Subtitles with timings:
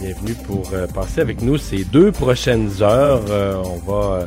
[0.00, 3.20] Bienvenue pour euh, passer avec nous ces deux prochaines heures.
[3.30, 4.26] Euh, on va euh,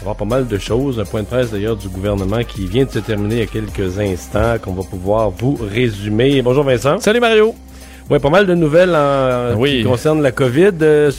[0.00, 0.98] avoir pas mal de choses.
[0.98, 3.46] Un point de presse d'ailleurs du gouvernement qui vient de se terminer il y a
[3.46, 6.42] quelques instants qu'on va pouvoir vous résumer.
[6.42, 6.98] Bonjour Vincent.
[6.98, 7.54] Salut Mario.
[8.10, 9.78] Ouais, pas mal de nouvelles en, Oui.
[9.78, 10.72] qui concernent la COVID.
[10.82, 11.10] Euh,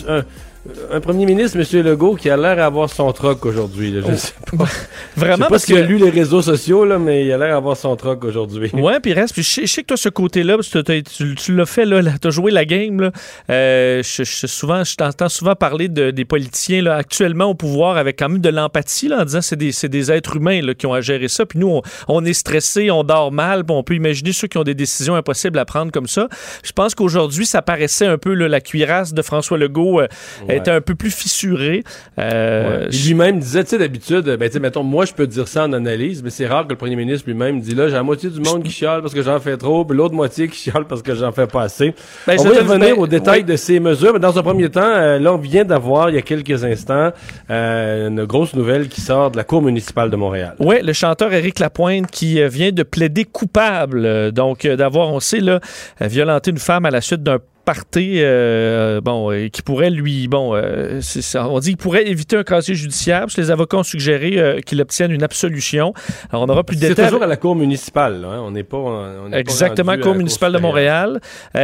[0.92, 1.84] un, premier ministre, M.
[1.86, 3.94] Legault, qui a l'air d'avoir son troc aujourd'hui.
[4.08, 4.66] Je sais pas.
[4.66, 7.38] Je sais Vraiment pas parce que a lu les réseaux sociaux, là, mais il a
[7.38, 8.72] l'air d'avoir son troc aujourd'hui.
[8.74, 9.34] Ouais, puis reste.
[9.34, 12.12] Puis je sais- que toi, ce côté-là, parce que tu, tu l'as fait, là, là,
[12.20, 13.00] t'as joué la game.
[13.02, 13.12] Là.
[13.50, 17.98] Euh, je, je- souvent, je t'entends souvent parler de, des politiciens là, actuellement au pouvoir
[17.98, 20.74] avec quand même de l'empathie en disant que c'est des, c'est des êtres humains là,
[20.74, 21.46] qui ont à gérer ça.
[21.46, 24.58] Puis nous, on, on est stressé, on dort mal, puis on peut imaginer ceux qui
[24.58, 26.28] ont des décisions impossibles à prendre comme ça.
[26.64, 30.08] Je pense qu'aujourd'hui, ça paraissait un peu là, la cuirasse de François Legault euh,
[30.56, 30.62] Ouais.
[30.62, 31.84] était un peu plus fissurée.
[32.20, 32.88] Euh, Ouais.
[33.06, 35.74] Lui-même disait, tu sais, d'habitude, ben, tu sais, mettons, moi, je peux dire ça en
[35.74, 38.40] analyse, mais c'est rare que le premier ministre lui-même dit, là, j'ai la moitié du
[38.40, 41.14] monde qui chiale parce que j'en fais trop, puis l'autre moitié qui chiale parce que
[41.16, 41.94] j'en fais pas assez.
[42.28, 44.82] Ben, on va revenir ben, aux détails de ces mesures, mais dans un premier temps,
[44.84, 47.12] euh, là, on vient d'avoir, il y a quelques instants,
[47.50, 50.56] euh, une grosse nouvelle qui sort de la Cour municipale de Montréal.
[50.60, 55.40] Oui, le chanteur Éric Lapointe qui euh, vient de plaider coupable, donc d'avoir, on sait,
[55.40, 55.60] là,
[56.02, 60.56] violenté une femme à la suite d'un party, euh, bon, euh, qui pourrait lui, bon,
[60.56, 63.78] euh, c'est ça, on dit qu'il pourrait éviter un casier judiciaire, parce que les avocats
[63.78, 65.94] ont suggéré euh, qu'il obtienne une absolution.
[66.32, 67.08] Alors, on aura plus de C'est détails.
[67.08, 70.04] toujours à la Cour municipale, là, hein, on n'est pas, on pas Exactement, rendu à
[70.04, 70.60] Cour municipale de.
[70.60, 71.20] Montréal.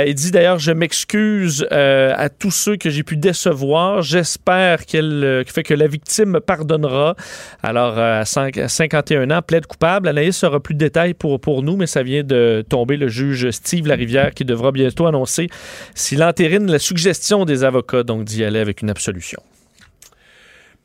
[0.05, 4.01] Il dit d'ailleurs, je m'excuse à tous ceux que j'ai pu décevoir.
[4.01, 7.15] J'espère qu'elle fait que la victime me pardonnera.
[7.63, 10.07] Alors, à 51 ans, plaide coupable.
[10.07, 13.49] Anaïs aura plus de détails pour, pour nous, mais ça vient de tomber le juge
[13.51, 15.47] Steve Larivière qui devra bientôt annoncer
[15.95, 19.41] s'il entérine la suggestion des avocats, donc d'y aller avec une absolution.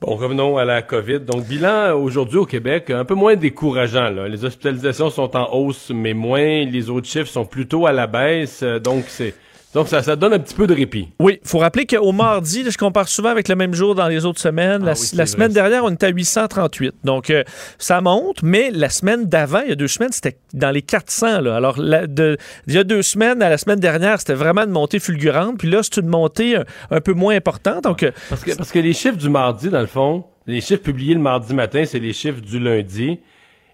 [0.00, 1.21] Bon, revenons à la COVID.
[1.21, 4.11] Donc, bilan aujourd'hui au Québec, un peu moins décourageant.
[4.11, 6.67] Les hospitalisations sont en hausse, mais moins.
[6.67, 8.61] Les autres chiffres sont plutôt à la baisse.
[8.62, 9.33] Euh, Donc, c'est
[9.76, 11.09] donc ça, ça donne un petit peu de répit.
[11.20, 14.25] Oui, il faut rappeler qu'au mardi, je compare souvent avec le même jour dans les
[14.25, 14.81] autres semaines.
[14.82, 15.31] Ah la oui, c'est la vrai.
[15.32, 16.94] semaine dernière, on était à 838.
[17.04, 17.44] Donc, euh,
[17.78, 21.42] ça monte, mais la semaine d'avant, il y a deux semaines, c'était dans les 400.
[21.42, 21.56] Là.
[21.56, 24.70] Alors, la- de- il y a deux semaines à la semaine dernière, c'était vraiment une
[24.70, 25.59] montée fulgurante.
[25.59, 27.84] Puis là, c'est une montée un, un peu moins importante.
[27.84, 30.82] Donc, euh, Parce que, parce que les chiffres du mardi, dans le fond, les chiffres
[30.82, 33.19] publiés le mardi matin, c'est les chiffres du lundi.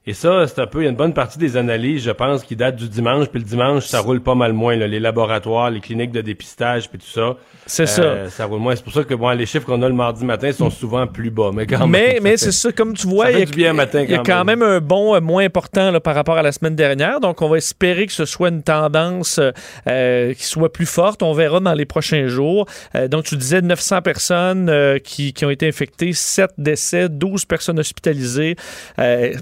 [0.04, 2.42] Et ça, c'est un peu, il y a une bonne partie des analyses, je pense,
[2.42, 3.28] qui datent du dimanche.
[3.28, 4.74] Puis le dimanche, ça roule pas mal moins.
[4.74, 7.36] Là, les laboratoires, les cliniques de dépistage, puis tout ça.
[7.66, 8.74] c'est euh, ça roule moins.
[8.74, 11.30] C'est pour ça que bon, les chiffres qu'on a le mardi matin sont souvent plus
[11.30, 11.50] bas.
[11.54, 11.86] Mais quand ça.
[11.86, 12.20] même.
[12.20, 14.18] Mais, ça c'est ça, comme tu vois, ça il y a, bien matin y a
[14.18, 17.20] quand même un bon euh, moins important là, par rapport à la semaine dernière.
[17.20, 19.38] Donc, on va espérer que ce soit une tendance
[19.86, 21.22] euh, qui soit plus forte.
[21.22, 22.66] On verra dans les prochains jours.
[23.08, 28.56] Donc, tu disais 900 personnes qui, qui ont été infectées, 7 décès, 12 personnes hospitalisées,
[28.98, 29.34] euh,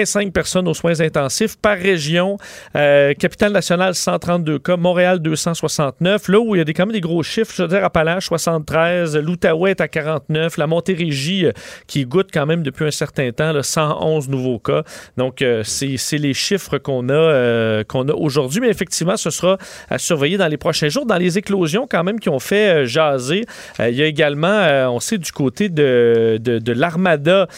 [0.00, 2.38] moins 5 personnes aux soins intensifs par région.
[2.76, 4.76] Euh, Capitale nationale, 132 cas.
[4.76, 6.28] Montréal, 269.
[6.28, 8.26] Là où il y a des, quand même des gros chiffres, je veux dire, Appalaches,
[8.26, 9.16] 73.
[9.18, 10.56] L'Outaouais est à 49.
[10.56, 11.52] La Montérégie, euh,
[11.86, 14.82] qui goûte quand même depuis un certain temps, là, 111 nouveaux cas.
[15.16, 18.60] Donc, euh, c'est les chiffres qu'on a, a aujourd'hui.
[18.60, 19.58] Mais effectivement, ce sera
[19.88, 21.06] à surveiller dans les prochains jours.
[21.06, 23.44] Dans les éclosions, quand même, qui ont fait jaser,
[23.78, 27.48] il y a également, on sait, du côté de, de, l'Armada,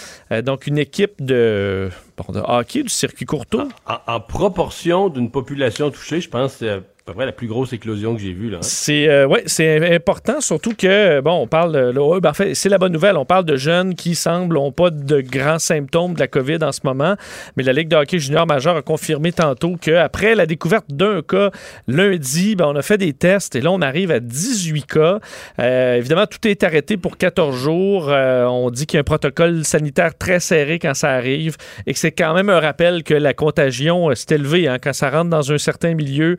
[0.44, 1.90] donc une équipe de,
[2.30, 3.68] de hockey, du circuit courtois?
[4.06, 8.14] en, proportion d'une population touchée, je pense que à peu près la plus grosse éclosion
[8.14, 8.54] que j'ai vue.
[8.54, 8.58] Hein.
[8.62, 9.44] C'est euh, ouais,
[9.92, 13.16] important, surtout que bon, on parle là, ben, en fait, c'est la bonne nouvelle.
[13.16, 16.70] On parle de jeunes qui semblent n'ont pas de grands symptômes de la COVID en
[16.70, 17.16] ce moment,
[17.56, 21.50] mais la Ligue de hockey junior majeur a confirmé tantôt qu'après la découverte d'un cas
[21.88, 25.18] lundi, ben, on a fait des tests et là on arrive à 18 cas.
[25.58, 28.10] Euh, évidemment, tout est arrêté pour 14 jours.
[28.10, 31.56] Euh, on dit qu'il y a un protocole sanitaire très serré quand ça arrive
[31.86, 35.10] et que c'est quand même un rappel que la contagion s'est élevée hein, quand ça
[35.10, 36.36] rentre dans un certain milieu.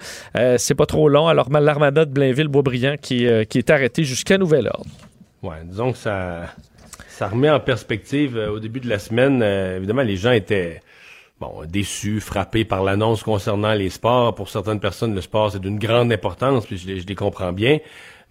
[0.63, 1.27] C'est pas trop long.
[1.27, 4.89] Alors, l'armada de Blainville-Boisbriand qui, euh, qui est arrêté jusqu'à nouvel ordre.
[5.42, 6.45] Ouais, disons que ça,
[7.10, 8.38] ça remet en perspective.
[8.38, 10.81] euh, au début de la semaine, euh, évidemment, les gens étaient
[11.39, 14.36] bon déçus, frappés par l'annonce concernant les sports.
[14.36, 17.80] Pour certaines personnes, le sport, c'est d'une grande importance, puis je je les comprends bien.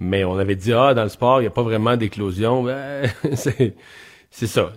[0.00, 2.62] Mais on avait dit, ah, dans le sport, il n'y a pas vraiment d'éclosion.
[2.62, 3.74] Ben, c'est...
[4.34, 4.72] c'est ça.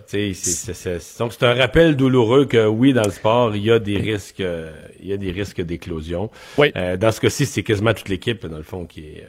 [1.18, 4.40] donc c'est un rappel douloureux que oui, dans le sport, il y a des risques,
[4.40, 4.70] euh,
[5.00, 6.30] il y a des risques d'éclosion.
[6.58, 6.72] Oui.
[6.76, 9.24] Euh, dans ce cas-ci, c'est quasiment toute l'équipe dans le fond qui est.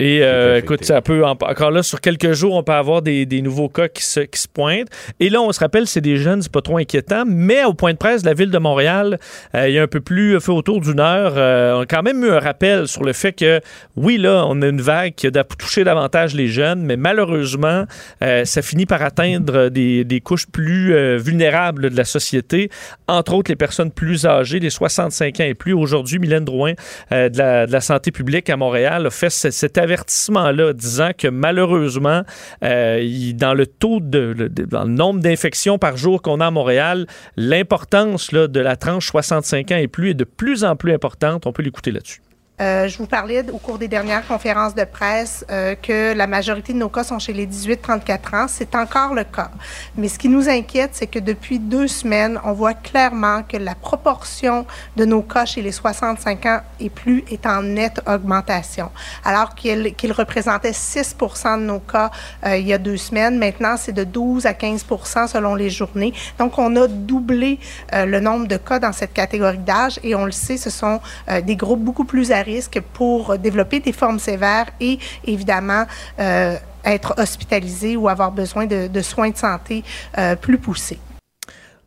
[0.00, 3.42] Euh, Et écoute, ça peut encore là sur quelques jours, on peut avoir des, des
[3.42, 4.88] nouveaux cas qui se, qui se pointent.
[5.20, 7.24] Et là, on se rappelle, c'est des jeunes, c'est pas trop inquiétant.
[7.26, 9.18] Mais au point de presse de la ville de Montréal,
[9.54, 11.32] il y a un peu plus fait autour d'une heure,
[11.76, 13.60] on a quand même eu un rappel sur le fait que
[13.94, 17.84] oui, là, on a une vague qui a touché davantage les jeunes, mais malheureusement,
[18.20, 22.70] ça finit par atteindre des, couches plus euh, vulnérables de la société,
[23.06, 25.72] entre autres les personnes plus âgées, les 65 ans et plus.
[25.72, 26.72] Aujourd'hui, Mylène Drouin
[27.12, 32.22] euh, de, la, santé publique à Montréal a fait cet avertissement-là, disant que malheureusement,
[32.64, 37.06] euh, dans le taux de, dans le nombre d'infections par jour qu'on a à Montréal,
[37.36, 41.46] l'importance de la tranche 65 ans et plus est de plus en plus importante.
[41.46, 42.20] On peut l'écouter là-dessus.
[42.58, 46.72] Euh, je vous parlais au cours des dernières conférences de presse euh, que la majorité
[46.72, 48.46] de nos cas sont chez les 18-34 ans.
[48.48, 49.50] C'est encore le cas.
[49.96, 53.74] Mais ce qui nous inquiète, c'est que depuis deux semaines, on voit clairement que la
[53.74, 54.64] proportion
[54.96, 58.90] de nos cas chez les 65 ans et plus est en nette augmentation.
[59.22, 62.10] Alors qu'il qu représentait 6% de nos cas
[62.46, 66.14] euh, il y a deux semaines, maintenant c'est de 12 à 15% selon les journées.
[66.38, 67.58] Donc on a doublé
[67.92, 71.00] euh, le nombre de cas dans cette catégorie d'âge et on le sait, ce sont
[71.28, 75.84] euh, des groupes beaucoup plus à risque pour développer des formes sévères et évidemment
[76.18, 79.84] euh, être hospitalisé ou avoir besoin de, soins de santé
[80.16, 80.98] euh, plus poussés.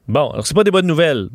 [0.08, 1.30] Bon, alors c'est pas des bonnes nouvelles.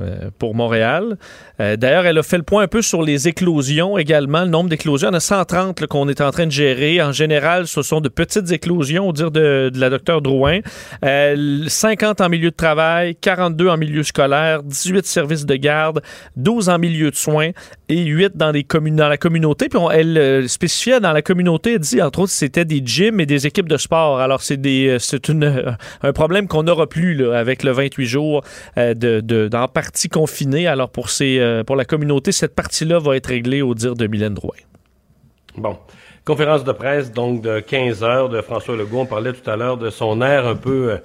[0.00, 1.16] Euh, pour Montréal.
[1.60, 4.70] Euh, d'ailleurs, elle a fait le point un peu sur les éclosions également, le nombre
[4.70, 5.08] d'éclosions.
[5.08, 7.02] Il y en a 130 qu'on est en train de gérer.
[7.02, 10.60] En général, ce sont de petites éclosions, au dire de, la docteure Drouin.
[11.02, 16.00] 50 euh, en milieu de travail, 42 en milieu scolaire, 18 services de garde,
[16.36, 17.50] 12 en milieu de soins
[17.88, 19.68] et 8 dans, la communauté.
[19.68, 23.48] Puis elle spécifiait dans la communauté, elle dit entre autres c'était des gyms et des
[23.48, 24.20] équipes de sport.
[24.20, 24.58] Alors c'est
[26.02, 28.44] un problème qu'on n'aura plus avec le 28 jours
[28.76, 29.48] de, de,
[29.90, 30.66] partie.
[30.66, 34.06] Alors, pour, ces, euh, pour la communauté, cette partie-là va être réglée au dire de
[34.06, 34.56] Mylène Drouin.
[35.56, 35.78] Bon.
[36.24, 39.00] Conférence de presse, donc, de 15 heures de François Legault.
[39.00, 40.98] On parlait tout à l'heure de son air un peu...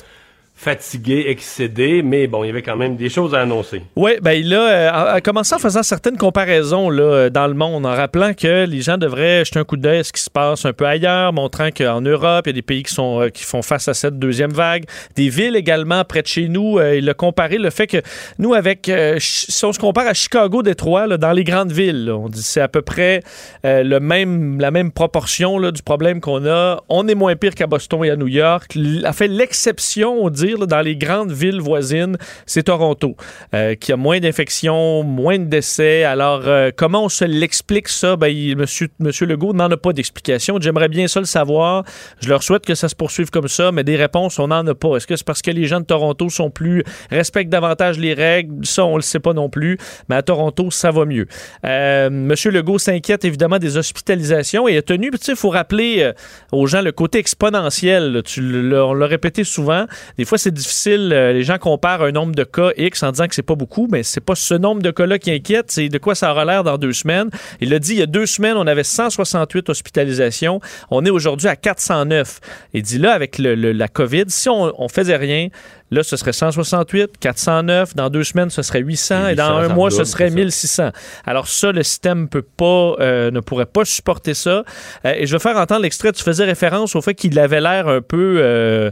[0.54, 3.82] Euh, fatigué, excédé, mais bon, il y avait quand même des choses à annoncer.
[3.96, 8.34] Oui, ben il a, commencé en faisant certaines comparaisons là, dans le monde, en rappelant
[8.34, 10.86] que les gens devraient jeter un coup d'œil à ce qui se passe un peu
[10.86, 13.88] ailleurs, montrant qu'en Europe, il y a des pays qui, sont, euh, qui font face
[13.88, 14.86] à cette deuxième vague.
[15.16, 16.80] Des villes également près de chez nous.
[16.80, 18.02] Euh, il a comparé le fait que
[18.40, 22.10] nous, avec, euh, si on se compare à Chicago, Détroit, là, dans les grandes villes,
[22.10, 23.22] on dit c'est à peu près
[23.64, 26.82] le même, la même proportion du problème qu'on a.
[26.90, 28.78] On est moins pire qu'à Boston et à New York.
[29.04, 33.16] A fait l'exception, dans les grandes villes voisines, c'est Toronto,
[33.54, 36.04] euh, qui a moins d'infections, moins de décès.
[36.04, 38.16] Alors, euh, comment on se l'explique ça?
[38.16, 40.58] Ben, monsieur, monsieur Legault n'en a pas d'explication.
[40.60, 41.84] J'aimerais bien ça le savoir.
[42.22, 44.76] Je leur souhaite que ça se poursuive comme ça, mais des réponses, on n'en a
[44.76, 44.98] pas.
[44.98, 48.66] Est-ce que c'est parce que les gens de Toronto sont plus, respectent davantage les règles?
[48.66, 49.78] Ça, on le sait pas non plus.
[50.10, 51.28] Mais à Toronto, ça va mieux.
[51.66, 56.12] Euh, monsieur Legault s'inquiète évidemment des hospitalisations et a tenu, tu sais, il faut rappeler
[56.52, 58.22] aux gens le côté exponentiel.
[58.26, 58.42] Tu
[58.74, 59.86] on l'a répété souvent.
[60.18, 61.12] Des fois, c'est difficile.
[61.14, 63.88] Euh, les gens comparent un nombre de cas X en disant que c'est pas beaucoup,
[63.92, 66.64] mais c'est pas ce nombre de cas-là qui inquiète, c'est de quoi ça aura l'air
[66.64, 67.30] dans deux semaines.
[67.62, 70.60] Il a dit il y a deux semaines, on avait 168 hospitalisations.
[70.92, 72.40] On est aujourd'hui à 409.
[72.74, 75.50] Il dit là, avec la COVID, si on, on faisait rien,
[75.94, 77.96] Là, ce serait 168, 409.
[77.96, 79.28] Dans deux semaines, ce serait 800.
[79.28, 80.90] Et, dans un mois, ce serait 1600.
[81.24, 84.64] Alors ça, le système peut pas, euh, ne pourrait pas supporter ça.
[85.06, 86.12] Euh, et je vais faire entendre l'extrait.
[86.12, 88.92] Tu faisais référence au fait qu'il avait l'air un peu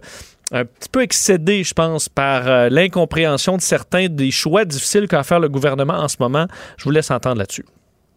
[0.51, 5.24] un petit peu excédé, je pense, par euh, l'incompréhension de certains des choix difficiles qu'a
[5.24, 6.48] faire le gouvernement en ce moment.
[6.77, 7.65] Je vous laisse entendre là-dessus.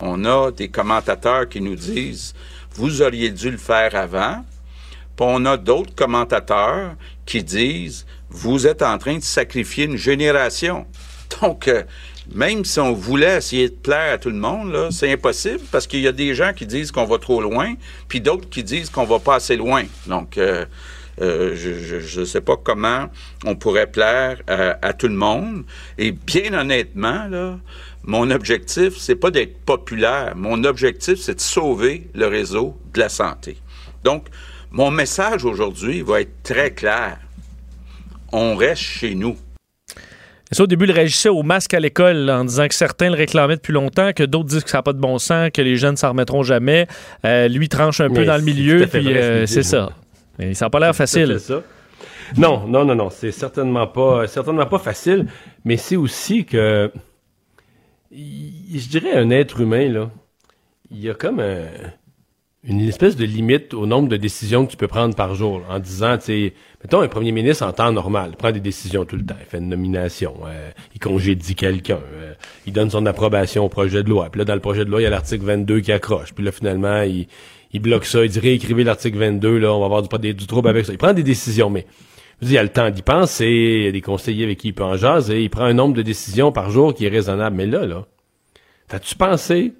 [0.00, 2.34] On a des commentateurs qui nous disent
[2.72, 4.44] vous auriez dû le faire avant.
[5.16, 10.86] Puis on a d'autres commentateurs qui disent vous êtes en train de sacrifier une génération.
[11.40, 11.84] Donc, euh,
[12.34, 16.00] même si on voulait essayer de plaire à tout le monde, c'est impossible parce qu'il
[16.00, 17.74] y a des gens qui disent qu'on va trop loin,
[18.08, 19.84] puis d'autres qui disent qu'on va pas assez loin.
[20.06, 20.64] Donc, euh,
[21.20, 23.06] euh, je ne sais pas comment
[23.44, 25.64] on pourrait plaire à, tout le monde.
[25.98, 27.58] Et bien honnêtement, là,
[28.04, 30.34] mon objectif, c'est pas d'être populaire.
[30.36, 33.56] Mon objectif, c'est de sauver le réseau de la santé.
[34.02, 34.26] Donc,
[34.70, 37.18] mon message aujourd'hui va être très clair.
[38.32, 39.36] On reste chez nous.
[40.50, 43.16] Et ça, au début, il réagissait au masque à l'école en disant que certains le
[43.16, 45.76] réclamaient depuis longtemps, que d'autres disent que ça n'a pas de bon sens, que les
[45.76, 46.86] jeunes s'en remettront jamais.
[47.24, 49.90] Euh, lui tranche un peu dans le milieu, puis euh, c'est ça.
[50.38, 51.38] Mais ça n'a pas l'air facile.
[51.38, 51.62] Ça.
[52.36, 53.10] Non, non, non, non.
[53.10, 55.26] C'est certainement pas, certainement pas facile.
[55.64, 56.90] Mais c'est aussi que,
[58.10, 60.10] je dirais, un être humain, là,
[60.90, 61.40] il y a comme
[62.66, 65.78] une espèce de limite au nombre de décisions que tu peux prendre par jour, en
[65.78, 69.16] disant, tu sais, mettons un premier ministre en temps normal, il prend des décisions tout
[69.16, 72.32] le temps, il fait une nomination, euh, il congédie quelqu'un, euh,
[72.66, 75.00] il donne son approbation au projet de loi, puis là, dans le projet de loi,
[75.00, 77.26] il y a l'article 22 qui accroche, puis là, finalement, il,
[77.74, 80.86] il bloque ça, il dit réécrivez l'article 22, là, on va avoir du, trouble avec
[80.86, 80.92] ça.
[80.92, 81.86] Il prend des décisions, mais
[82.40, 84.74] il y a le temps d'y penser, il y a des conseillers avec qui il
[84.74, 87.56] peut en jaser, il prend un nombre de décisions par jour qui est raisonnable.
[87.56, 88.06] Mais là, là,
[88.86, 89.74] t'as-tu pensé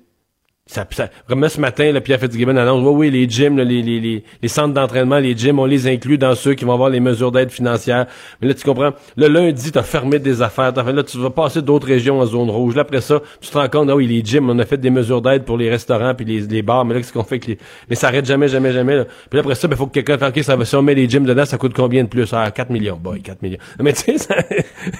[0.66, 4.24] ça, ça, ce matin, là, Pierre Fitzgibbon annonce, oui, oui, les gyms, les, les, les,
[4.40, 7.30] les, centres d'entraînement, les gyms, on les inclut dans ceux qui vont avoir les mesures
[7.30, 8.06] d'aide financière.
[8.40, 11.18] Mais là, tu comprends, le lundi, tu as fermé des affaires, as fait, là, tu
[11.18, 12.76] vas passer d'autres régions en zone rouge.
[12.76, 14.88] Là, après ça, tu te rends compte, ah oui, les gyms, on a fait des
[14.88, 17.48] mesures d'aide pour les restaurants puis les, les bars, mais là, qu'est-ce qu'on fait que
[17.48, 17.58] les...
[17.90, 18.96] Mais ça arrête jamais, jamais, jamais.
[18.96, 19.04] Là.
[19.04, 20.82] Puis là, après ça, il ben, faut que quelqu'un fasse, OK, ça va, si on
[20.82, 22.32] met les gyms dedans, ça coûte combien de plus?
[22.32, 22.96] Ah, 4 millions.
[22.96, 23.58] Boy, 4 millions.
[23.82, 24.36] Mais tu sais, ça,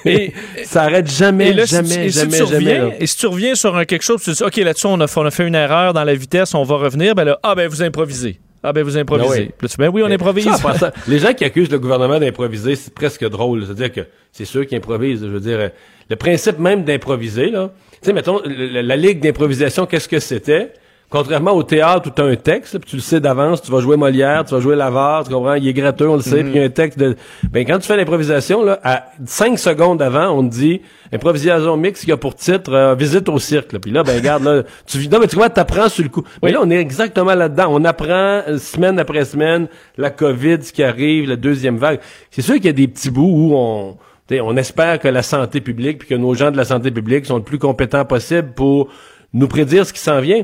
[0.64, 2.96] ça arrête jamais, jamais, jamais, jamais.
[3.00, 5.24] Et si tu reviens sur un quelque chose, tu dis, OK, là-dessus, on a, on
[5.24, 7.82] a fait une erreur dans la vitesse on va revenir, ben là, ah ben vous
[7.82, 8.40] improvisez.
[8.62, 9.52] Ah ben vous improvisez.
[9.60, 10.48] Ben oui, ben oui on improvise.
[11.08, 13.64] les gens qui accusent le gouvernement d'improviser, c'est presque drôle.
[13.66, 14.00] C'est-à-dire que
[14.32, 15.20] c'est ceux qui improvisent.
[15.20, 15.68] Je veux dire, euh,
[16.08, 17.70] le principe même d'improviser, là.
[17.92, 20.72] Tu sais, mettons, la ligue d'improvisation, qu'est-ce que c'était?
[21.14, 23.78] Contrairement au théâtre où tu as un texte, puis tu le sais d'avance, tu vas
[23.78, 26.50] jouer Molière, tu vas jouer Lavare, tu comprends, il est gratteux, on le sait, mhm.
[26.50, 27.14] puis il y a un texte de...
[27.52, 30.80] Ben, quand tu fais l'improvisation, là, à cinq secondes avant, on te dit,
[31.12, 34.64] improvisation mix qui a pour titre, euh, visite au cirque, Puis là, ben, regarde, là,
[34.86, 36.24] tu non, mais tu vois, t'apprends sur le coup.
[36.42, 37.66] Mais là, on est exactement là-dedans.
[37.68, 42.00] On apprend euh, semaine après semaine la COVID, ce qui arrive, la deuxième vague.
[42.32, 43.96] C'est sûr qu'il y a des petits bouts où on...
[44.32, 47.36] on espère que la santé publique, puis que nos gens de la santé publique sont
[47.36, 48.88] le plus compétents possible pour
[49.32, 50.42] nous prédire ce qui s'en vient.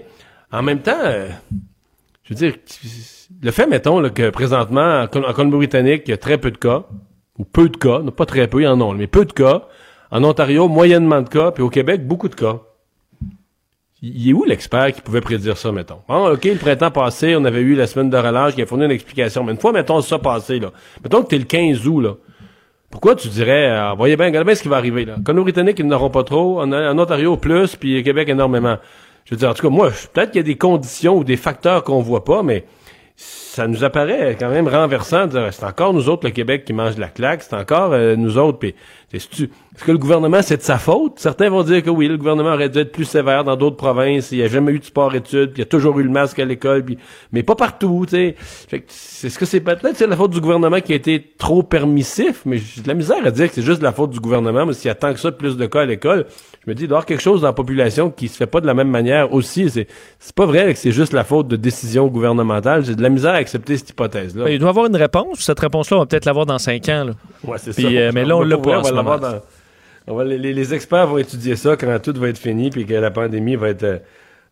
[0.53, 1.29] En même temps, euh,
[2.25, 2.55] je veux dire,
[3.43, 6.85] le fait, mettons, que présentement, en, Colombie-Britannique, il y a très peu de cas,
[7.39, 9.33] ou peu de cas, non pas très peu, il y en a, mais peu de
[9.33, 9.69] cas.
[10.11, 12.61] En Ontario, moyennement de cas, puis au Québec, beaucoup de cas.
[14.03, 16.01] Il est où l'expert qui pouvait prédire ça, mettons?
[16.09, 18.87] Bon, OK, le printemps passé, on avait eu la semaine de relâche qui a fourni
[18.87, 19.45] une explication.
[19.45, 20.73] Mais une fois, mettons, ça passé, là.
[21.05, 22.15] Mettons que t'es le 15 août, là.
[22.91, 25.17] Pourquoi tu dirais, euh, voyez bien, regardez bien ce qui va arriver, là.
[25.23, 26.61] Colombie-Britannique, ils n'auront pas trop.
[26.63, 28.79] En, Ontario, plus, puis Québec, énormément.
[29.25, 31.37] Je veux dire, en tout cas, moi, peut-être qu'il y a des conditions ou des
[31.37, 32.65] facteurs qu'on voit pas, mais
[33.21, 36.73] ça nous apparaît quand même renversant de dire c'est encore nous autres le Québec qui
[36.73, 38.59] mange la claque, c'est encore euh, nous autres.
[38.59, 38.75] Puis
[39.13, 39.27] est-ce
[39.85, 41.19] que le gouvernement c'est de sa faute?
[41.19, 44.33] Certains vont dire que oui, le gouvernement aurait dû être plus sévère dans d'autres provinces.
[44.33, 46.39] Il n'y a jamais eu de sport-études, puis il y a toujours eu le masque
[46.39, 46.97] à l'école, puis
[47.33, 48.07] mais pas partout.
[48.09, 48.37] Tu sais,
[48.73, 52.43] est-ce que c'est peut-être c'est la faute du gouvernement qui a été trop permissif?
[52.47, 54.65] Mais j'ai de la misère à dire que c'est juste la faute du gouvernement.
[54.65, 56.27] Mais s'il y a tant que ça plus de cas à l'école,
[56.65, 58.47] je me dis, il doit y avoir quelque chose dans la population qui se fait
[58.47, 59.71] pas de la même manière aussi.
[59.71, 59.87] C'est,
[60.19, 62.85] c'est pas vrai que c'est juste la faute de décision gouvernementale.
[62.85, 64.51] J'ai de la misère à accepter cette hypothèse-là.
[64.51, 65.41] il doit y avoir une réponse.
[65.41, 67.05] Cette réponse-là, on va peut-être l'avoir dans cinq ans.
[67.05, 67.13] Là.
[67.45, 67.81] Ouais, c'est ça.
[67.81, 68.83] Euh, mais là, on l'a pas.
[70.25, 73.71] les, experts vont étudier ça quand tout va être fini puis que la pandémie va
[73.71, 74.03] être...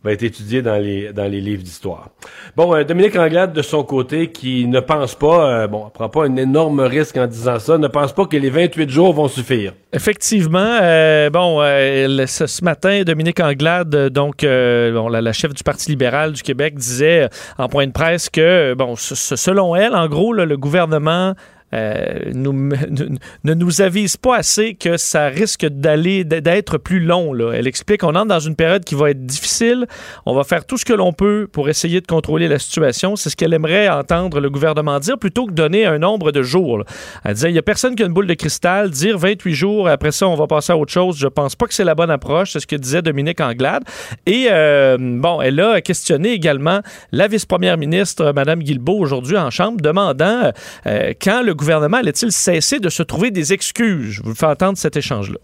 [0.04, 2.10] Va être étudié dans les livres d'histoire.
[2.56, 6.24] Bon, euh, Dominique Anglade de son côté qui ne pense pas, euh, bon, prend pas
[6.24, 9.74] un énorme risque en disant ça, ne pense pas que les 28 jours vont suffire.
[9.92, 16.74] Effectivement, euh, bon, ce, matin, Dominique Anglade, donc la, chef du Parti libéral du Québec,
[16.74, 17.28] disait
[17.58, 21.34] en point de presse que, bon, selon elle, en gros, le gouvernement
[21.74, 27.34] euh, ne nous avise pas assez que ça risque d'aller d'être plus long.
[27.52, 29.86] Elle explique qu'on entre dans une période qui va être difficile.
[30.26, 33.16] On va faire tout ce que l'on peut pour essayer de contrôler la situation.
[33.16, 36.84] C'est ce qu'elle aimerait entendre le gouvernement dire plutôt que donner un nombre de jours.
[37.24, 38.90] Elle disait il n'y a personne qui a une boule de cristal.
[38.90, 41.18] Dire 28 jours, après ça, on va passer à autre chose.
[41.18, 42.52] Je pense pas que c'est la bonne approche.
[42.52, 43.84] C'est ce que disait Dominique Anglade.
[44.26, 46.80] Et euh, bon, elle a questionné également
[47.12, 50.52] la vice-première ministre, Mme Guilbeault, aujourd'hui en Chambre, demandant
[50.86, 54.22] euh, quand le gouvernement allait-il cesser de se trouver des excuses?
[54.24, 55.38] Vous fais entendre cet échange-là.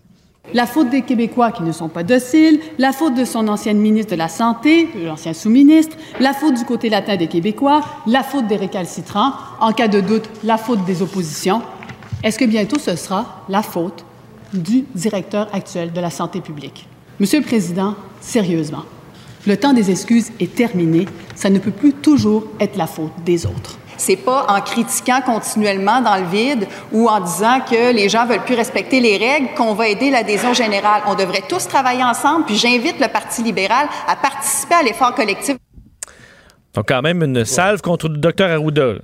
[0.52, 4.12] La faute des Québécois qui ne sont pas dociles, la faute de son ancienne ministre
[4.12, 8.56] de la Santé, l'ancien sous-ministre, la faute du côté latin des Québécois, la faute des
[8.56, 11.62] récalcitrants, en cas de doute, la faute des oppositions.
[12.22, 14.04] Est-ce que bientôt ce sera la faute
[14.52, 16.86] du directeur actuel de la santé publique?
[17.18, 18.84] Monsieur le Président, sérieusement,
[19.46, 21.06] le temps des excuses est terminé.
[21.34, 23.78] Ça ne peut plus toujours être la faute des autres.
[23.96, 28.44] C'est pas en critiquant continuellement dans le vide ou en disant que les gens veulent
[28.44, 31.02] plus respecter les règles qu'on va aider l'adhésion générale.
[31.06, 35.56] On devrait tous travailler ensemble, puis j'invite le Parti libéral à participer à l'effort collectif.
[36.74, 38.94] Donc quand même une salve contre le docteur Arruda.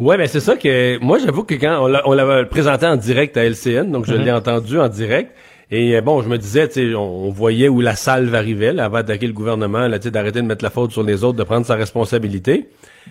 [0.00, 3.44] Oui, mais c'est ça que moi j'avoue que quand on l'a présenté en direct à
[3.44, 4.22] LCN, donc je mm-hmm.
[4.22, 5.32] l'ai entendu en direct,
[5.70, 8.86] Et euh, bon, je me disais, tu sais, on, voyait où la salve arrivait, là,
[8.86, 11.66] avant d'attaquer le gouvernement, là, d'arrêter de mettre la faute sur les autres, de prendre
[11.66, 12.68] sa responsabilité.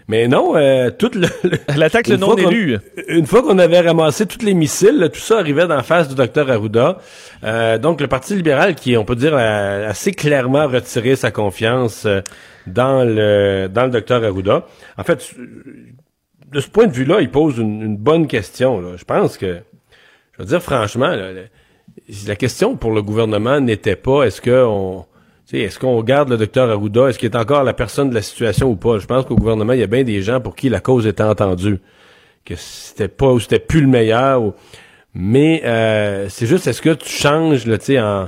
[0.07, 1.27] Mais non, euh, toute le,
[1.75, 2.77] l'attaque le non élu.
[3.07, 6.49] Une fois qu'on avait ramassé tous les missiles, tout ça arrivait d'en face du docteur
[6.49, 6.99] Arruda.
[7.43, 12.05] Euh, donc le Parti libéral, qui on peut dire a assez clairement retiré sa confiance
[12.05, 12.21] euh,
[12.67, 14.65] dans le dans le docteur Arruda.
[14.97, 15.35] En fait,
[16.51, 18.79] de ce point de vue-là, il pose une, bonne question.
[18.79, 18.91] Là.
[18.95, 19.57] Je pense que,
[20.33, 21.13] je veux dire franchement,
[22.27, 25.05] la question pour le gouvernement n'était pas est-ce que on
[25.53, 27.07] est-ce qu'on garde le docteur Arruda?
[27.07, 28.99] Est-ce qu'il est encore la personne de la situation ou pas?
[28.99, 31.23] Je pense qu'au gouvernement, il y a bien des gens pour qui la cause était
[31.23, 31.79] entendue.
[32.43, 34.53] Que c'était pas ou c'était plus le meilleur.
[35.13, 38.27] Mais euh, c'est juste, est-ce que tu changes, là, tu sais, en,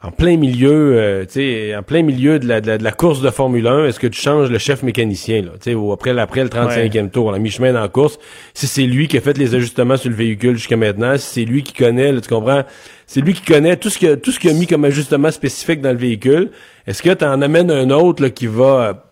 [0.00, 3.30] en plein milieu, euh, tu sais, en plein milieu de la, de la, course de
[3.30, 6.44] Formule 1, est-ce que tu changes le chef mécanicien, là, tu sais, ou après, après
[6.44, 8.18] le 35e tour, la mi-chemin dans la course,
[8.54, 11.44] si c'est lui qui a fait les ajustements sur le véhicule jusqu'à maintenant, si c'est
[11.44, 12.62] lui qui connaît, là, tu comprends,
[13.06, 15.80] c'est lui qui connaît tout ce que tout ce qu'il a mis comme ajustement spécifique
[15.80, 16.50] dans le véhicule,
[16.86, 19.07] est-ce que tu en amènes un autre là, qui va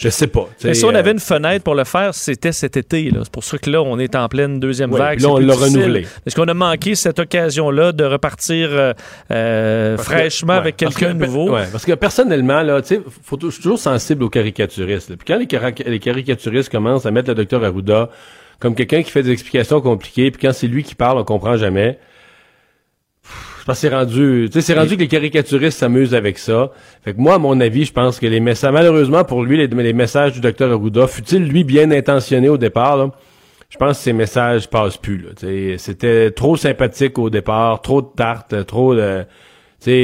[0.00, 0.48] je sais pas.
[0.64, 3.12] Mais si on avait euh, une fenêtre pour le faire, c'était cet été.
[3.12, 5.20] C'est pour ça que là, on est en pleine deuxième vague.
[5.20, 6.06] Là, on l'a renouvelé.
[6.24, 8.94] Est-ce qu'on a manqué cette occasion-là de repartir euh,
[9.30, 11.50] euh, fraîchement avec quelqu'un de nouveau?
[11.50, 15.14] Ouais, parce que personnellement, là, sais, je suis toujours sensible aux caricaturistes.
[15.16, 18.08] Puis quand les, caricaturistes commencent à mettre le docteur Arruda
[18.58, 21.58] comme quelqu'un qui fait des explications compliquées, puis quand c'est lui qui parle, on comprend
[21.58, 21.98] jamais
[23.74, 26.70] c'est rendu, c'est rendu que les caricaturistes s'amusent avec ça.
[27.02, 29.92] Fait que moi, à mon avis, je pense que les messages, malheureusement pour lui, les,
[29.92, 33.10] messages du docteur Arruda, fut-il lui bien intentionné au départ,
[33.68, 35.26] je pense que ces messages passent plus.
[35.78, 39.24] C'était trop sympathique au départ, trop de tarte, trop de,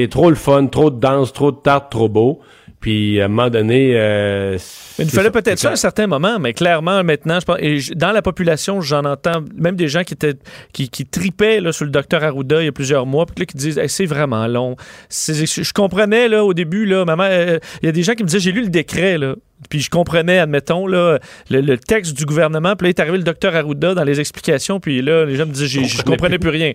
[0.06, 2.40] trop le fun, trop de danse, trop de tarte, trop beau.
[2.86, 4.56] Puis à un moment donné, euh,
[5.00, 8.12] il fallait peut-être ça à un certain moment, mais clairement maintenant, je pense, et dans
[8.12, 10.36] la population, j'en entends même des gens qui étaient
[10.72, 13.46] qui, qui tripaient là, sur le docteur Arruda il y a plusieurs mois, puis là,
[13.46, 14.76] qui disent c'est vraiment long.
[15.10, 18.28] Je comprenais là au début là, maman, euh, il y a des gens qui me
[18.28, 19.34] disaient j'ai lu le décret là.
[19.70, 21.18] Puis je comprenais, admettons, là,
[21.50, 22.76] le, texte du gouvernement.
[22.76, 24.80] Puis là, est arrivé le docteur Arruda dans les explications.
[24.80, 26.72] Puis là, les gens me disaient, je comprenais plus rien.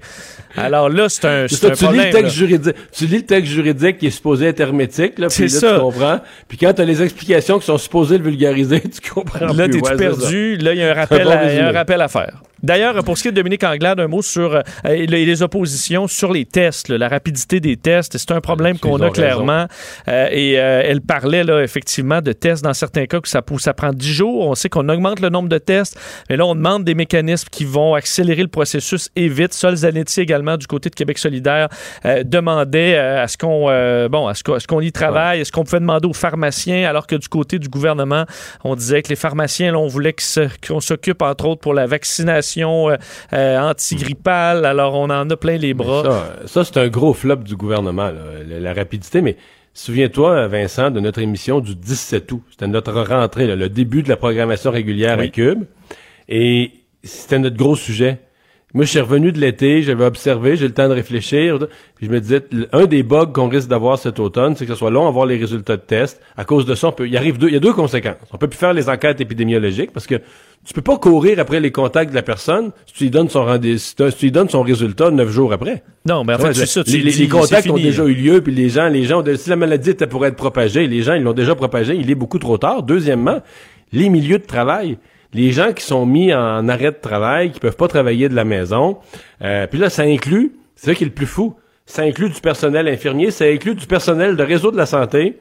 [0.58, 3.52] Alors là, c'est un, c'est un tu Lis le texte juridique, tu lis le texte
[3.52, 5.20] juridique qui est supposé être hermétique.
[5.20, 5.74] Là, puis là, ça.
[5.76, 6.20] tu comprends.
[6.48, 9.96] Puis quand tu as les explications qui sont supposées le vulgariser, tu comprends Là, t'es-tu
[9.96, 10.58] perdu?
[10.58, 12.42] Là, il y a un rappel, à, un rappel à faire.
[12.64, 16.32] D'ailleurs, pour ce qui est de Dominique Anglade, un mot sur euh, les, oppositions sur
[16.32, 18.18] les tests, la rapidité des tests.
[18.18, 19.66] C'est un problème qu'on a clairement.
[20.08, 23.74] Euh, et euh, elle parlait là, effectivement de tests dans certains cas que ça, ça
[23.74, 24.48] prend 10 jours.
[24.48, 26.00] On sait qu'on augmente le nombre de tests,
[26.30, 29.54] mais là, on demande des mécanismes qui vont accélérer le processus et vite.
[29.54, 31.70] Sol Zanetti également, du côté de Québec solidaire,
[32.24, 33.66] demandait à ce qu'on
[34.10, 35.42] bon, à ce qu'on y travaille.
[35.42, 38.26] Est-ce qu'on pouvait demander aux pharmaciens, alors que du côté du gouvernement,
[38.64, 40.16] on disait que les pharmaciens, là, on voulait
[40.68, 42.98] qu'on s'occupe, entre autres, pour la vaccination euh,
[43.34, 44.66] euh, antigrippale.
[44.66, 46.26] Alors, on en a plein les bras.
[46.46, 48.12] Ça, c'est un gros flop du gouvernement,
[48.48, 49.22] la, rapidité.
[49.22, 49.38] Mais
[49.74, 52.44] souviens-toi, Vincent, de notre émission du 17 août.
[52.52, 55.64] C'était notre rentrée, le début de la programmation régulière à Cube.
[56.30, 56.72] Et
[57.04, 58.20] c'était notre gros sujet.
[58.74, 61.60] Moi, je suis revenu de l'été, j'avais observé, j'ai le temps de réfléchir.
[61.96, 64.80] Puis je me disais, un des bugs qu'on risque d'avoir cet automne, c'est que ce
[64.80, 66.22] soit long à voir les résultats de tests.
[66.38, 68.16] À cause de ça, on peut, il arrive deux, il y a deux conséquences.
[68.32, 70.16] On peut plus faire les enquêtes épidémiologiques parce que
[70.64, 73.44] tu peux pas courir après les contacts de la personne si tu lui donnes son
[73.44, 75.84] rendez si tu lui donnes son résultat neuf jours après.
[76.06, 76.84] Non, mais en fait, c'est ça.
[76.86, 79.90] les, les, contacts ont déjà eu lieu, puis les gens, les gens, si la maladie
[79.90, 82.84] était pour être propagée, les gens, ils l'ont déjà propagée, il est beaucoup trop tard.
[82.84, 83.42] Deuxièmement,
[83.92, 84.98] les milieux de travail
[85.34, 88.44] les gens qui sont mis en arrêt de travail, qui peuvent pas travailler de la
[88.44, 88.98] maison.
[89.42, 92.40] Euh, puis là, ça inclut, c'est ça qui est le plus fou, ça inclut du
[92.42, 95.40] personnel infirmier, ça inclut du personnel de réseau de la santé.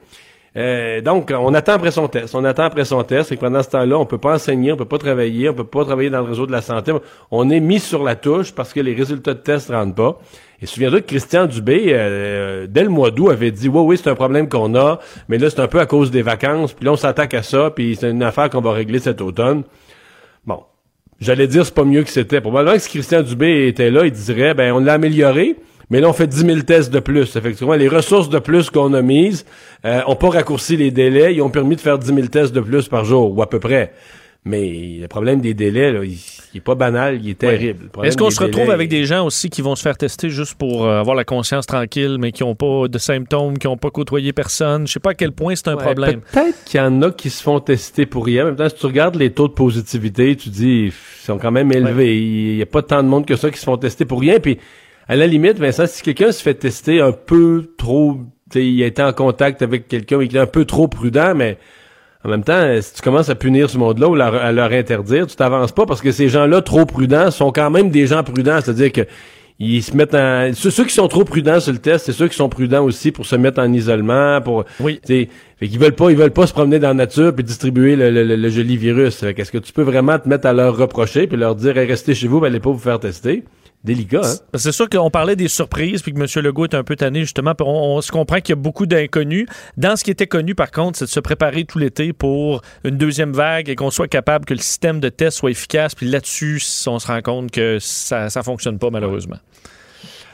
[0.57, 2.35] Euh, donc, on attend après son test.
[2.35, 3.31] On attend après son test.
[3.31, 5.85] Et pendant ce temps-là, on peut pas enseigner, on peut pas travailler, on peut pas
[5.85, 6.91] travailler dans le réseau de la santé.
[7.29, 10.19] On est mis sur la touche parce que les résultats de test rentrent pas.
[10.61, 14.09] Et souviens-toi que Christian Dubé, euh, dès le mois d'août, avait dit, oui, oui, c'est
[14.09, 16.91] un problème qu'on a, mais là, c'est un peu à cause des vacances, puis là,
[16.91, 19.63] on s'attaque à ça, puis c'est une affaire qu'on va régler cet automne.
[20.45, 20.63] Bon,
[21.19, 22.41] j'allais dire, c'est pas mieux que c'était.
[22.41, 25.55] Probablement que si Christian Dubé était là, il dirait, ben, on l'a amélioré,
[25.91, 27.35] mais là, on fait 10 000 tests de plus.
[27.35, 29.45] Effectivement, les ressources de plus qu'on a mises
[29.85, 32.61] euh, ont pas raccourci les délais, ils ont permis de faire 10 000 tests de
[32.61, 33.91] plus par jour, ou à peu près.
[34.45, 36.17] Mais le problème des délais, là, il,
[36.53, 37.89] il est pas banal, il est terrible.
[38.03, 40.85] Est-ce qu'on se retrouve avec des gens aussi qui vont se faire tester juste pour
[40.85, 44.31] euh, avoir la conscience tranquille, mais qui n'ont pas de symptômes, qui n'ont pas côtoyé
[44.31, 44.87] personne?
[44.87, 46.21] Je sais pas à quel point c'est un problème.
[46.31, 48.43] Peut-être qu'il y en a qui se font tester pour rien.
[48.43, 50.93] En même temps, si tu regardes les taux de positivité, tu dis, ils
[51.25, 52.17] sont quand même élevés.
[52.17, 54.39] Il n'y a pas tant de monde que ça qui se font tester pour rien.
[54.39, 54.57] Puis,
[55.11, 58.17] à la limite, Vincent, si quelqu'un se fait tester un peu trop,
[58.55, 61.57] il a été en contact avec quelqu'un, il est un peu trop prudent, mais
[62.23, 65.35] en même temps, si tu commences à punir ce monde-là ou à leur interdire, tu
[65.35, 68.91] t'avances pas parce que ces gens-là trop prudents sont quand même des gens prudents, c'est-à-dire
[68.93, 69.01] que
[69.59, 72.35] ils se mettent en ceux, qui sont trop prudents sur le test, c'est ceux qui
[72.37, 75.01] sont prudents aussi pour se mettre en isolement, pour Oui.
[75.05, 77.43] tu sais, fait qu'ils veulent pas ils veulent pas se promener dans la nature puis
[77.43, 79.17] distribuer le, le, le- le joli virus.
[79.17, 81.85] Fait qu'est-ce que tu peux vraiment te mettre à leur reprocher puis leur dire hey,
[81.87, 83.43] restez chez vous, ben, allez pas vous faire tester.
[84.23, 84.35] Hein?
[84.55, 86.43] C'est sûr qu'on parlait des surprises, puis que M.
[86.43, 87.53] Legault est un peu tanné, justement.
[87.61, 89.47] On, on se comprend qu'il y a beaucoup d'inconnus.
[89.77, 92.97] Dans ce qui était connu, par contre, c'est de se préparer tout l'été pour une
[92.97, 95.95] deuxième vague et qu'on soit capable que le système de test soit efficace.
[95.95, 99.37] Puis là-dessus, on se rend compte que ça ne fonctionne pas, malheureusement.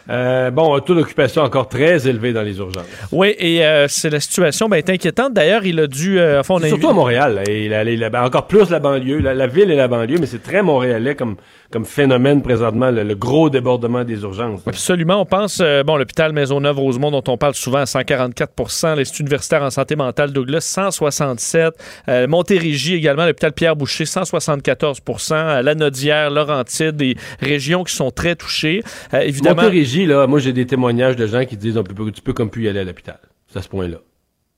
[0.10, 2.86] Euh, bon, un taux d'occupation encore très élevé dans les urgences.
[3.12, 5.34] Oui, et euh, c'est la situation ben, est inquiétante.
[5.34, 6.20] D'ailleurs, il a dû...
[6.20, 8.80] euh, enfin, on a Surtout à Montréal, là, et la- la- ben, encore plus la
[8.80, 11.36] banlieue, la, la ville et la banlieue, mais c'est très montréalais comme,
[11.72, 14.62] comme phénomène présentement, le, le gros débordement des urgences.
[14.66, 15.22] Absolument.
[15.22, 19.70] On pense, euh, bon, l'hôpital Maisonneuve-Rosemont, dont on parle souvent à 144% l'Institut universitaire en
[19.70, 21.74] santé mentale Douglas, 167
[22.10, 28.36] euh, Montérégie également, l'hôpital Pierre-Boucher, 174 euh, La Nodière, Laurentide, des régions qui sont très
[28.36, 28.84] touchées.
[29.14, 32.22] Euh, évidemment, Montérégie, là, moi j'ai des témoignages de gens qui disent on peut, tu
[32.22, 33.20] peux comme plus y aller à l'hôpital.
[33.48, 33.98] C'est à ce point-là.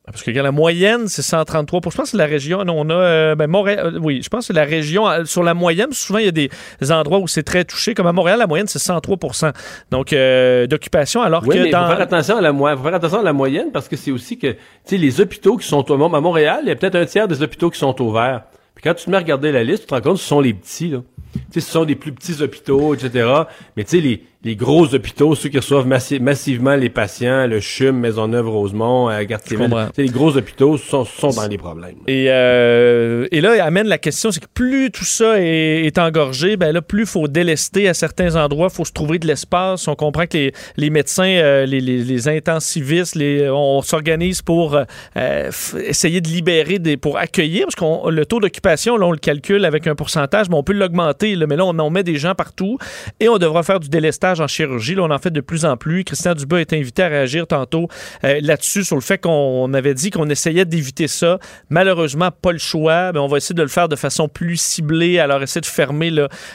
[0.05, 2.93] parce que la moyenne, c'est 133 Je pense que c'est la région, non, on a,
[2.93, 6.19] euh, ben, Montréal, euh, oui, je pense que la région, euh, sur la moyenne, souvent
[6.19, 6.49] il y a des
[6.91, 9.53] endroits où c'est très touché, comme à Montréal, la moyenne, c'est 103%
[9.91, 11.83] Donc, euh, d'occupation, alors Oui, que mais dans...
[11.85, 12.77] faut faire attention à la moyenne.
[12.79, 15.57] Faut faire attention à la moyenne parce que c'est aussi que, tu sais, les hôpitaux
[15.57, 18.01] qui sont au à Montréal, il y a peut-être un tiers des hôpitaux qui sont
[18.01, 18.43] ouverts.
[18.73, 20.27] Puis quand tu te mets à regarder la liste, tu te rends compte que ce
[20.27, 20.99] sont les petits, là.
[21.33, 23.27] Tu sais, ce sont des plus petits hôpitaux, etc.
[23.75, 27.59] Mais tu sais, les, les gros hôpitaux, ceux qui reçoivent massi- massivement les patients, le
[27.59, 29.87] CHUM, Maisonneuve-Rosemont, euh, Garde-Civile, comprends.
[29.87, 31.97] tu sais, les gros hôpitaux sont, sont dans les problèmes.
[32.07, 35.97] Et, euh, et là, il amène la question, c'est que plus tout ça est, est
[35.97, 39.27] engorgé, ben là, plus il faut délester à certains endroits, il faut se trouver de
[39.27, 39.87] l'espace.
[39.89, 44.77] On comprend que les, les médecins, euh, les, les, les intensivistes, les, on s'organise pour
[45.17, 45.51] euh,
[45.85, 49.65] essayer de libérer, des, pour accueillir, parce que le taux d'occupation, là, on le calcule
[49.65, 52.77] avec un pourcentage, mais on peut l'augmenter, mais là, on, on met des gens partout
[53.19, 54.95] et on devra faire du délestage en chirurgie.
[54.95, 56.03] Là, on en fait de plus en plus.
[56.03, 57.87] Christian Dubas est invité à réagir tantôt
[58.23, 61.39] euh, là-dessus, sur le fait qu'on avait dit qu'on essayait d'éviter ça.
[61.69, 65.19] Malheureusement, pas le choix, mais on va essayer de le faire de façon plus ciblée.
[65.19, 66.11] Alors, essayer de fermer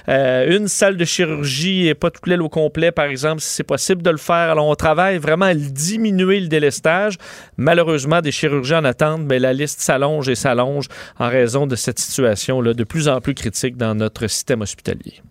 [0.09, 3.65] euh, une salle de chirurgie et pas toute l'aile au complet, par exemple, si c'est
[3.65, 4.51] possible de le faire.
[4.51, 7.17] Alors, on travaille vraiment à diminuer le délestage.
[7.57, 10.87] Malheureusement, des chirurgiens en attente, mais la liste s'allonge et s'allonge
[11.19, 15.23] en raison de cette situation là, de plus en plus critique dans notre système hospitalier.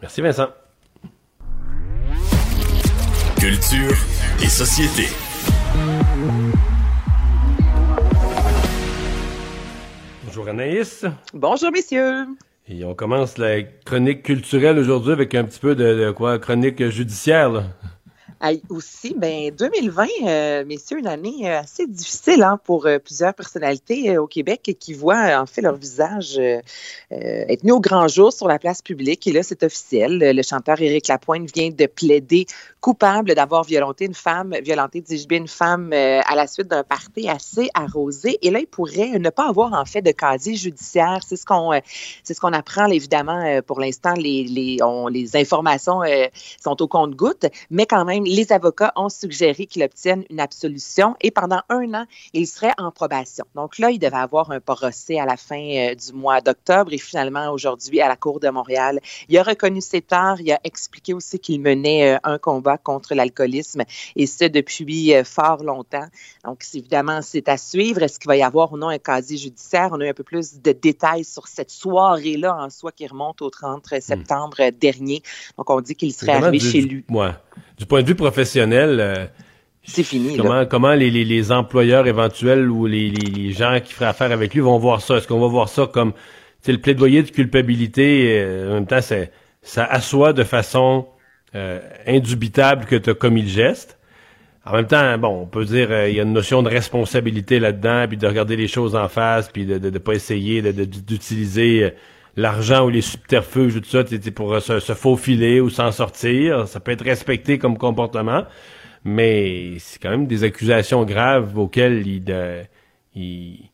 [0.00, 0.50] Merci Vincent.
[3.38, 3.94] Culture
[4.42, 5.08] et société.
[10.24, 11.04] Bonjour Anaïs.
[11.34, 12.26] Bonjour, messieurs.
[12.68, 16.88] Et on commence la chronique culturelle aujourd'hui avec un petit peu de, de quoi, chronique
[16.88, 17.64] judiciaire, là.
[18.68, 24.10] Aussi, ben 2020, euh, messieurs, une année euh, assez difficile hein, pour euh, plusieurs personnalités
[24.10, 26.38] euh, au Québec qui voient en fait leur visage
[27.10, 29.26] être mis au grand jour sur la place publique.
[29.26, 30.18] Et là, c'est officiel.
[30.18, 32.46] Le chanteur Éric Lapointe vient de plaider
[32.80, 37.28] coupable d'avoir violenté une femme, violenté, dis-je bien, une femme à la suite d'un party
[37.28, 38.38] assez arrosé.
[38.42, 41.20] Et là, il pourrait ne pas avoir en fait de casier judiciaire.
[41.26, 41.72] C'est ce qu'on,
[42.22, 44.14] c'est ce qu'on apprend évidemment pour l'instant.
[44.14, 44.78] Les, les,
[45.10, 46.00] les informations
[46.62, 51.30] sont au compte-gouttes, mais quand même, les avocats ont suggéré qu'il obtienne une absolution et
[51.30, 53.44] pendant un an, il serait en probation.
[53.54, 56.98] Donc là, il devait avoir un procès à la fin euh, du mois d'octobre et
[56.98, 59.00] finalement aujourd'hui à la Cour de Montréal.
[59.28, 63.14] Il a reconnu ses torts, il a expliqué aussi qu'il menait euh, un combat contre
[63.14, 63.82] l'alcoolisme
[64.16, 66.06] et ce depuis euh, fort longtemps.
[66.44, 68.02] Donc évidemment, c'est à suivre.
[68.02, 69.90] Est-ce qu'il va y avoir ou non un casier judiciaire?
[69.92, 73.42] On a eu un peu plus de détails sur cette soirée-là en soi qui remonte
[73.42, 75.22] au 30 septembre euh, dernier.
[75.56, 77.04] Donc on dit qu'il serait arrivé du- chez lui.
[77.10, 77.30] ouais.
[77.78, 79.26] Du point de vue professionnel, euh,
[79.84, 80.36] C'est fini.
[80.36, 80.66] là.
[80.66, 84.60] comment, les, les, les employeurs éventuels ou les, les, gens qui feraient affaire avec lui
[84.60, 85.16] vont voir ça?
[85.16, 86.12] Est-ce qu'on va voir ça comme
[86.62, 88.38] c'est le plaidoyer de culpabilité?
[88.40, 89.30] euh, en même temps, c'est-
[89.62, 91.06] ça assoit de façon
[91.54, 93.98] euh, indubitable que tu as commis le geste.
[94.64, 97.60] En même temps, bon, on peut dire euh, il y a une notion de responsabilité
[97.60, 101.90] là-dedans, puis de regarder les choses en face, puis de de pas essayer d'utiliser euh,
[102.36, 105.92] l'argent ou les subterfuges ou tout ça t'sais, t'sais, pour se, se faufiler ou s'en
[105.92, 106.68] sortir.
[106.68, 108.44] Ça peut être respecté comme comportement,
[109.04, 112.62] mais c'est quand même des accusations graves auxquelles il, de-
[113.14, 113.70] il,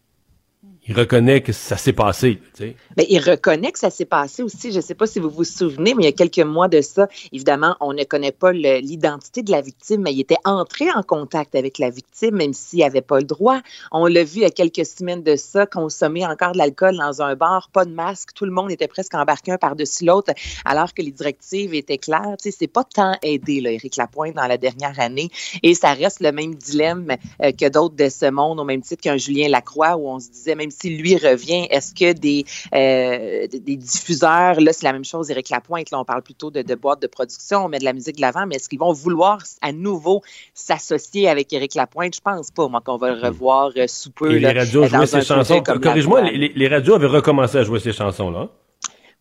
[0.88, 2.40] il reconnaît que ça s'est passé.
[2.56, 2.74] tu
[3.08, 4.72] il reconnaît que ça s'est passé aussi.
[4.72, 6.80] Je ne sais pas si vous vous souvenez, mais il y a quelques mois de
[6.80, 11.04] ça, évidemment, on ne connaît pas l'identité de la victime, mais il était entré en
[11.04, 13.60] contact avec la victime, même s'il n'avait pas le droit.
[13.92, 17.22] On l'a vu il y a quelques semaines de ça, consommer encore de l'alcool dans
[17.22, 20.32] un bar, pas de masque, tout le monde était presque embarqué un par-dessus l'autre,
[20.64, 22.36] alors que les directives étaient claires.
[22.42, 25.30] Tu sais, c'est pas tant aidé, là, Éric Lapointe, dans la dernière année.
[25.62, 29.02] Et ça reste le même dilemme euh, que d'autres de ce monde, au même titre
[29.02, 33.46] qu'un Julien Lacroix, où on se disait, même si lui revient, est-ce que des, euh,
[33.46, 36.74] des diffuseurs, là, c'est la même chose, Éric Lapointe, là, on parle plutôt de, de
[36.74, 39.38] boîtes de production, on met de la musique de l'avant, mais est-ce qu'ils vont vouloir
[39.60, 40.22] à nouveau
[40.54, 42.14] s'associer avec Éric Lapointe?
[42.16, 44.32] Je pense pas, moi, qu'on va le revoir euh, sous peu.
[44.32, 45.62] Et là, les radios jouaient ses chansons.
[45.62, 48.48] Corrige-moi, les, les radios avaient recommencé à jouer ces chansons-là.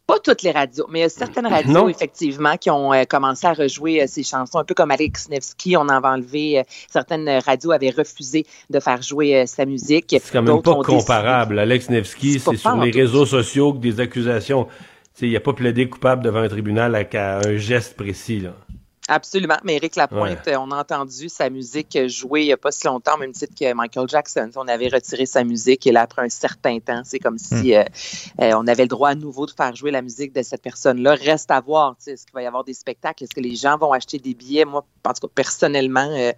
[0.07, 1.87] Pas toutes les radios, mais il y a certaines radios, Non.
[1.87, 5.77] effectivement, qui ont euh, commencé à rejouer euh, ces chansons, un peu comme Alex Nevsky,
[5.77, 6.59] on en avait enlevé.
[6.59, 10.07] euh, certaines radios avaient refusé de faire jouer euh, sa musique.
[10.09, 11.59] C'est quand même pas décidé- comparable.
[11.59, 14.67] Alex Nevsky, C'est sur les réseaux sociaux que des accusations.
[15.21, 18.39] Il a pas plaidé coupable devant un tribunal à, à un geste précis.
[18.39, 18.53] Là.
[19.13, 19.57] Absolument.
[19.65, 23.17] Mais Eric Lapointe, on a entendu sa musique jouer il n'y a pas si longtemps,
[23.17, 24.49] même titre que Michael Jackson.
[24.55, 27.83] On avait retiré sa musique et là, après un certain temps, c'est comme si euh,
[28.39, 31.15] euh, on avait le droit à nouveau de faire jouer la musique de cette personne-là.
[31.15, 31.97] Reste à voir.
[31.97, 33.25] tu sais, Est-ce qu'il va y avoir des spectacles?
[33.25, 34.63] Est-ce que les gens vont acheter des billets?
[34.63, 36.31] Moi, en tout cas, personnellement, euh,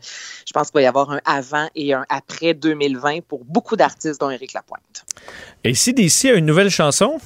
[0.48, 4.20] je pense qu'il va y avoir un avant et un après 2020 pour beaucoup d'artistes,
[4.20, 5.06] dont Eric Lapointe.
[5.64, 7.20] Et CDC a une nouvelle chanson?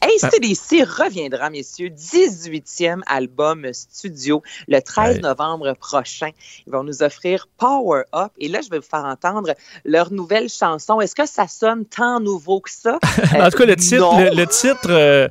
[0.00, 5.20] ACDC reviendra, messieurs, 18e album studio le 13 Ouais.
[5.20, 6.30] novembre prochain.
[6.66, 8.30] Ils vont nous offrir Power Up.
[8.38, 11.00] Et là, je vais vous faire entendre leur nouvelle chanson.
[11.00, 12.98] Est-ce que ça sonne tant nouveau que ça?
[13.34, 14.18] Euh, en tout cas, le titre, non.
[14.18, 15.28] le, le titre euh,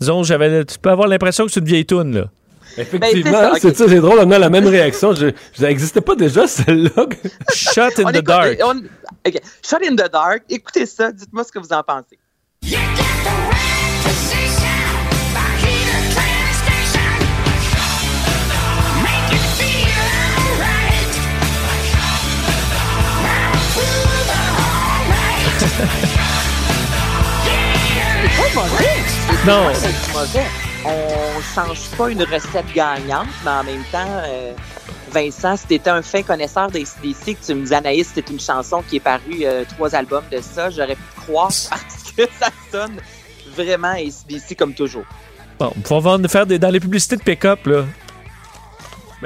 [0.00, 2.24] disons, j'avais, tu peux avoir l'impression que c'est une vieille toune, là.
[2.78, 5.14] Effectivement, Ben, c'est ça, c'est ça, c'est drôle, on a la même réaction.
[5.14, 7.06] Je, je- ça n'existait pas déjà, celle-là.
[7.54, 8.58] Shot in On the écoute- dark.
[8.64, 8.82] on-
[9.26, 9.40] OK.
[9.62, 10.42] Shot in the Dark.
[10.50, 11.12] Écoutez ça.
[11.12, 12.18] Dites-moi ce que vous en pensez.
[28.22, 28.96] C'est pas mauvais.
[29.28, 29.64] C'est Non.
[30.12, 30.46] mauvais.
[30.84, 34.52] On change pas une recette gagnante, mais en même temps, euh,
[35.10, 38.28] Vincent, si tu étais un fin connaisseur des CDC, que tu me disais, Anaïs, c'est
[38.30, 42.05] une chanson qui est parue euh, trois albums de ça, j'aurais pu te croire parce
[42.16, 42.96] que ça sonne
[43.56, 45.04] vraiment ACDC comme toujours.
[45.58, 47.84] Bon, on va vendre- faire des, dans les publicités de pick-up, là.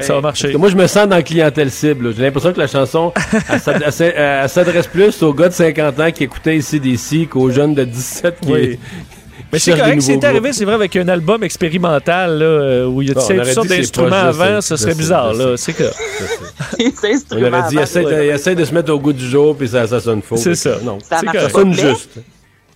[0.01, 0.45] ça va marcher.
[0.45, 2.15] Parce que moi, je me sens dans la clientèle cible.
[2.15, 3.13] J'ai l'impression que la chanson,
[3.49, 6.79] elle s'ad- elle s'ad- elle s'adresse plus aux gars de 50 ans qui écoutaient ici
[6.79, 8.79] d'ici qu'aux jeunes de 17 qui, Oui.
[9.53, 13.09] Mais c'est correct, c'est arrivé, c'est vrai, avec un album expérimental là, euh, où il
[13.09, 15.35] y a toutes sortes d'instruments avant, sais, serait bizarre.
[15.35, 15.57] là.
[15.57, 15.83] C'est que
[17.33, 20.37] On aurait dit, essaie de, se mettre au goût du jour, puis ça, sonne faux.
[20.37, 20.77] C'est ça.
[20.85, 22.21] Non, Ça sonne juste.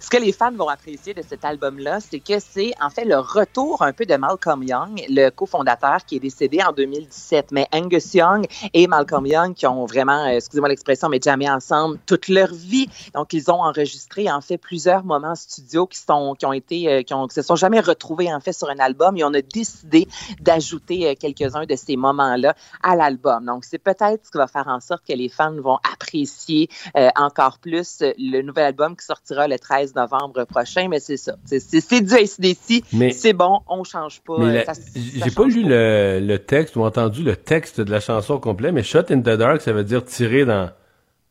[0.05, 3.17] Ce que les fans vont apprécier de cet album-là, c'est que c'est en fait le
[3.17, 7.53] retour un peu de Malcolm Young, le cofondateur qui est décédé en 2017.
[7.53, 11.99] Mais Angus Young et Malcolm Young qui ont vraiment, euh, excusez-moi l'expression, mais jamais ensemble
[12.05, 12.87] toute leur vie.
[13.15, 17.03] Donc ils ont enregistré en fait plusieurs moments studio qui sont qui ont été euh,
[17.03, 19.41] qui ont qui se sont jamais retrouvés en fait sur un album et on a
[19.41, 20.07] décidé
[20.39, 23.47] d'ajouter euh, quelques-uns de ces moments-là à l'album.
[23.47, 27.09] Donc c'est peut-être ce qui va faire en sorte que les fans vont apprécier euh,
[27.17, 31.37] encore plus le nouvel album qui sortira le 13 novembre prochain, mais c'est ça.
[31.45, 34.35] C'est- du ACDC, Mais- c'est bon, on change pas.
[34.41, 34.63] Euh,
[34.95, 38.73] j'ai pas lu le, le texte ou entendu le texte de la chanson au complet,
[38.73, 40.71] mais Shot in the Dark, ça veut dire tirer dans,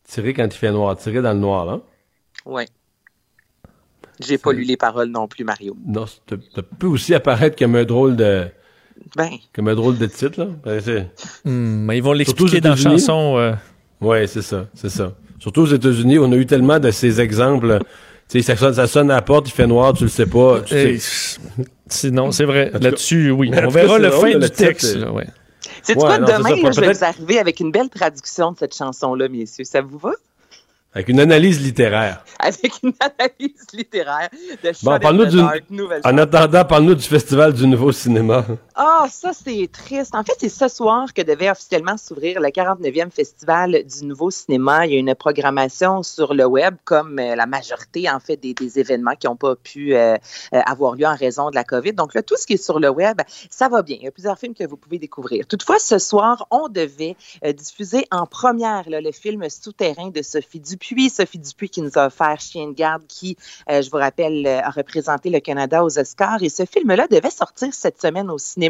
[0.08, 1.82] tirer quand il fait noir, tirer dans le noir, hein?
[2.46, 2.66] Ouais.
[4.20, 5.76] J'ai pas lu les paroles non plus, Mario.
[5.86, 8.46] Non, ça peut aussi apparaître comme un drôle de,
[9.18, 10.48] Ben, comme un drôle de titre, là.
[10.64, 11.10] Ben,
[11.46, 13.38] Hmm, mais ils vont l'expliquer dans la chanson.
[13.38, 13.54] euh,
[14.02, 15.14] Ouais, c'est ça, c'est ça.
[15.40, 17.80] Surtout aux États-Unis, on a eu tellement de ces exemples.
[18.34, 20.26] Tu sais, ça sonne, ça sonne à la porte, il fait noir, tu le sais
[20.26, 20.62] pas.
[20.66, 21.40] Tu hey, sais.
[21.88, 22.72] Sinon, c'est vrai.
[22.74, 23.52] Là-dessus, oui.
[23.64, 24.94] On verra le fin du texte.
[24.94, 25.28] c'est- là, ouais.
[25.84, 28.54] c'est Ouais, quoi non, demain, ça, là, je vais vous arriver avec une belle traduction
[28.54, 29.66] de cette chanson-là, messieurs.
[29.66, 30.14] Ça vous va?
[30.96, 32.24] Avec une analyse littéraire.
[32.40, 34.30] Avec une analyse littéraire
[34.64, 38.48] de Shot Bon, Dark, nouvelle En attendant, parle-nous du Festival du Nouveau Cinéma.
[38.76, 40.16] Ah, ça, c'est triste.
[40.16, 44.88] En fait, c'est ce soir que devait officiellement s'ouvrir le 49e Festival du Nouveau Cinéma.
[44.88, 48.80] Il y a une programmation sur le web, comme euh, la majorité, en fait, des,
[48.80, 50.16] événements qui n'ont pas pu euh,
[50.54, 51.94] euh, avoir lieu en raison de la COVID.
[51.94, 53.98] Donc tout ce qui est sur le web, ça va bien.
[54.00, 55.46] Il y a plusieurs films que vous pouvez découvrir.
[55.46, 57.16] Toutefois, ce soir, on devait
[57.54, 61.12] diffuser en première le film Souterrain de Sophie Dupuis.
[61.12, 63.38] Sophie Dupuis qui nous a offert Chien de garde, qui,
[63.70, 66.42] je vous rappelle, a représenté le Canada aux Oscars.
[66.42, 68.63] Et ce film-là devait sortir cette semaine au cinéma.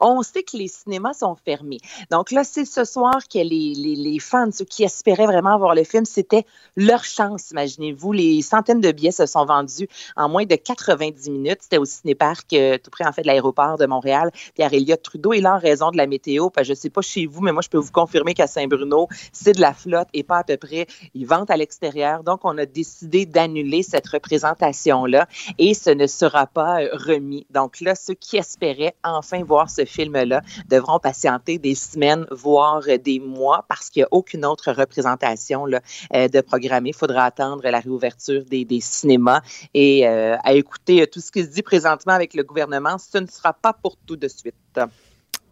[0.00, 1.78] On sait que les cinémas sont fermés.
[2.10, 6.04] Donc là, c'est ce soir que les, fans, ceux qui espéraient vraiment voir le film,
[6.04, 6.44] c'était
[6.76, 8.12] leur chance, imaginez-vous.
[8.12, 11.58] Les centaines de billets se sont vendus en moins de 90 minutes.
[11.62, 14.30] C'était au cinéparc, euh, tout près en fait de l'aéroport de Montréal.
[14.54, 16.50] Pierre-Éliott Trudeau est là en raison de la météo.
[16.50, 18.46] Parce que je ne sais pas chez vous, mais moi, je peux vous confirmer qu'à
[18.46, 20.86] Saint-Bruno, c'est de la flotte et pas à peu près.
[21.14, 22.22] Ils vendent à l'extérieur.
[22.24, 25.26] Donc, on a décidé d'annuler cette représentation-là
[25.58, 27.46] et ce ne sera pas euh, remis.
[27.50, 32.82] Donc là, ceux qui espéraient enfin enfin voir ce film-là devront patienter des semaines, voire
[33.02, 35.80] des mois, parce qu'il n'y a aucune autre représentation là,
[36.12, 36.90] de programmer.
[36.90, 39.40] Il faudra attendre la réouverture des, des cinémas
[39.74, 42.96] et à écouter tout ce qui se dit présentement avec le gouvernement.
[42.98, 44.54] Ce ne sera pas pour tout de suite.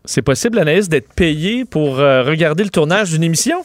[0.04, 3.64] C'est possible, Anaïs, d'être payé pour regarder le tournage d'une émission?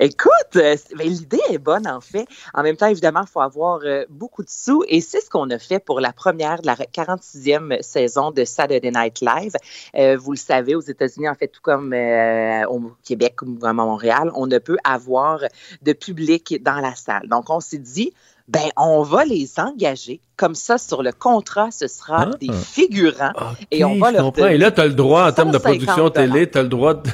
[0.00, 2.26] Écoute, euh, ben, l'idée est bonne en fait.
[2.54, 5.50] En même temps, évidemment, il faut avoir euh, beaucoup de sous et c'est ce qu'on
[5.50, 9.52] a fait pour la première de la 46e saison de Saturday Night Live.
[9.96, 14.30] Euh, vous le savez, aux États-Unis, en fait, tout comme au Québec ou à Montréal,
[14.34, 15.40] on ne peut avoir
[15.82, 17.28] de public dans la salle.
[17.28, 18.12] Donc, on s'est dit,
[18.48, 20.20] ben on va les engager.
[20.36, 22.36] Comme ça, sur le contrat, ce sera ah.
[22.40, 23.32] des figurants
[23.70, 26.48] et on va leur Et là, tu as le droit, en termes de production télé,
[26.50, 27.10] tu as le droit de...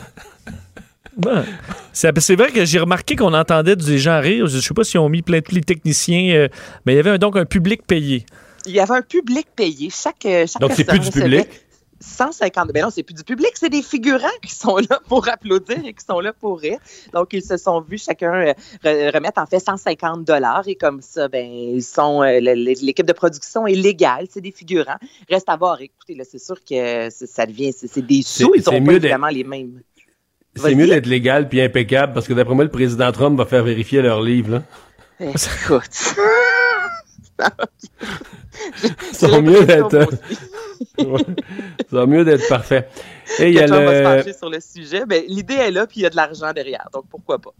[1.93, 4.47] C'est vrai que j'ai remarqué qu'on entendait des gens rire.
[4.47, 6.49] Je ne sais pas si on mis plein de techniciens, euh,
[6.87, 8.25] mais il y avait donc un public payé.
[8.67, 9.91] Il y avait un public payé.
[9.91, 11.49] Chaque, euh, chaque donc, c'est plus du public?
[12.01, 12.71] 150.
[12.75, 15.93] Mais non, c'est plus du public, c'est des figurants qui sont là pour applaudir et
[15.93, 16.79] qui sont là pour rire.
[17.13, 18.53] Donc, ils se sont vus chacun
[18.85, 23.69] euh, remettre en fait 150 dollars et comme ça, ben, ils sont l'équipe de production
[23.69, 24.99] est légale, c'est des figurants.
[25.31, 25.81] Reste à voir.
[25.81, 29.45] Écoutez, là, c'est sûr que ça devient, c'est des sous, ils ont pas évidemment les
[29.45, 29.81] mêmes.
[30.55, 33.65] C'est mieux d'être légal puis impeccable parce que d'après moi, le président Trump va faire
[33.65, 34.51] vérifier leurs livres.
[34.51, 34.63] Là.
[35.65, 36.15] Écoute.
[39.13, 40.09] ça va mieux d'être.
[40.99, 41.05] ça
[41.91, 42.89] va mieux d'être parfait.
[43.39, 43.73] Et il y a le...
[43.73, 45.07] va se pencher sur le sujet.
[45.07, 46.89] Ben, l'idée est là, puis il y a de l'argent derrière.
[46.93, 47.53] Donc pourquoi pas?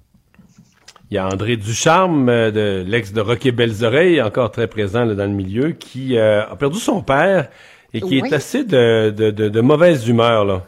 [1.11, 5.05] Il y a André Ducharme, euh, de l'ex de Rocky Belles Oreilles, encore très présent
[5.05, 7.49] là, dans le milieu, qui euh, a perdu son père
[7.93, 10.45] et qui est assez de, de, de, de mauvaise humeur.
[10.47, 10.67] là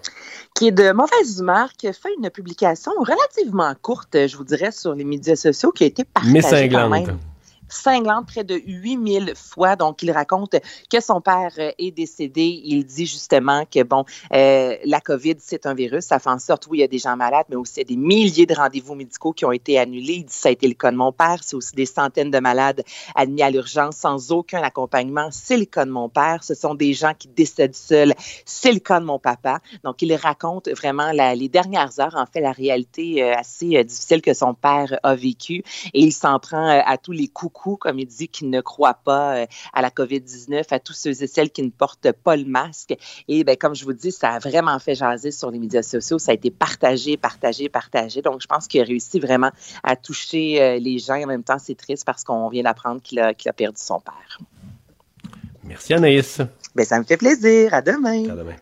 [0.54, 4.70] qui est de mauvaise humeur, qui a fait une publication relativement courte, je vous dirais,
[4.70, 7.18] sur les médias sociaux, qui a été partagée quand même
[7.74, 9.76] cinglante près de 8000 fois.
[9.76, 10.56] Donc, il raconte
[10.90, 12.60] que son père euh, est décédé.
[12.64, 16.04] Il dit justement que, bon, euh, la COVID, c'est un virus.
[16.04, 18.46] Ça fait en sorte, oui, il y a des gens malades, mais aussi des milliers
[18.46, 20.14] de rendez-vous médicaux qui ont été annulés.
[20.14, 21.38] Il dit ça a été le cas de mon père.
[21.42, 22.82] C'est aussi des centaines de malades
[23.14, 25.28] admis à l'urgence sans aucun accompagnement.
[25.30, 26.44] C'est le cas de mon père.
[26.44, 28.14] Ce sont des gens qui décèdent seuls.
[28.44, 29.60] C'est le cas de mon papa.
[29.82, 34.22] Donc, il raconte vraiment la, les dernières heures, en fait, la réalité euh, assez difficile
[34.22, 35.62] que son père a vécue.
[35.92, 39.36] Et il s'en prend à tous les coups comme il dit, qui ne croient pas
[39.36, 42.94] euh, à la COVID-19, à tous ceux et celles qui ne portent pas le masque.
[43.28, 46.18] Et ben, comme je vous dis, ça a vraiment fait jaser sur les médias sociaux.
[46.18, 48.22] Ça a été partagé, partagé, partagé.
[48.22, 49.50] Donc, je pense qu'il a réussi vraiment
[49.82, 51.14] à toucher euh, les gens.
[51.22, 54.38] En même temps, c'est triste parce qu'on vient d'apprendre qu'il a, a perdu son père.
[55.64, 56.40] Merci Anaïs.
[56.74, 57.72] Ben, ça me fait plaisir.
[57.72, 58.28] À demain.
[58.30, 58.56] À demain.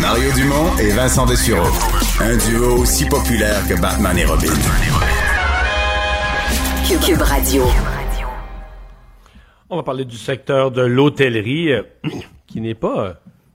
[0.00, 1.66] Mario Dumont et Vincent Dessureau.
[2.20, 4.52] Un duo aussi populaire que Batman et Robin.
[7.00, 7.62] Cube Radio.
[9.68, 11.82] On va parler du secteur de l'hôtellerie, euh,
[12.46, 13.12] qui n'est pas, euh,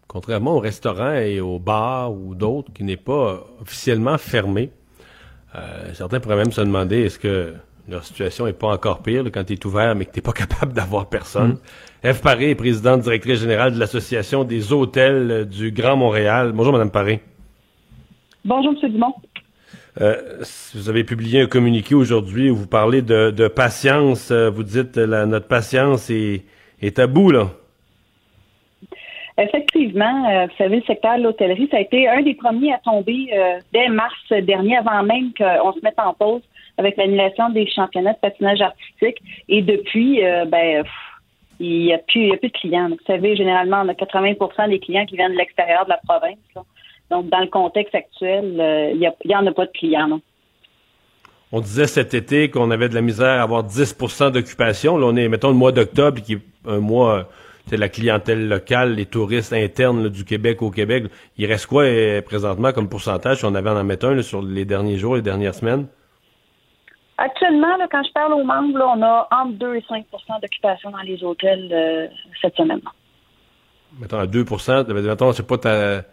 [0.07, 4.71] contrairement aux restaurants et aux bars ou d'autres, qui n'est pas officiellement fermé.
[5.55, 7.53] Euh, certains pourraient même se demander est-ce que
[7.87, 10.33] leur situation n'est pas encore pire quand tu es ouvert mais que tu n'es pas
[10.33, 11.57] capable d'avoir personne?
[12.03, 12.21] Eve mm.
[12.21, 16.51] Paré est présidente directrice générale de l'Association des hôtels du Grand Montréal.
[16.53, 17.21] Bonjour, Madame Paré.
[18.43, 18.91] Bonjour, M.
[18.91, 19.13] Dumont.
[19.99, 20.43] Euh,
[20.75, 24.31] vous avez publié un communiqué aujourd'hui où vous parlez de, patience.
[24.31, 27.47] Euh, vous dites la, notre patience est, à bout, là.
[29.37, 32.77] Effectivement, euh, vous savez, le secteur de l'hôtellerie, ça a été un des premiers à
[32.79, 33.31] tomber
[33.71, 36.41] dès mars dernier, avant même qu'on se mette en pause
[36.77, 39.21] avec l'annulation des championnats de patinage artistique.
[39.47, 40.83] Et depuis, ben,
[41.61, 42.89] il n'y a, plus, a plus de clients.
[42.89, 46.37] vous savez, généralement, on a 80% des clients qui viennent de l'extérieur de la province.
[47.09, 50.19] Donc, dans le contexte actuel, euh, il n'y en a pas de clients.
[51.51, 54.97] On disait cet été qu'on avait de la misère à avoir 10% d'occupation.
[54.97, 57.27] Là, on est, mettons, le mois d'octobre, qui est un mois,
[57.65, 61.05] c'est la clientèle locale, les touristes internes du Québec au Québec.
[61.37, 64.65] Il reste quoi euh, présentement comme pourcentage si on avait en mettre un sur les
[64.65, 65.87] derniers jours, les dernières semaines?
[67.17, 70.03] Actuellement, quand je parle aux membres, on a entre 2 et 5%
[70.41, 72.07] d'occupation dans les hôtels euh,
[72.41, 72.79] cette semaine.
[73.99, 76.03] Mettons à 2% mettons, c'est pas ta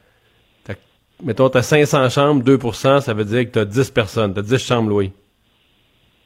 [1.22, 4.40] mettons, tu as 500 chambres, 2% ça veut dire que tu as 10 personnes, tu
[4.40, 5.12] as 10 chambres louées.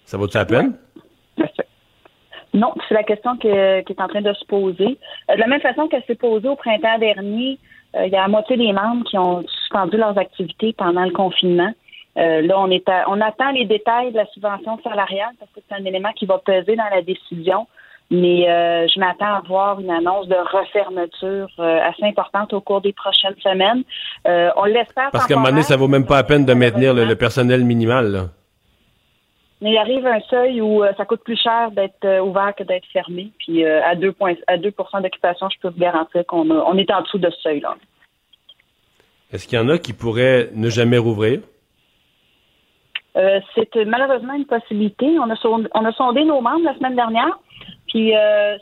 [0.04, 0.74] Ça vaut-tu la peine?
[2.52, 4.98] Non, c'est la question qui est en train de se poser.
[5.30, 7.58] Euh, de la même façon qu'elle s'est posée au printemps dernier,
[7.94, 11.12] euh, il y a la moitié des membres qui ont suspendu leurs activités pendant le
[11.12, 11.72] confinement.
[12.18, 15.76] Euh, là, on, est on attend les détails de la subvention salariale parce que c'est
[15.76, 17.68] un élément qui va peser dans la décision.
[18.10, 22.80] Mais euh, je m'attends à voir une annonce de refermeture euh, assez importante au cours
[22.80, 23.84] des prochaines semaines.
[24.26, 25.10] Euh, on l'espère.
[25.12, 27.64] Parce qu'à un moment donné, ça vaut même pas la peine de maintenir le, personnel
[27.64, 28.10] minimal.
[28.10, 28.20] Là.
[29.60, 33.30] Mais il arrive un seuil où ça coûte plus cher d'être ouvert que d'être fermé.
[33.38, 34.12] Puis à 2
[34.48, 37.76] à 2 d'occupation, je peux vous garantir qu'on on est en dessous de ce seuil-là.
[39.32, 41.40] Est-ce qu'il y en a qui pourraient ne jamais rouvrir?
[43.54, 45.06] c'est malheureusement une possibilité.
[45.18, 47.38] On a, sondé, on a sondé nos membres la semaine dernière.
[47.90, 48.12] Puis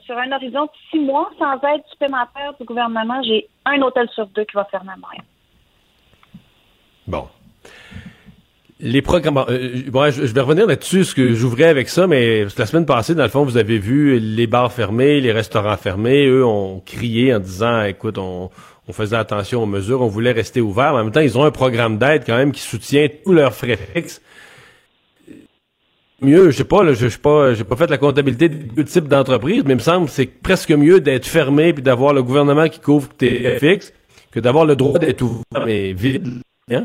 [0.07, 4.27] sur un horizon de six mois, sans aide supplémentaire du gouvernement, j'ai un hôtel sur
[4.29, 5.25] deux qui va fermer à Montréal.
[7.07, 7.27] Bon.
[8.81, 9.39] Les programmes.
[9.49, 13.25] Euh, je, vais revenir là-dessus, ce que j'ouvrais avec ça, mais la semaine passée, dans
[13.25, 16.27] le fond, vous avez vu les bars fermés, les restaurants fermés.
[16.27, 18.51] Eux ont crié en disant, écoute, on,
[18.93, 20.93] faisait attention aux mesures, on voulait rester ouvert.
[20.93, 23.53] Mais en même temps, ils ont un programme d'aide quand même qui soutient tous leurs
[23.53, 24.23] frais fixes.
[26.21, 28.85] Mieux, je sais pas, là, je sais pas, j'ai pas fait la comptabilité des deux
[28.85, 32.25] types d'entreprises, mais il me semble que c'est presque mieux d'être fermé puis d'avoir le
[32.25, 33.93] gouvernement qui couvre tes fixes
[34.33, 36.43] que d'avoir le droit d'être ouvert mais vide.
[36.71, 36.85] Hein?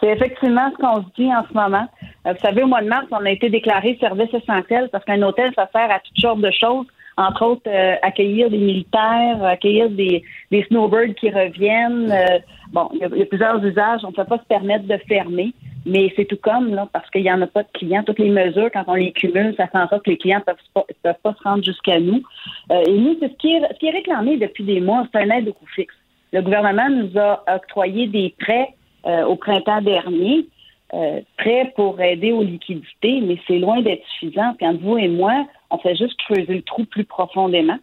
[0.00, 1.86] C'est effectivement ce qu'on se dit en ce moment.
[2.26, 5.22] Euh, vous savez, au mois de mars, on a été déclaré service essentiel parce qu'un
[5.22, 9.88] hôtel, ça sert à toutes sortes de choses, entre autres euh, accueillir des militaires, accueillir
[9.90, 12.12] des, des snowbirds qui reviennent.
[12.12, 12.38] Euh,
[12.72, 14.00] bon, il y, a plusieurs usages.
[14.04, 15.54] On ne peut pas se permettre de fermer,
[15.86, 18.02] mais c'est tout comme, là, parce qu'il n'y en a pas de clients.
[18.04, 20.44] Toutes les mesures, quand on les cumule, ça fait en sorte que les clients ne
[20.44, 22.22] peuvent, pas, peuvent pas se rendre jusqu'à nous.
[22.70, 25.30] et nous, c'est ce qui, est, ce qui est réclamé depuis des mois, c'est un
[25.30, 25.94] aide au coût fixe.
[26.32, 28.74] Le gouvernement nous a octroyé des prêts
[29.06, 30.46] euh, au printemps dernier,
[30.92, 34.54] euh, prêt pour aider aux liquidités, mais c'est loin d'être suffisant.
[34.60, 37.78] Entre vous et moi, on fait juste creuser le trou plus profondément.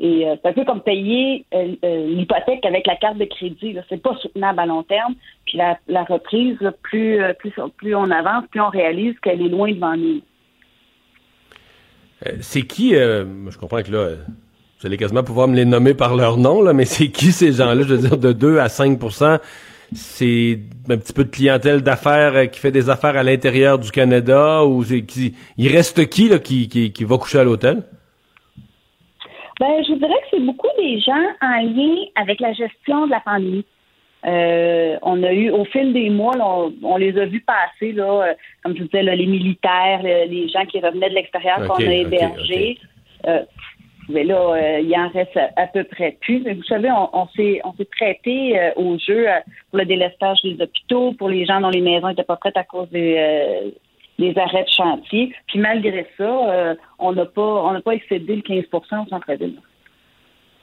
[0.00, 3.76] Et euh, c'est un peu comme payer l'hypothèque avec la carte de crédit.
[3.88, 5.14] C'est pas soutenable à long terme.
[5.46, 10.20] Puis la, reprise, plus, on avance, plus on réalise qu'elle est loin devant nous.
[12.40, 14.08] c'est qui, je comprends que là,
[14.80, 17.82] vous allez quasiment pouvoir me les nommer par leur nom, mais c'est qui ces gens-là,
[17.82, 19.38] je veux dire, de 2 à 5%
[19.94, 23.90] c'est un petit peu de clientèle d'affaires euh, qui fait des affaires à l'intérieur du
[23.90, 26.28] Canada ou il reste qui,
[26.68, 27.82] qui, va coucher à l'hôtel?
[29.60, 33.20] Ben, je dirais que c'est beaucoup des gens en lien avec la gestion de la
[33.20, 33.64] pandémie.
[34.26, 36.34] Euh, on a eu, au fil des mois,
[36.82, 40.64] on, les a vus passer, là, euh, comme je vous disais, les militaires, les gens
[40.64, 42.78] qui revenaient de l'extérieur qu'on a hébergés.
[44.08, 46.40] Mais là, euh, il en reste à, peu près plus.
[46.40, 49.40] Mais vous savez, on, s'est on s'est prêté euh, au jeu euh,
[49.70, 52.64] pour le délestage des hôpitaux, pour les gens dont les maisons n'étaient pas prêtes à
[52.64, 53.74] cause des,
[54.18, 55.32] des arrêts de chantier.
[55.48, 59.56] Puis malgré ça, on n'a pas on n'a pas excédé le 15% au centre-ville.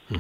[0.10, 0.18] Hmm.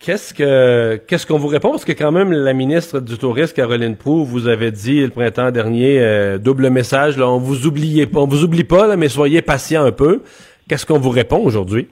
[0.00, 1.70] Qu'est-ce que qu'est-ce qu'on vous répond?
[1.70, 5.50] Parce que quand même, la ministre du Tourisme, Caroline Proux, vous avait dit le printemps
[5.50, 9.42] dernier, double message, là, on vous oublie pas, on vous oublie pas, là, mais soyez
[9.42, 10.22] patient un peu.
[10.68, 11.88] Qu'est-ce qu'on vous répond aujourd'hui?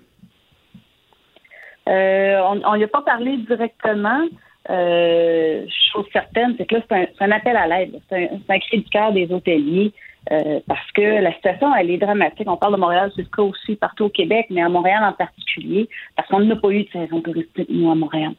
[1.88, 4.22] Euh, on n'y a pas parlé directement.
[4.70, 8.00] Euh, chose certaine, c'est que là, c'est un, appel à l'aide.
[8.08, 9.92] C'est un, cri du cœur des hôteliers
[10.32, 12.48] euh, parce que la situation, elle est dramatique.
[12.48, 15.12] On parle de Montréal, c'est le cas aussi partout au Québec, mais à Montréal en
[15.12, 18.32] particulier, parce qu'on n'a pas eu de saison touristique, nous, à Montréal.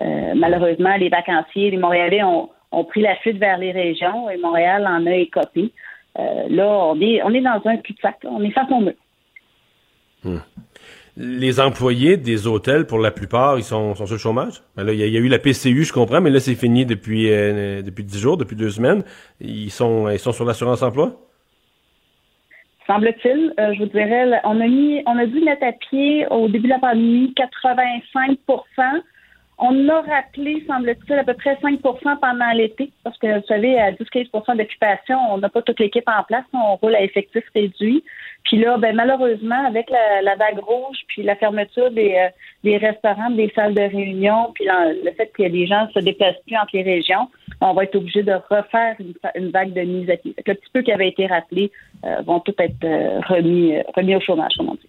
[0.00, 2.50] Euh, malheureusement, les vacanciers, les Montréalais ont,
[2.88, 5.72] pris la fuite vers les régions et Montréal en a écopé.
[6.16, 8.18] là, on est, on est dans un cul-de-sac.
[8.24, 8.94] On est face au mur.
[10.24, 10.38] Hmm.
[11.20, 14.62] Les employés des hôtels, pour la plupart, ils sont, sur le chômage.
[14.76, 17.82] Ben il y, a eu la PCU, je comprends, mais là, c'est fini depuis euh,
[17.82, 19.02] depuis dix jours, depuis deux semaines.
[19.40, 21.20] Ils sont ils sont sur l'assurance emploi?
[22.86, 26.46] Semble-t-il, euh, je vous dirais, on a mis, on a dû mettre à pied au
[26.46, 29.02] début de la pandémie 85%
[29.60, 31.80] on a rappelé, semble-t-il, à peu près 5%
[32.20, 36.22] pendant l'été, parce que vous savez, à 10-15% d'occupation, on n'a pas toute l'équipe en
[36.22, 38.04] place, on roule à effectif réduit.
[38.48, 42.14] Puis là, ben, malheureusement, avec la, vague rouge, puis la fermeture des,
[42.64, 46.56] euh, restaurants, des salles de réunion, puis le fait que les gens se déplacent plus
[46.56, 47.28] entre les régions,
[47.60, 48.96] on va être obligé de refaire
[49.34, 50.34] une, vague de mise à pied.
[50.34, 51.70] le petit peu qui avait été rappelé
[52.06, 54.88] euh, vont tout être euh, remis, remis au chômage, comme on dit.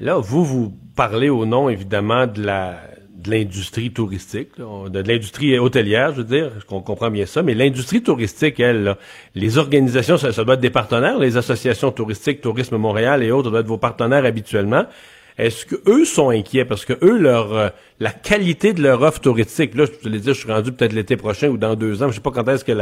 [0.00, 2.76] Là, vous, vous parlez au nom, évidemment, de la
[3.22, 8.02] de l'industrie touristique, de, l'industrie hôtelière, je veux dire, qu'on comprend bien ça, mais l'industrie
[8.02, 8.96] touristique, elle,
[9.34, 13.50] les organisations, ça, ça, doit être des partenaires, les associations touristiques, Tourisme Montréal et autres,
[13.50, 14.86] doivent être vos partenaires habituellement.
[15.38, 16.64] Est-ce que eux sont inquiets?
[16.64, 17.68] Parce que eux leur euh,
[18.02, 20.92] la qualité de leur offre touristique là je te l'ai dit je suis rendu peut-être
[20.92, 22.72] l'été prochain ou dans deux ans je sais pas quand est-ce que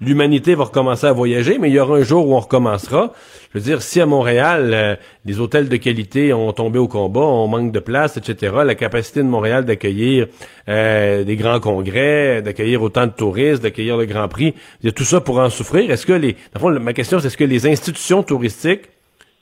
[0.00, 3.12] l'humanité va recommencer à voyager mais il y aura un jour où on recommencera.
[3.52, 7.22] Je veux dire si à Montréal euh, les hôtels de qualité ont tombé au combat
[7.22, 10.26] on manque de place etc la capacité de Montréal d'accueillir
[10.68, 14.92] euh, des grands congrès d'accueillir autant de touristes d'accueillir le Grand Prix il y a
[14.92, 15.90] tout ça pour en souffrir.
[15.90, 18.90] Est-ce que les ma question c'est est-ce que les institutions touristiques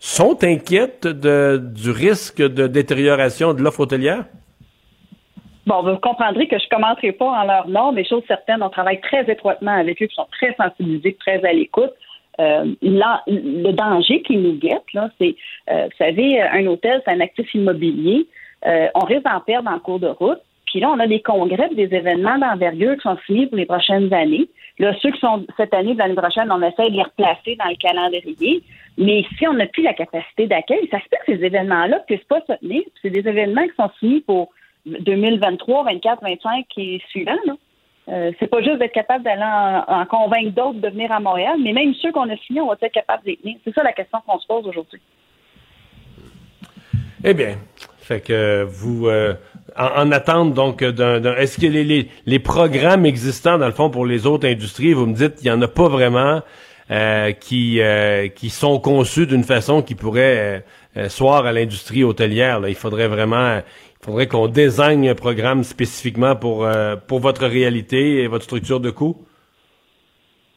[0.04, 4.26] sont inquiètes de, du risque de détérioration de l'offre hôtelière?
[5.66, 8.68] Bon, vous comprendrez que je ne commenterai pas en leur nom, mais chose certaine, on
[8.68, 11.92] travaille très étroitement avec eux, qui sont très sensibilisés, très à l'écoute.
[12.38, 15.36] Euh, le danger qui nous guette, là, c'est,
[15.70, 18.26] euh, vous savez, un hôtel, c'est un actif immobilier.
[18.66, 20.40] Euh, on risque d'en perdre en cours de route.
[20.66, 24.12] Puis là, on a des congrès, des événements d'envergure qui sont finis pour les prochaines
[24.12, 24.50] années.
[24.78, 27.76] Là, ceux qui sont cette année l'année prochaine, on essaie de les replacer dans le
[27.76, 28.62] calendrier.
[28.98, 32.04] Mais si on n'a plus la capacité d'accueil, ça se peut que ces événements-là ne
[32.04, 32.82] puissent pas se tenir.
[33.02, 34.50] C'est des événements qui sont finis pour
[34.86, 37.32] 2023, 24, 25 et suivants.
[38.08, 41.72] Euh, c'est pas juste d'être capable d'aller en, convaincre d'autres de venir à Montréal, mais
[41.72, 43.56] même ceux qu'on a signés, on va être capable d'y tenir.
[43.64, 45.00] C'est ça la question qu'on se pose aujourd'hui.
[47.24, 47.56] Eh bien,
[47.98, 49.32] fait que vous, euh,
[49.76, 54.46] en, attente donc d'un, est-ce que les, programmes existants dans le fond pour les autres
[54.46, 56.42] industries, vous me dites, il y en a pas vraiment
[56.90, 57.80] euh, qui
[58.34, 60.64] qui sont conçus d'une façon qui pourrait
[61.08, 62.60] soir à l'industrie hôtelière.
[62.68, 63.60] Il faudrait vraiment,
[64.04, 68.78] il faudrait qu'on désigne un programme spécifiquement pour, euh, pour votre réalité et votre structure
[68.78, 69.16] de coût?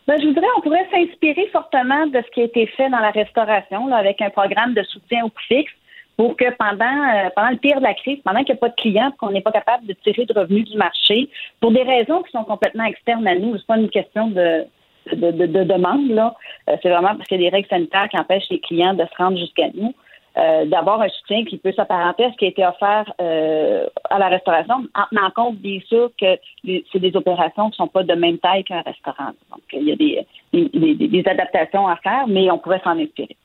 [0.05, 3.11] Ben, je voudrais, on pourrait s'inspirer fortement de ce qui a été fait dans la
[3.11, 5.71] restauration, avec un programme de soutien au coût fixe
[6.17, 8.69] pour que pendant, euh, pendant le pire de la crise, pendant qu'il n'y a pas
[8.69, 11.29] de clients, qu'on n'est pas capable de tirer de revenus du marché,
[11.61, 14.65] pour des raisons qui sont complètement externes à nous, c'est pas une question de,
[15.13, 16.35] de, de, demande, là.
[16.69, 19.05] Euh, c'est vraiment parce qu'il y a des règles sanitaires qui empêchent les clients de
[19.05, 19.93] se rendre jusqu'à nous.
[20.37, 24.19] Euh, d'avoir un soutien qui peut s'apparenter à ce qui a été offert euh, à
[24.19, 28.13] la restauration, en tenant compte bien sûr que c'est des opérations qui sont pas de
[28.13, 29.31] même taille qu'un restaurant.
[29.49, 33.35] Donc, il y a des, adaptations à faire, mais on pourrait s'en inspirer.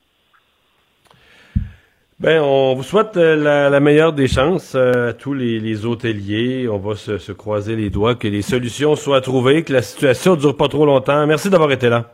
[2.19, 6.67] Ben, on vous souhaite euh, la, meilleure des chances à tous les, hôteliers.
[6.69, 10.41] On va se, croiser les doigts, que les solutions soient trouvées, que la situation ne
[10.41, 11.25] dure pas trop longtemps.
[11.27, 12.11] Merci d'avoir été là.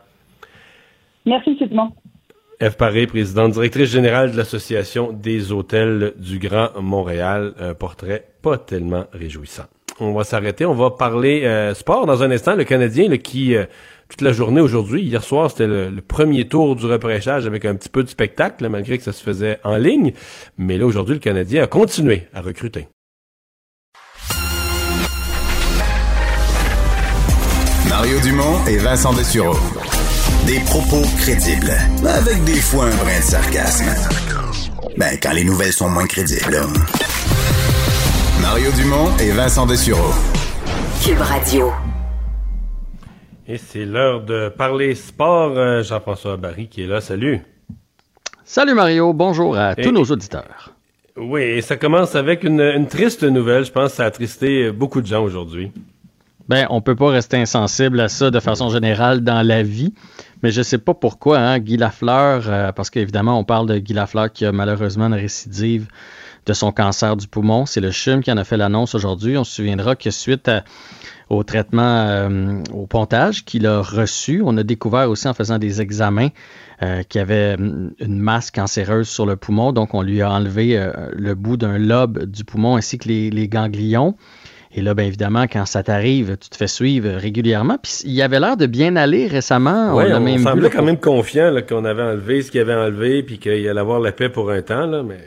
[1.26, 1.56] Merci.
[1.56, 1.92] Dumont.
[2.62, 2.76] F.
[2.76, 7.54] Paré, présidente directrice générale de l'Association des hôtels du Grand Montréal.
[7.58, 9.64] Un portrait pas tellement réjouissant.
[9.98, 10.64] On va s'arrêter.
[10.64, 12.56] On va parler euh, sport dans un instant.
[12.56, 13.64] Le Canadien qui, euh,
[14.10, 17.88] toute la journée aujourd'hui, hier soir, c'était le, premier tour du repêchage avec un petit
[17.88, 20.12] peu de spectacle, malgré que ça se faisait en ligne.
[20.58, 22.88] Mais là, aujourd'hui, le Canadien a continué à recruter.
[27.88, 29.56] Mario Dumont et Vincent Dessureau.
[30.46, 31.72] Des propos crédibles,
[32.04, 33.86] avec des fois un brin de sarcasme.
[34.96, 36.60] Ben, quand les nouvelles sont moins crédibles.
[38.40, 40.14] Mario Dumont et Vincent Dessureau.
[41.04, 41.72] Cube Radio.
[43.52, 45.58] Et c'est l'heure de parler sport.
[45.58, 47.00] Euh, Jean-François Barry qui est là.
[47.00, 47.40] Salut.
[48.44, 49.12] Salut Mario.
[49.12, 50.72] Bonjour à tous nos auditeurs.
[51.16, 53.64] Oui, et ça commence avec une, une triste nouvelle.
[53.64, 55.72] Je pense que ça a attristé beaucoup de gens aujourd'hui.
[56.48, 59.94] Ben, on peut pas rester insensible à ça de façon générale dans la vie.
[60.44, 63.94] Mais je sais pas pourquoi, hein, Guy Lafleur, euh, parce qu'évidemment, on parle de Guy
[63.94, 65.88] Lafleur qui a malheureusement une récidive
[66.46, 67.66] de son cancer du poumon.
[67.66, 69.36] C'est le CHUM qui en a fait l'annonce aujourd'hui.
[69.36, 70.48] On se souviendra que suite
[71.30, 75.80] au traitement, euh, au pontage qu'il a reçu, on a découvert aussi en faisant des
[75.80, 76.28] examens
[76.82, 79.72] euh, qu'il avait hum, une masse cancéreuse sur le poumon.
[79.72, 84.16] Donc, on lui a enlevé le bout d'un lobe du poumon ainsi que les ganglions.
[84.72, 87.76] Et là, bien évidemment, quand ça t'arrive, tu te fais suivre régulièrement.
[87.82, 89.96] Puis il avait l'air de bien aller récemment.
[89.96, 93.52] Oui, on, semblait quand même confiant qu'on avait enlevé ce qu'il avait enlevé, puis qu'il
[93.52, 95.18] allait avoir la paix pour un temps, là, mais...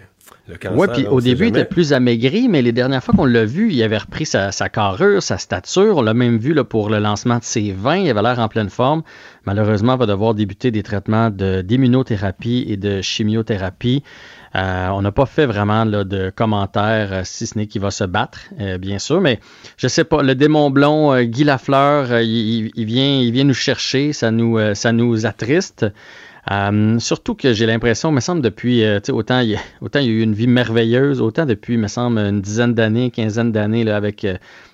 [0.49, 3.71] Oui, puis au début, il était plus amaigri, mais les dernières fois qu'on l'a vu,
[3.71, 5.97] il avait repris sa, carrure, sa stature.
[5.97, 7.95] On l'a même vu là, pour le lancement de ses vins.
[7.95, 9.03] Il avait l'air en pleine forme.
[9.45, 14.03] Malheureusement, il va devoir débuter des traitements d'immunothérapie et de chimiothérapie.
[14.55, 18.03] Euh, on n'a pas fait vraiment de commentaires, euh, si ce n'est qu'il va se
[18.03, 19.39] battre, euh, bien sûr, mais
[19.77, 24.29] je sais pas, le démon blond, Guy Lafleur, il, vient, il vient nous chercher, ça
[24.29, 25.87] nous, ça nous attriste.
[26.99, 30.33] Surtout que j'ai l'impression, me semble, depuis, autant, il, autant il y a eu une
[30.33, 34.25] vie merveilleuse, autant depuis, me semble, une dizaine d'années, quinzaine d'années, avec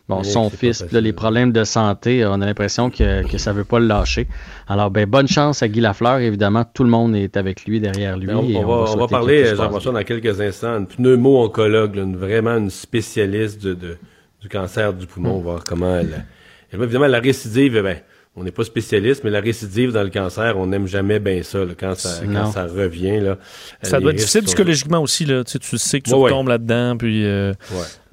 [0.09, 3.77] Bon, son fils, les problèmes de santé, on a l'impression que, que ça veut pas
[3.77, 4.27] le lâcher.
[4.67, 6.17] Alors, ben, bonne chance à Guy Lafleur.
[6.17, 8.25] Évidemment, tout le monde est avec lui, derrière lui.
[8.25, 13.61] Ben, on, va, on, va, parler, Jean-François, dans quelques instants, une pneumo-oncologue, vraiment une spécialiste
[13.61, 13.99] de,
[14.41, 15.43] du cancer du poumon, hmm.
[15.43, 16.25] voir comment elle...
[16.73, 17.97] Évidemment, la récidive, ben,
[18.39, 21.59] on n'est pas spécialiste, mais la récidive dans le cancer, on n'aime jamais bien ça,
[21.77, 23.19] quand, ça quand ça revient.
[23.19, 23.37] Là,
[23.81, 25.25] ça doit être difficile psychologiquement aussi.
[25.25, 25.43] Là.
[25.43, 26.95] Tu, sais, tu sais que tu tombes là-dedans.
[26.97, 27.53] Puis, euh,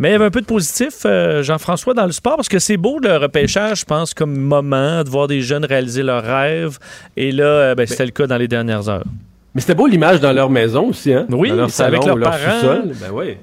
[0.00, 2.58] Mais il y avait un peu de positif, euh, Jean-François, dans le sport, parce que
[2.58, 6.78] c'est beau le repêchage, je pense, comme moment, de voir des jeunes réaliser leurs rêves.
[7.16, 9.06] Et là, euh, ben, c'était le cas dans les dernières heures.
[9.54, 11.26] Mais c'était beau l'image dans leur maison aussi, hein?
[11.30, 12.82] Oui, dans leur salon, avec leurs leur parents.
[13.00, 13.36] Ben oui.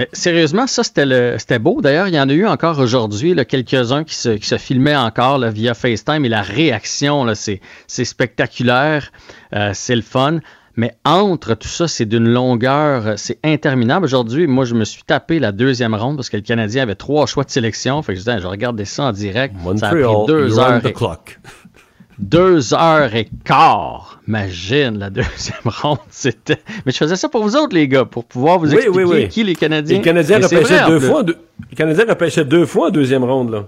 [0.00, 1.82] Mais sérieusement, ça, c'était beau.
[1.82, 5.38] D'ailleurs, il y en a eu encore aujourd'hui, quelques-uns qui se, qui se filmaient encore
[5.50, 7.60] via FaceTime et la réaction, c'est
[8.06, 9.12] spectaculaire,
[9.54, 10.38] euh, c'est le fun.
[10.76, 14.06] Mais entre tout ça, c'est d'une longueur, c'est interminable.
[14.06, 17.26] Aujourd'hui, moi, je me suis tapé la deuxième ronde parce que le Canadien avait trois
[17.26, 18.00] choix de sélection.
[18.00, 19.54] Fait que je disais, je regardais ça en direct.
[19.76, 20.80] ça a pris deux heures.
[22.20, 24.20] Deux heures et quart.
[24.28, 26.60] Imagine la deuxième ronde, c'était.
[26.84, 29.56] Mais je faisais ça pour vous autres, les gars, pour pouvoir vous expliquer qui les
[29.56, 29.96] Canadiens.
[29.96, 31.22] les Canadiens repêchaient deux fois.
[31.70, 33.64] Les Canadiens repêchaient deux fois en deuxième ronde, là.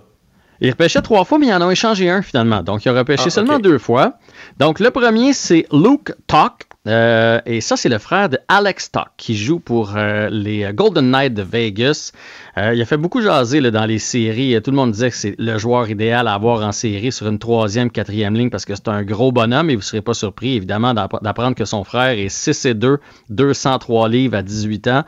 [0.60, 2.62] Ils repêchaient trois fois, mais ils en ont échangé un finalement.
[2.62, 4.14] Donc, ils ont repêché ah, seulement deux fois.
[4.58, 6.66] Donc, le premier, c'est Luke Talk.
[6.88, 11.10] Euh, et ça, c'est le frère de Alex Talk qui joue pour euh, les Golden
[11.12, 12.10] Knights de Vegas.
[12.58, 14.60] Euh, il a fait beaucoup jaser là, dans les séries.
[14.62, 17.38] Tout le monde disait que c'est le joueur idéal à avoir en série sur une
[17.38, 20.56] troisième, quatrième ligne parce que c'est un gros bonhomme et vous ne serez pas surpris,
[20.56, 22.98] évidemment, d'apprendre que son frère est 6 et 2,
[23.30, 25.04] 203 livres à 18 ans.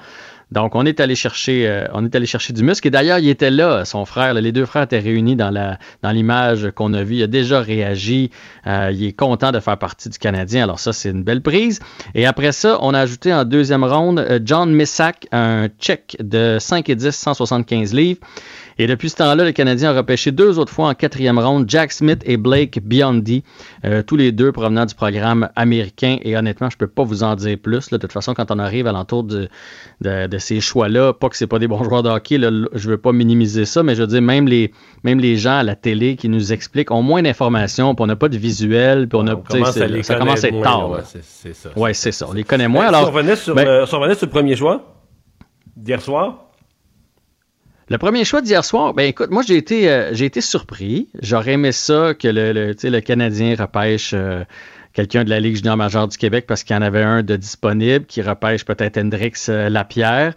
[0.50, 2.86] Donc, on est allé chercher, euh, on est allé chercher du muscle.
[2.86, 4.34] Et d'ailleurs, il était là, son frère.
[4.34, 7.16] les deux frères étaient réunis dans la dans l'image qu'on a vue.
[7.16, 8.30] Il a déjà réagi.
[8.66, 10.64] Euh, il est content de faire partie du Canadien.
[10.64, 11.80] Alors ça, c'est une belle prise.
[12.14, 16.58] Et après ça, on a ajouté en deuxième ronde euh, John Missack, un Tchèque de
[16.60, 18.20] 5 et 10, 175 livres.
[18.78, 21.92] Et depuis ce temps-là, le Canadien a repêché deux autres fois en quatrième ronde Jack
[21.92, 23.44] Smith et Blake Biondi,
[23.84, 26.18] euh, tous les deux provenant du programme américain.
[26.22, 27.90] Et honnêtement, je ne peux pas vous en dire plus.
[27.90, 29.48] De toute façon, quand on arrive à l'entour de,
[30.00, 32.98] de, ces choix-là, pas que ce pas des bons joueurs de hockey, je ne veux
[32.98, 34.72] pas minimiser ça, mais je veux dire, même les,
[35.04, 38.16] même les gens à la télé qui nous expliquent ont moins d'informations, puis on n'a
[38.16, 40.90] pas de visuel, puis on a, ça commence à être tard.
[40.90, 41.70] Oui, c'est ça.
[41.76, 42.26] Ouais, c'est ça.
[42.28, 42.86] On les connaît moins.
[42.86, 44.94] alors, si on revenait sur, ben sur le premier choix
[45.76, 46.44] d'hier soir,
[47.88, 51.08] le premier choix d'hier soir, ben écoute, moi j'ai été, euh, surpris.
[51.20, 54.44] J'aurais aimé ça que le Canadien repêche euh,
[54.94, 57.36] quelqu'un de la Ligue junior majeure du Québec parce qu'il y en avait un de
[57.36, 60.34] disponible, qui repêche peut-être Hendrix euh, Lapierre.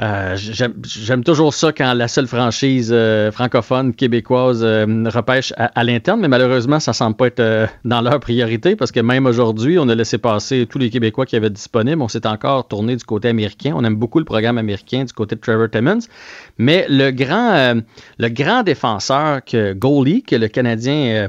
[0.00, 6.20] Euh, j'aime toujours ça quand la seule franchise euh, francophone québécoise euh, repêche à, l'interne,
[6.20, 9.94] mais malheureusement, ça semble pas être dans leur priorité parce que même aujourd'hui, on a
[9.96, 12.00] laissé passer tous les Québécois qui avaient disponibles.
[12.00, 13.72] On s'est encore tourné du côté américain.
[13.74, 16.06] On aime beaucoup le programme américain du côté de Trevor Timmons.
[16.58, 17.82] Mais le grand,
[18.18, 21.28] le grand défenseur que goalie que le Canadien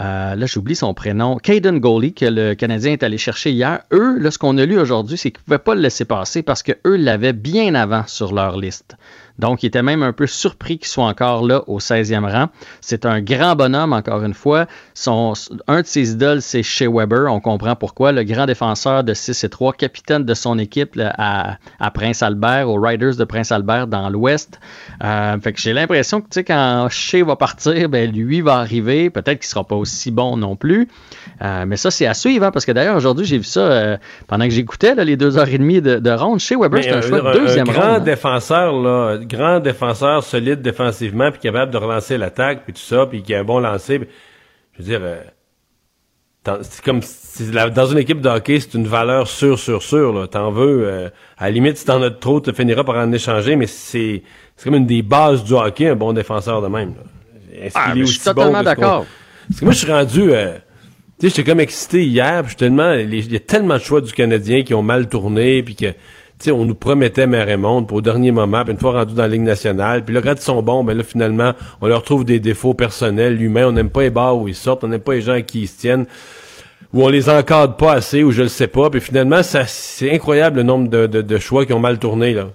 [0.00, 1.36] euh, là, j'oublie son prénom.
[1.36, 3.80] Caden Goalie, que le Canadien est allé chercher hier.
[3.92, 6.42] Eux, là, ce qu'on a lu aujourd'hui, c'est qu'ils ne pouvaient pas le laisser passer
[6.42, 8.96] parce qu'eux l'avaient bien avant sur leur liste.
[9.40, 12.48] Donc, il était même un peu surpris qu'il soit encore là au 16e rang.
[12.80, 14.66] C'est un grand bonhomme, encore une fois.
[14.94, 15.32] Son,
[15.66, 17.32] un de ses idoles, c'est Shea Weber.
[17.32, 18.12] On comprend pourquoi.
[18.12, 21.58] Le grand défenseur de 6 et 3, capitaine de son équipe à,
[21.94, 24.60] Prince Albert, aux Riders de Prince Albert dans l'Ouest.
[25.02, 29.10] Euh, fait que j'ai l'impression que, quand Shea va partir, ben, lui va arriver.
[29.10, 30.88] Peut-être qu'il sera pas aussi bon non plus.
[31.42, 33.96] Euh, mais ça, c'est à suivre, hein, parce que d'ailleurs, aujourd'hui, j'ai vu ça euh,
[34.26, 36.38] pendant que j'écoutais les deux heures et demie de, de ronde.
[36.38, 41.30] Shea Weber, c'est un choix de deuxième un grand défenseur, là, grand défenseur solide défensivement,
[41.30, 44.00] puis capable de relancer l'attaque, puis tout ça, puis qui a un bon lancer.
[44.74, 45.22] Je veux dire, euh,
[46.60, 47.00] c'est comme
[47.74, 50.28] dans une équipe de hockey, c'est une valeur sûre, sûre, sûre.
[50.28, 53.56] T'en veux, euh, à la limite, si t'en as trop, tu finiras par en échanger,
[53.56, 54.22] mais c'est
[54.62, 56.92] comme une des bases du hockey, un bon défenseur de même.
[57.74, 59.06] Ah, je suis totalement d'accord.
[59.48, 60.32] Parce que moi, je suis rendu...
[60.34, 60.58] Euh,
[61.20, 62.94] tu sais, j'étais comme excité hier, puis tellement...
[62.94, 65.92] Il y a tellement de choix du Canadien qui ont mal tourné, puis que
[66.48, 69.22] on nous promettait mer et monde pour au dernier moment, puis une fois rendu dans
[69.22, 71.52] la Ligue nationale, puis là, quand ils sont bons, ben là, finalement,
[71.82, 74.82] on leur trouve des défauts personnels, humains, on n'aime pas les bars où ils sortent,
[74.84, 76.06] on n'aime pas les gens à qui ils se tiennent,
[76.94, 80.10] ou on les encadre pas assez, ou je le sais pas, puis finalement, ça, c'est
[80.10, 82.48] incroyable le nombre de, de, choix qui ont mal tourné, là.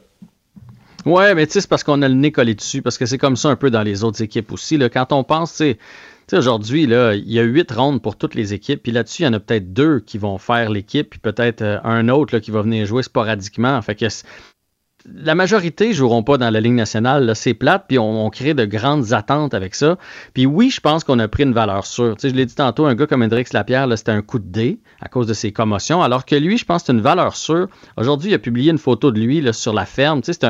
[1.05, 3.19] Ouais, mais tu sais, c'est parce qu'on a le nez collé dessus, parce que c'est
[3.19, 4.75] comme ça un peu dans les autres équipes aussi.
[4.75, 4.89] Là.
[4.89, 5.77] Quand on pense, tu sais, sais,
[6.33, 8.83] aujourd'hui, là, il y a huit rondes pour toutes les équipes.
[8.83, 11.79] Puis là-dessus, il y en a peut-être deux qui vont faire l'équipe, puis peut-être euh,
[11.83, 13.81] un autre là, qui va venir jouer sporadiquement.
[13.81, 14.05] Fait que
[15.13, 17.35] la majorité joueront pas dans la Ligue nationale.
[17.35, 19.97] C'est plate, puis on, crée de grandes attentes avec ça.
[20.33, 22.15] Puis oui, je pense qu'on a pris une valeur sûre.
[22.21, 25.07] Je l'ai dit tantôt, un gars comme Hendrix Lapierre, c'était un coup de dé à
[25.07, 27.67] cause de ses commotions, alors que lui, je pense que c'est une valeur sûre.
[27.97, 30.21] Aujourd'hui, il a publié une photo de lui sur la ferme.
[30.23, 30.43] C'est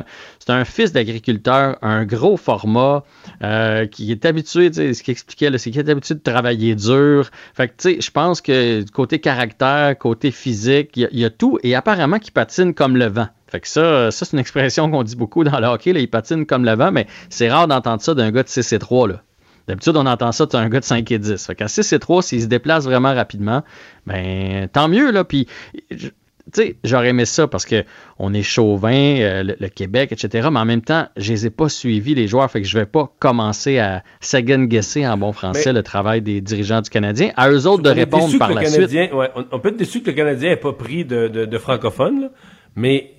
[0.49, 3.03] un, fils d'agriculteur, un gros format,
[3.43, 7.29] euh, qui est habitué, ce qu'il expliquait, c'est qu'il est habitué de travailler dur.
[7.53, 11.75] Fait que, tu je pense que côté caractère, côté physique, il y, a tout, et
[11.75, 13.27] apparemment qu'il patine comme le vent.
[13.47, 15.93] Fait que ça, ça c'est une expression qu'on dit beaucoup dans le hockey.
[15.93, 18.73] Là, il patine comme le vent, mais c'est rare d'entendre ça d'un gars de 6
[18.73, 19.07] et 3.
[19.07, 19.21] Là.
[19.67, 21.45] D'habitude, on entend ça d'un gars de 5 et 10.
[21.45, 23.63] Fait qu'à 6 et 3, s'il se déplace vraiment rapidement,
[24.05, 25.11] ben tant mieux.
[25.11, 25.23] Là.
[25.23, 25.47] Puis,
[25.89, 26.11] tu
[26.53, 27.83] sais, j'aurais aimé ça parce que
[28.19, 30.49] on est chauvin, euh, le, Québec, etc.
[30.51, 32.49] Mais en même temps, je les ai pas suivis, les joueurs.
[32.51, 36.81] Fait que je vais pas commencer à second-guesser en bon français le travail des dirigeants
[36.81, 37.31] du Canadien.
[37.35, 38.91] À eux autres de répondre par la suite.
[38.91, 42.29] Ouais, on, peut être déçu que le Canadien n'ait pas pris de, de, de francophones,
[42.75, 43.14] mais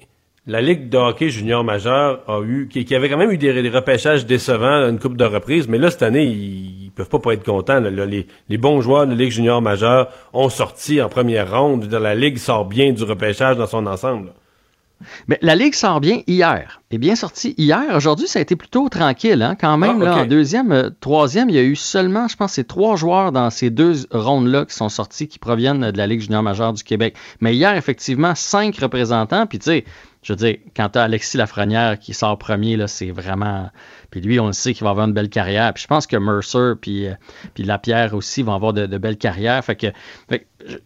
[0.46, 4.26] la Ligue de hockey junior majeur a eu, qui, avait quand même eu des, repêchages
[4.26, 7.80] décevants une coupe de reprises, mais là, cette année, il, peuvent pas, pas être contents.
[7.80, 11.92] les, les, bons joueurs de la Ligue junior majeure ont sorti en première ronde.
[11.92, 14.32] La Ligue sort bien du repêchage dans son ensemble.
[15.28, 16.80] Mais la Ligue sort bien hier.
[16.90, 17.82] Est bien sortie hier.
[17.94, 19.42] Aujourd'hui, ça a été plutôt tranquille.
[19.42, 19.56] Hein?
[19.60, 22.66] Quand même, ah, en deuxième, euh, troisième, il y a eu seulement, je pense, c'est
[22.66, 26.42] trois joueurs dans ces deux rondes-là qui sont sortis qui proviennent de la Ligue junior
[26.42, 27.16] majeure du Québec.
[27.40, 29.46] Mais hier, effectivement, cinq représentants.
[29.46, 29.84] Puis tu sais,
[30.26, 33.70] je veux dire, quand tu Alexis Lafrenière qui sort premier, là, c'est vraiment.
[34.16, 35.74] Puis lui, on le sait qu'il va avoir une belle carrière.
[35.74, 37.12] Puis je pense que Mercer puis, euh,
[37.52, 39.62] puis Lapierre aussi vont avoir de, belles carrières.
[39.62, 39.88] Fait que,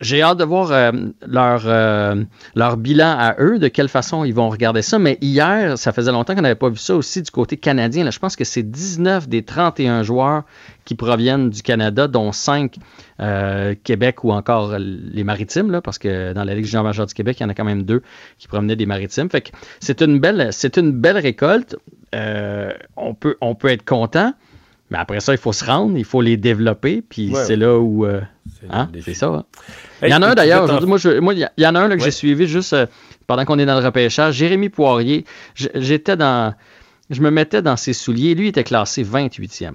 [0.01, 0.91] j'ai hâte de voir euh,
[1.25, 2.25] leur, euh,
[2.57, 4.99] leur bilan à eux, de quelle façon ils vont regarder ça.
[4.99, 8.11] Mais hier, ça faisait longtemps qu'on n'avait pas vu ça aussi du côté canadien.
[8.11, 10.43] Je pense que c'est 19 des 31 joueurs
[10.85, 12.75] qui proviennent du Canada, dont 5
[13.21, 17.15] euh, Québec ou encore les maritimes, là, parce que dans la Ligue junior majeure du
[17.15, 18.03] Québec, il y en a quand même deux
[18.39, 19.31] qui provenaient des maritimes.
[19.31, 21.77] Fait que c'est une belle, c'est une belle récolte.
[22.15, 24.35] Euh, on, peut, on peut être content,
[24.91, 28.05] mais après ça, il faut se rendre, il faut les développer, puis c'est là où.
[28.05, 28.21] Euh,
[28.69, 29.29] hein, c'est ça.
[29.29, 29.45] Hein.
[30.03, 32.03] il y en a un d'ailleurs, moi, moi, il y en a un là, que
[32.03, 32.75] j'ai suivi juste
[33.27, 34.35] pendant qu'on est dans le repêchage.
[34.35, 36.55] Jérémy Poirier, j'étais dans.
[37.11, 38.35] Je me mettais dans ses souliers.
[38.35, 39.75] Lui, il était classé 28e.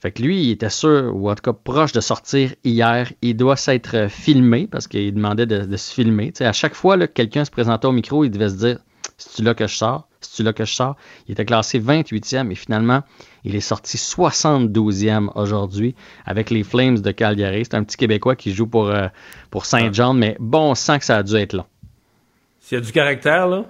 [0.00, 3.10] Fait que lui, il était sûr, ou en tout cas proche de sortir hier.
[3.22, 6.32] Il doit s'être filmé parce qu'il demandait de, se filmer.
[6.40, 8.78] à chaque fois que quelqu'un se présentait au micro, il devait se dire
[9.16, 10.06] C'est-tu là que je sors?
[10.24, 10.96] C'est-tu là que je sors
[11.28, 13.02] Il était classé 28e et finalement,
[13.44, 15.94] il est sorti 72e aujourd'hui
[16.24, 17.64] avec les Flames de Calgary.
[17.64, 19.08] C'est un petit Québécois qui joue pour, euh,
[19.62, 21.66] Saint-Jean, mais bon, on que ça a dû être long.
[22.60, 23.64] S'il y a du caractère, là,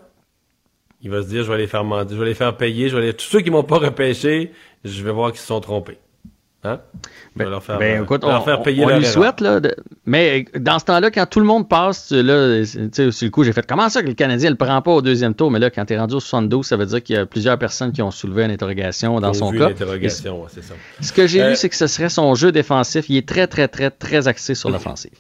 [1.03, 3.03] il va se dire je vais les faire je vais les faire payer, je vais
[3.07, 3.15] les...
[3.15, 4.53] tous ceux qui m'ont pas repêché,
[4.85, 5.99] je vais voir qu'ils se sont trompés.
[6.65, 6.81] Hein?
[7.37, 9.61] Ben, leur faire, ben, écoute, on, payer on lui souhaite, là,
[10.07, 13.67] mais dans ce temps-là, quand tout le monde passe, là, sur le coup, j'ai fait
[13.67, 15.85] comment ça que le Canadien ne le prend pas au deuxième tour, mais là, quand
[15.85, 18.11] tu es rendu au 72, ça veut dire qu'il y a plusieurs personnes qui ont
[18.11, 19.69] soulevé une interrogation dans son cas.
[19.69, 20.75] Interrogation, c'est ça.
[21.01, 23.11] Ce que j'ai lu, euh, c'est que ce serait son jeu défensif.
[23.11, 25.13] Il est très, très, très, très axé sur l'offensive.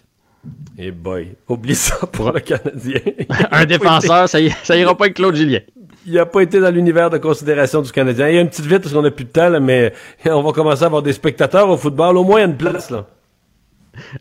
[0.76, 3.00] Et eh boy, oublie ça pour le Canadien.
[3.50, 5.60] Un défenseur, ça, ça ira pas avec Claude Julien
[6.06, 8.28] il n'a pas été dans l'univers de considération du Canadien.
[8.28, 9.92] Il y a une petite vite parce qu'on n'a plus de temps, mais
[10.26, 12.16] on va commencer à avoir des spectateurs au football.
[12.16, 12.90] Au moins, il y a une place.
[12.90, 13.06] Là.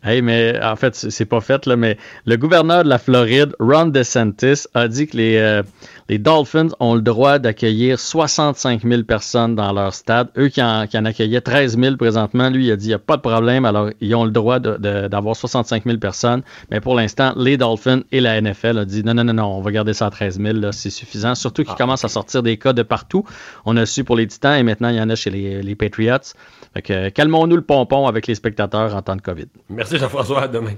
[0.02, 3.86] Hey, mais en fait, c'est pas fait, là, mais le gouverneur de la Floride, Ron
[3.86, 5.62] DeSantis, a dit que les, euh,
[6.08, 10.28] les Dolphins ont le droit d'accueillir 65 000 personnes dans leur stade.
[10.36, 12.94] Eux qui en, qui en accueillaient 13 000 présentement, lui, il a dit il n'y
[12.94, 13.64] a pas de problème.
[13.64, 16.42] Alors, ils ont le droit d'avoir 65 000 personnes.
[16.70, 19.60] Mais pour l'instant, les Dolphins et la NFL ont dit non, non, non, non, on
[19.60, 20.72] va garder ça à 13 000.
[20.72, 21.34] C'est suffisant.
[21.34, 21.78] Surtout qu'ils ah.
[21.78, 23.24] commencent à sortir des cas de partout.
[23.64, 25.74] On a su pour les Titans et maintenant, il y en a chez les, les
[25.74, 26.34] Patriots.
[26.74, 29.46] Fait que calmons-nous le pompon avec les spectateurs en temps de COVID.
[29.68, 30.42] Merci Jean-François.
[30.42, 30.74] À demain.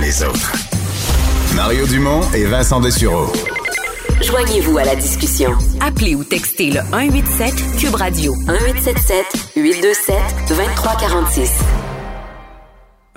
[0.00, 0.52] Les autres.
[1.54, 3.32] Mario Dumont et Vincent Dessureau.
[4.22, 5.50] Joignez-vous à la discussion.
[5.80, 10.16] Appelez ou textez le 187 Cube Radio 1877 827
[10.48, 11.85] 2346.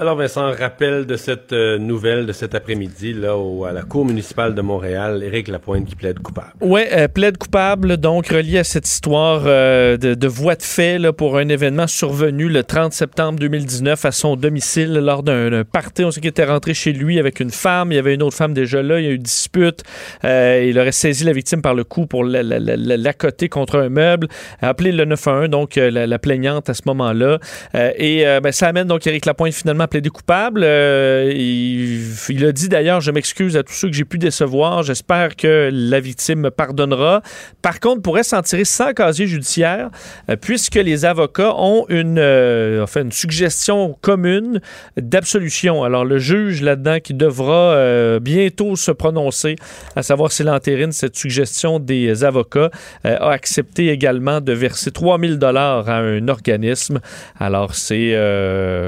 [0.02, 3.36] Alors Vincent, rappel de cette euh, nouvelle de cet après-midi là
[3.68, 6.54] à la Cour municipale de Montréal, Éric Lapointe qui plaide coupable.
[6.62, 11.38] Oui, euh, plaide coupable donc relié à cette histoire euh, de, voie de fait pour
[11.38, 16.06] un événement survenu le 30 septembre 2019 à son domicile lors d'un party.
[16.06, 18.38] On sait qu'il était rentré chez lui avec une femme, il y avait une autre
[18.38, 19.84] femme déjà là, il y a eu une dispute,
[20.24, 24.30] il aurait saisi la victime par le cou pour l'accoter contre un meuble,
[24.62, 27.40] appelé le 911 donc la, plaignante à ce moment-là.
[27.74, 30.62] Et ben, ça amène donc Éric Lapointe finalement plaidé coupable.
[30.64, 34.84] Euh, il, a dit d'ailleurs, je m'excuse à tous ceux que j'ai pu décevoir.
[34.84, 37.22] J'espère que la victime me pardonnera.
[37.62, 39.90] Par contre, pourrait s'en tirer sans casier judiciaire,
[40.30, 44.62] euh, puisque les avocats ont une, euh, enfin, une suggestion commune
[44.96, 45.84] d'absolution.
[45.84, 49.56] Alors, le juge là-dedans qui devra bientôt se prononcer,
[49.96, 52.70] à savoir s'il entérine cette suggestion des avocats,
[53.04, 57.00] a accepté également de verser 3000 dollars à un organisme.
[57.40, 58.16] Alors, c'est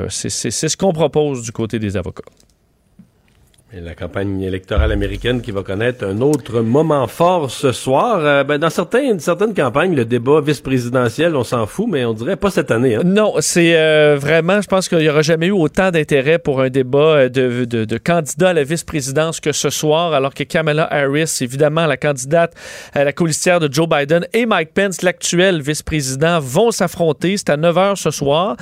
[0.10, 2.24] c'est ce qu'on propose du côté des avocats
[3.74, 8.20] la campagne électorale américaine qui va connaître un autre moment fort ce soir.
[8.20, 9.20] Euh, ben, dans certaines,
[9.56, 12.96] campagnes, le débat vice-présidentiel, on s'en fout, mais on dirait pas cette année.
[12.96, 13.04] Hein?
[13.06, 16.70] Non, c'est euh, vraiment, je pense qu'il n'y aura jamais eu autant d'intérêt pour un
[16.70, 20.86] débat euh, de, de, de candidat à la vice-présidence que ce soir, alors que Kamala
[20.92, 22.54] Harris, évidemment, la candidate
[22.94, 27.38] à la colistière de Joe Biden, et Mike Pence, l'actuel vice-président, vont s'affronter.
[27.38, 28.58] C'est à 9 h ce soir.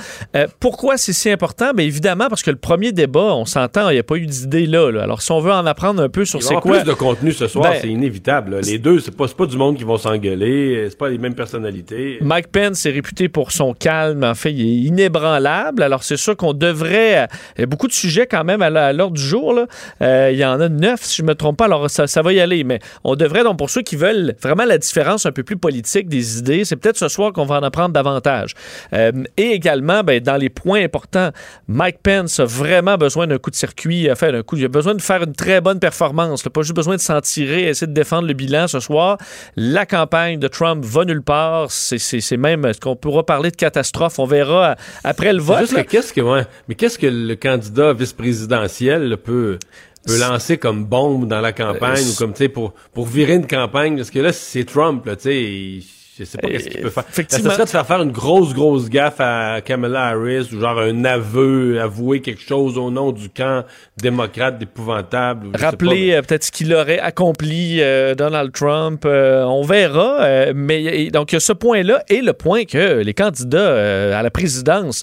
[0.60, 1.72] pourquoi c'est si important?
[1.74, 4.66] Bien, évidemment, parce que le premier débat, on s'entend, il n'y a pas eu d'idée
[4.66, 6.78] là Alors, si on veut en apprendre un peu sur c'est quoi...
[6.78, 8.60] plus de contenu ce soir, ben, c'est inévitable.
[8.60, 12.18] Les deux, c'est pas, pas du monde qui vont s'engueuler, c'est pas les mêmes personnalités.
[12.20, 14.24] Mike Pence est réputé pour son calme.
[14.24, 15.82] En fait, il est inébranlable.
[15.82, 17.28] Alors, c'est sûr qu'on devrait...
[17.56, 19.54] Il y a beaucoup de sujets quand même à l'ordre du jour.
[19.54, 19.66] Là.
[20.02, 21.64] Euh, il y en a neuf, si je me trompe pas.
[21.64, 22.64] Alors, ça, ça va y aller.
[22.64, 26.08] Mais on devrait, donc, pour ceux qui veulent vraiment la différence un peu plus politique
[26.08, 28.54] des idées, c'est peut-être ce soir qu'on va en apprendre davantage.
[28.92, 31.30] Euh, et également, ben, dans les points importants,
[31.68, 34.89] Mike Pence a vraiment besoin d'un coup de circuit, enfin, d'un coup, il a besoin
[34.94, 36.42] de faire une très bonne performance.
[36.42, 39.18] Il n'a pas juste besoin de s'en tirer, essayer de défendre le bilan ce soir.
[39.56, 41.70] La campagne de Trump va nulle part.
[41.70, 44.18] C'est même, est-ce qu'on pourra parler de catastrophe?
[44.18, 45.72] On verra après le vote.
[45.88, 49.58] qu'est-ce que, ouais, mais qu'est-ce que le candidat vice-présidentiel peut
[50.06, 53.46] peut lancer comme bombe dans la campagne ou comme tu sais pour pour virer une
[53.46, 53.96] campagne?
[53.96, 57.04] Parce que là c'est Trump là tu sais je sais pas qu'est-ce qu'il peut faire.
[57.10, 61.04] Ça serait de faire faire une grosse, grosse gaffe à Kamala Harris, ou genre un
[61.04, 63.64] aveu, avouer quelque chose au nom du camp
[63.96, 65.48] démocrate épouvantable.
[65.58, 69.04] Rappeler euh, peut-être ce qu'il aurait accompli euh, Donald Trump.
[69.04, 70.52] Euh, on verra.
[70.54, 74.30] mais donc, il y a ce point-là et le point que les candidats à la
[74.30, 75.02] présidence,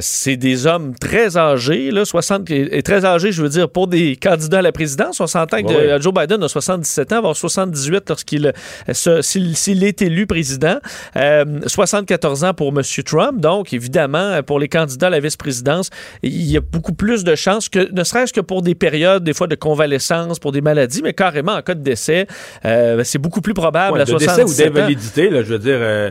[0.00, 4.16] c'est des hommes très âgés, là, 60, et très âgés, je veux dire, pour des
[4.16, 5.20] candidats à la présidence.
[5.20, 8.52] On s'entend que Joe Biden a 77 ans, va avoir 78 lorsqu'il
[8.92, 12.82] s'il est élu président 74 euh, ans pour M.
[13.04, 13.40] Trump.
[13.40, 15.90] Donc, évidemment, pour les candidats à la vice-présidence,
[16.22, 19.34] il y a beaucoup plus de chances que, ne serait-ce que pour des périodes, des
[19.34, 22.26] fois, de convalescence, pour des maladies, mais carrément en cas de décès,
[22.64, 25.78] euh, c'est beaucoup plus probable à de décès ou d'invalidité, je veux dire...
[25.80, 26.10] Euh, euh,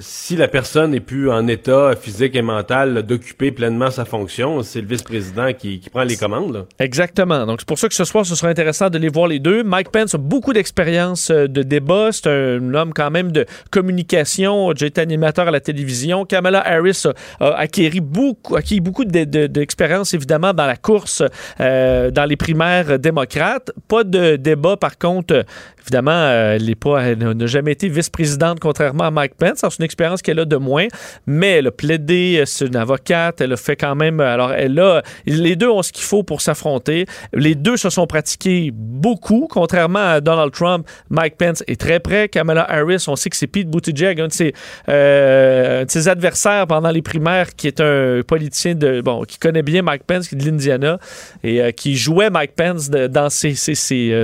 [0.00, 4.80] si la personne n'est plus en état physique et mental d'occuper pleinement sa fonction, c'est
[4.80, 6.66] le vice-président qui, qui, prend les commandes.
[6.80, 7.46] Exactement.
[7.46, 9.62] Donc, c'est pour ça que ce soir, ce sera intéressant de les voir les deux.
[9.62, 12.10] Mike Pence a beaucoup d'expérience euh, de débat.
[12.10, 14.72] C'est un homme quand même de communication.
[14.76, 16.24] J'ai été animateur à la télévision.
[16.24, 17.04] Kamala Harris
[17.38, 21.22] a, acquis beaucoup, acquis beaucoup d'expérience, évidemment, dans la course,
[21.60, 23.70] euh, dans les primaires démocrates.
[23.86, 25.44] Pas de débat, par contre,
[25.90, 26.56] Évidemment, euh,
[27.00, 29.58] elle n'a jamais été vice-présidente, contrairement à Mike Pence.
[29.58, 30.86] C'est une expérience qu'elle a de moins,
[31.26, 34.20] mais elle a plaidé, euh, c'est une avocate, elle a fait quand même.
[34.20, 35.02] Alors, elle a.
[35.26, 37.06] Les deux ont ce qu'il faut pour s'affronter.
[37.32, 40.86] Les deux se sont pratiqués beaucoup, contrairement à Donald Trump.
[41.08, 42.28] Mike Pence est très près.
[42.28, 44.52] Kamala Harris, on sait que c'est Pete Buttigieg, un de ses,
[44.88, 49.00] euh, ses adversaires pendant les primaires, qui est un politicien de.
[49.00, 51.00] Bon, qui connaît bien Mike Pence, qui est de l'Indiana,
[51.42, 53.74] et qui jouait Mike Pence dans ses, ses,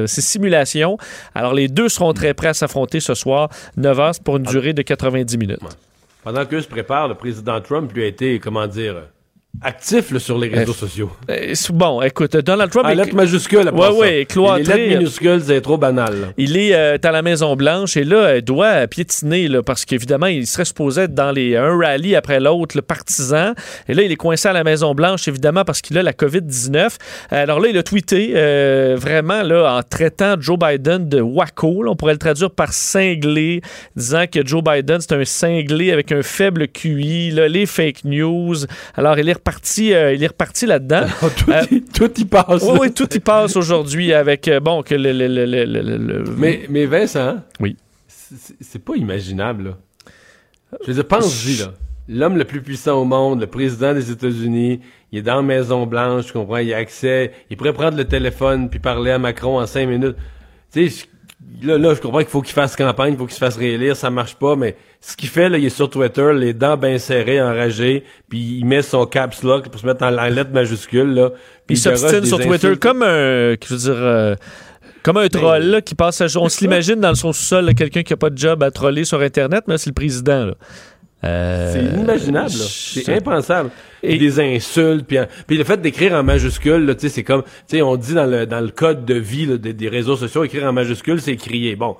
[0.06, 0.96] simulations.
[1.34, 4.72] Alors, les deux seront très prêts à s'affronter ce soir, 9 h pour une durée
[4.72, 5.60] de 90 minutes.
[6.22, 8.96] Pendant qu'eux se préparent, le président Trump lui a été, comment dire,
[9.62, 11.10] actif sur les réseaux sociaux.
[11.30, 12.86] Euh, bon, écoute, Donald Trump...
[12.86, 14.62] En lettres majuscules, Oui, oui, cloîtré.
[14.62, 16.32] Les lettres minuscules, c'est trop banal.
[16.36, 20.46] Il est euh, à la Maison-Blanche et là, il doit piétiner là, parce qu'évidemment, il
[20.46, 23.52] serait supposé être dans les, un rallye après l'autre, le partisan.
[23.88, 26.96] Et là, il est coincé à la Maison-Blanche, évidemment, parce qu'il a la COVID-19.
[27.30, 31.84] Alors là, il a tweeté euh, vraiment là, en traitant Joe Biden de wacko.
[31.86, 33.60] on pourrait le traduire par cinglé,
[33.94, 38.56] disant que Joe Biden, c'est un cinglé avec un faible QI, là, les fake news.
[38.96, 41.06] Alors, il est reparti, euh, il est reparti là-dedans.
[41.48, 41.62] Euh,
[41.94, 42.62] tout, y passe.
[42.62, 45.12] Oui, oui, tout y passe aujourd'hui avec, euh, bon, que le...
[45.12, 47.76] le, mais, mais Vincent, oui.
[48.08, 49.78] c'est pas imaginable, là.
[50.82, 51.72] Je veux dire, pense-y, là.
[52.08, 54.80] L'homme le plus puissant au monde, le président des États-Unis,
[55.12, 58.68] il est dans la Maison-Blanche, tu comprends, il a accès, il pourrait prendre le téléphone
[58.68, 60.16] puis parler à Macron en cinq minutes.
[60.72, 61.06] Tu sais,
[61.62, 63.96] là, là, je comprends qu'il faut qu'il fasse campagne, il faut qu'il se fasse réélire,
[63.96, 66.98] ça marche pas, mais ce qu'il fait, là, il est sur Twitter, les dents bien
[66.98, 71.30] serrées, enragées, puis il met son caps lock pour se mettre en, lettres majuscules, là.
[71.66, 74.34] Puis il s'obstine sur Twitter comme un, je veux dire, euh,
[75.02, 78.12] comme un troll, là, qui passe à, On se l'imagine dans son sous-sol, quelqu'un qui
[78.12, 80.54] a pas de job à troller sur Internet, mais c'est le président, là.
[81.26, 83.70] Euh, c'est inimaginable, c'est impensable.
[84.02, 87.96] Et des insultes, puis, puis le fait d'écrire en majuscule, c'est comme, tu sais, on
[87.96, 91.36] dit dans le, dans le code de vie des, réseaux sociaux, écrire en majuscule, c'est
[91.36, 91.76] crier.
[91.76, 91.96] Bon,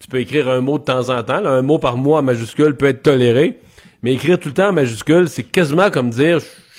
[0.00, 2.76] tu peux écrire un mot de temps en temps, un mot par mois en majuscule
[2.76, 3.58] peut être toléré,
[4.02, 6.38] mais écrire tout le temps en majuscule, c'est quasiment comme dire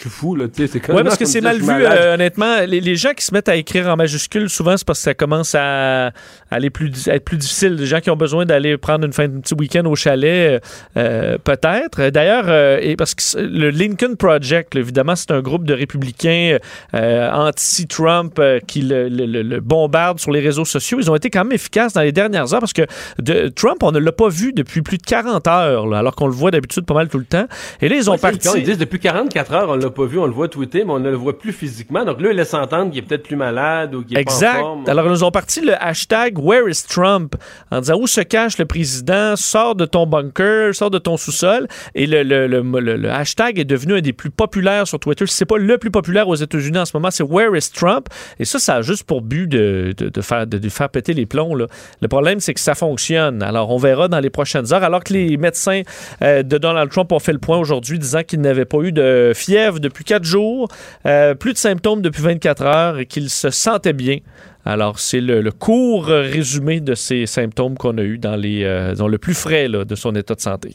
[0.09, 2.61] fou, là, tu sais, c'est Ouais, parce que c'est mal vu, euh, honnêtement.
[2.65, 5.55] Les, gens qui se mettent à écrire en majuscule, souvent, c'est parce que ça commence
[5.55, 6.11] à,
[6.51, 7.75] aller plus, être plus difficile.
[7.75, 10.59] Des gens qui ont besoin d'aller prendre une fin de petit week-end au chalet, euh,
[10.97, 12.09] euh, peut-être.
[12.09, 12.49] D'ailleurs,
[12.81, 16.57] et parce que le Lincoln Project, évidemment, c'est un groupe de républicains
[16.93, 20.99] anti-Trump qui le, le, bombardent sur les réseaux sociaux.
[20.99, 22.83] Ils ont été quand même efficaces dans les dernières heures parce que
[23.19, 26.33] de, Trump, on ne l'a pas vu depuis plus de 40 heures, alors qu'on le
[26.33, 27.47] voit d'habitude pas mal tout le temps.
[27.81, 28.47] Et là, ils ont parti.
[28.55, 30.99] Ils disent depuis 44 heures, on l'a pas vu, on le voit tweeter, mais on
[30.99, 32.03] ne le voit plus physiquement.
[32.05, 34.53] Donc là, il laisse entendre qu'il est peut-être plus malade ou qu'il est exact.
[34.53, 34.83] pas en forme.
[34.89, 37.35] Alors, nous ont parti le hashtag Where is Trump?
[37.71, 41.67] En disant où se cache le président, sors de ton bunker, sors de ton sous-sol.
[41.95, 45.25] Et le, le, le, le, hashtag est devenu un des plus populaires sur Twitter.
[45.27, 48.07] Si c'est pas le plus populaire aux États-Unis en ce moment, c'est Where is Trump?
[48.39, 51.25] Et ça, ça a juste pour but de, de, de faire, de, faire péter les
[51.25, 51.55] plombs.
[51.55, 51.67] Là.
[52.01, 53.43] Le problème, c'est que ça fonctionne.
[53.43, 54.83] Alors, on verra dans les prochaines heures.
[54.83, 55.81] Alors que les médecins
[56.21, 59.31] euh, de Donald Trump ont fait le point aujourd'hui disant qu'il n'avait pas eu de
[59.35, 60.67] fièvre depuis quatre jours,
[61.05, 64.17] euh, plus de symptômes depuis 24 heures et qu'il se sentait bien.
[64.65, 69.07] Alors, c'est le, court résumé de ces symptômes qu'on a eu dans, les, euh, dans
[69.09, 70.73] le plus frais de son état de santé.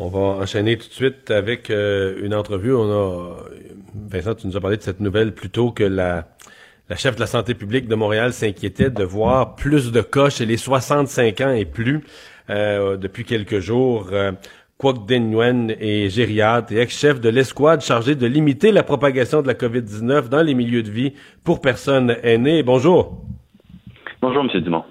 [0.00, 2.72] On va enchaîner tout de suite avec une entrevue.
[4.10, 6.28] Vincent, tu nous as parlé de cette nouvelle plutôt que la,
[6.88, 10.46] la chef de la santé publique de Montréal s'inquiétait de voir plus de cas chez
[10.46, 12.00] les 65 ans et plus
[12.48, 14.10] depuis quelques jours.
[14.78, 19.48] Kwok Den Nguyen est gériatre et ex-chef de l'escouade chargée de limiter la propagation de
[19.48, 22.62] la COVID-19 dans les milieux de vie pour personnes aînées.
[22.62, 23.20] Bonjour.
[24.22, 24.60] Bonjour, M.
[24.60, 24.84] Dumont.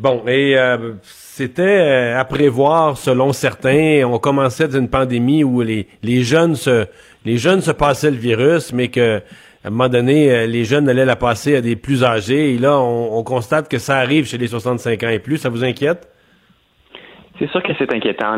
[0.00, 4.02] Bon, et euh, c'était euh, à prévoir selon certains.
[4.04, 6.86] On commençait d'une pandémie où les, les jeunes se
[7.24, 10.88] les jeunes se passaient le virus, mais que à un moment donné, euh, les jeunes
[10.88, 12.54] allaient la passer à des plus âgés.
[12.54, 15.38] Et là, on, on constate que ça arrive chez les 65 ans et plus.
[15.38, 16.08] Ça vous inquiète?
[17.38, 18.36] C'est sûr que c'est inquiétant.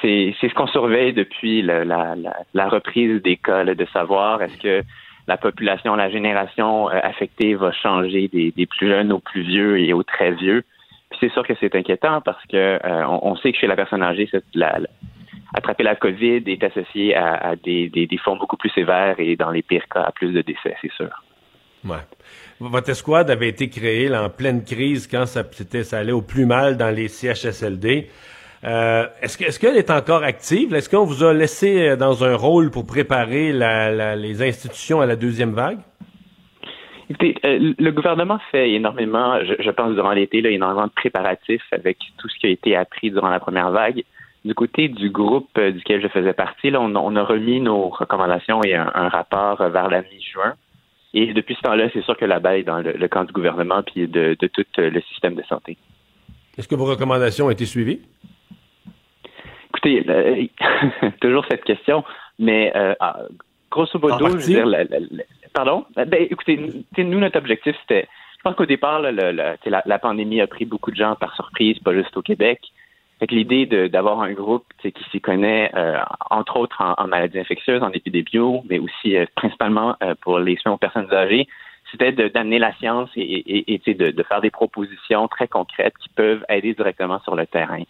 [0.00, 2.14] C'est ce qu'on surveille depuis la, la,
[2.54, 4.82] la, reprise des cas, de savoir est-ce que
[5.26, 9.78] la population, la génération euh, affectée va changer des, des, plus jeunes aux plus vieux
[9.80, 10.64] et aux très vieux.
[11.10, 14.02] Puis c'est sûr que c'est inquiétant parce que euh, on, sait que chez la personne
[14.02, 14.80] âgée, la,
[15.54, 19.36] attraper la COVID est associé à, à des, des, des, formes beaucoup plus sévères et
[19.36, 21.10] dans les pires cas à plus de décès, c'est sûr.
[21.84, 21.96] Ouais.
[22.64, 25.42] Votre escouade avait été créée en pleine crise quand ça,
[25.98, 28.06] allait au plus mal dans les CHSLD.
[28.62, 30.72] Euh, est-ce que est-ce qu'elle est encore active?
[30.72, 35.16] Est-ce qu'on vous a laissé euh, dans un rôle pour préparer les institutions à la
[35.16, 35.80] deuxième vague?
[37.10, 41.98] Écoutez, euh, le gouvernement fait énormément, je, pense durant l'été, là, énormément de préparatifs avec
[42.18, 44.04] tout ce qui a été appris durant la première vague.
[44.44, 49.08] Du côté du groupe duquel je faisais partie, on, a remis nos recommandations et un
[49.08, 50.54] rapport vers la mi-juin.
[51.14, 53.82] Et depuis ce temps-là, c'est sûr que la balle est dans le, camp du gouvernement
[53.82, 55.76] puis de, tout euh, le système de santé.
[56.56, 58.00] Est-ce que vos recommandations ont été suivies?
[59.68, 60.46] Écoutez, euh,
[61.20, 62.04] toujours cette question,
[62.38, 63.20] mais euh, ah,
[63.70, 64.66] grosso modo, je veux dire,
[65.52, 65.84] pardon?
[65.96, 66.56] Ben, écoutez,
[66.98, 68.08] nous, notre objectif, c'était,
[68.38, 72.16] je pense qu'au départ, la, pandémie a pris beaucoup de gens par surprise, pas juste
[72.16, 72.60] au Québec.
[73.22, 75.96] Fait l'idée d'avoir un groupe qui s'y connaît, euh,
[76.28, 80.72] entre autres en, maladies infectieuses, en épidémio, mais aussi euh, principalement euh, pour les soins
[80.72, 81.46] aux personnes âgées,
[81.88, 87.20] c'était d'amener la science et, de, faire des propositions très concrètes qui peuvent aider directement
[87.20, 87.84] sur le terrain.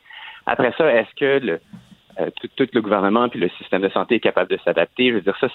[0.45, 1.61] Après ça, est-ce que le,
[2.59, 5.09] tout, le gouvernement puis le système de santé est capable de s'adapter?
[5.09, 5.49] Je veux dire, ça,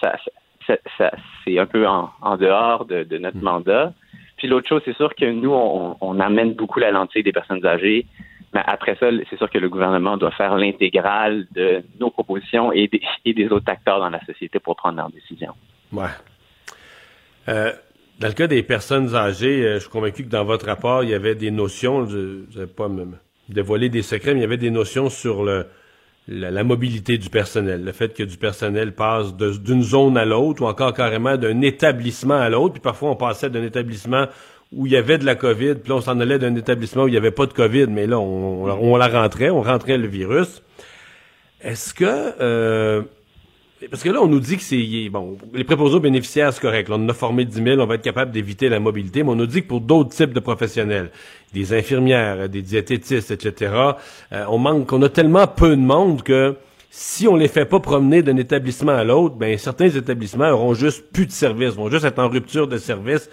[0.97, 1.11] ça,
[1.45, 3.41] c'est un peu en, dehors de, notre mmh.
[3.41, 3.93] mandat.
[4.38, 7.63] Puis l'autre chose, c'est sûr que nous, on, on amène beaucoup la lentille des personnes
[7.63, 8.07] âgées
[8.54, 12.89] mais après ça, c'est sûr que le gouvernement doit faire l'intégrale de nos propositions et
[13.26, 15.54] des, autres acteurs dans la société pour prendre leurs décisions.
[15.91, 16.06] Ouais.
[17.50, 17.72] Euh,
[18.20, 21.10] dans le cas des personnes âgées, euh, je suis convaincu que dans votre rapport, il
[21.10, 23.06] y avait des notions, je ne vais pas me
[23.50, 25.68] dévoiler des secrets, mais il y avait des notions sur le,
[26.28, 30.68] la, mobilité du personnel, le fait que du personnel passe d'une zone à l'autre ou
[30.68, 34.26] encore carrément d'un établissement à l'autre, puis parfois on passait d'un établissement
[34.74, 37.07] où il y avait de la COVID, puis là, on s'en allait d'un établissement où
[37.07, 40.61] il n'y avait pas de COVID, mais là, on, la rentrait, on rentrait le virus.
[41.61, 42.05] Est-ce que...
[42.05, 43.01] Euh,
[43.91, 45.09] parce que là, on nous dit que c'est...
[45.09, 46.89] Bon, les préposés bénéficiaires, c'est correct.
[46.89, 49.30] Là, on en a formé 10 000, on va être capable d'éviter la mobilité, mais
[49.30, 51.11] on nous dit que pour d'autres types de professionnels,
[51.53, 53.74] des infirmières, des diététistes, etc.,
[54.34, 54.91] euh, on manque...
[54.91, 56.55] On a tellement peu de monde que
[56.89, 61.05] si on les fait pas promener d'un établissement à l'autre, ben certains établissements auront juste
[61.11, 63.30] plus de services, vont juste être en rupture de service.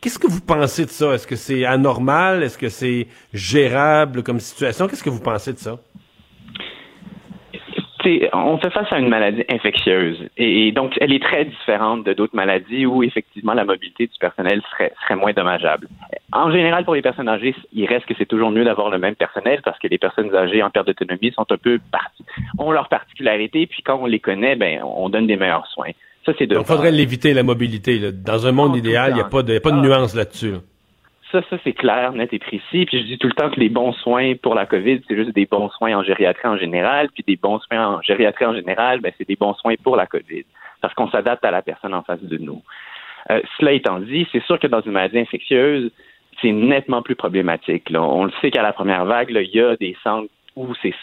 [0.00, 1.14] Qu'est-ce que vous pensez de ça?
[1.14, 2.42] Est-ce que c'est anormal?
[2.42, 4.88] Est-ce que c'est gérable comme situation?
[4.88, 5.78] Qu'est-ce que vous pensez de ça?
[8.32, 12.34] on fait face à une maladie infectieuse et, donc elle est très différente de d'autres
[12.34, 15.88] maladies où effectivement la mobilité du personnel serait, serait moins dommageable.
[16.32, 19.14] En général, pour les personnes âgées, il reste que c'est toujours mieux d'avoir le même
[19.14, 21.78] personnel parce que les personnes âgées en perte d'autonomie sont un peu
[22.58, 25.90] ont leur particularité puis quand on les connaît, ben on donne des meilleurs soins.
[26.38, 28.12] Il faudrait l'éviter, la mobilité.
[28.12, 29.82] Dans un monde idéal, il n'y a pas de, pas de ah.
[29.82, 30.54] nuance là-dessus.
[31.30, 32.86] Ça, ça c'est clair, net et précis.
[32.86, 35.34] Puis je dis tout le temps que les bons soins pour la COVID, c'est juste
[35.34, 37.08] des bons soins en gériatrie en général.
[37.12, 40.06] Puis des bons soins en gériatrie en général, ben, c'est des bons soins pour la
[40.06, 40.44] COVID.
[40.80, 42.62] Parce qu'on s'adapte à la personne en face de nous.
[43.30, 45.90] Euh, cela étant dit, c'est sûr que dans une maladie infectieuse,
[46.40, 47.88] c'est nettement plus problématique.
[47.94, 50.94] On le sait qu'à la première vague, il y a des centres où c'est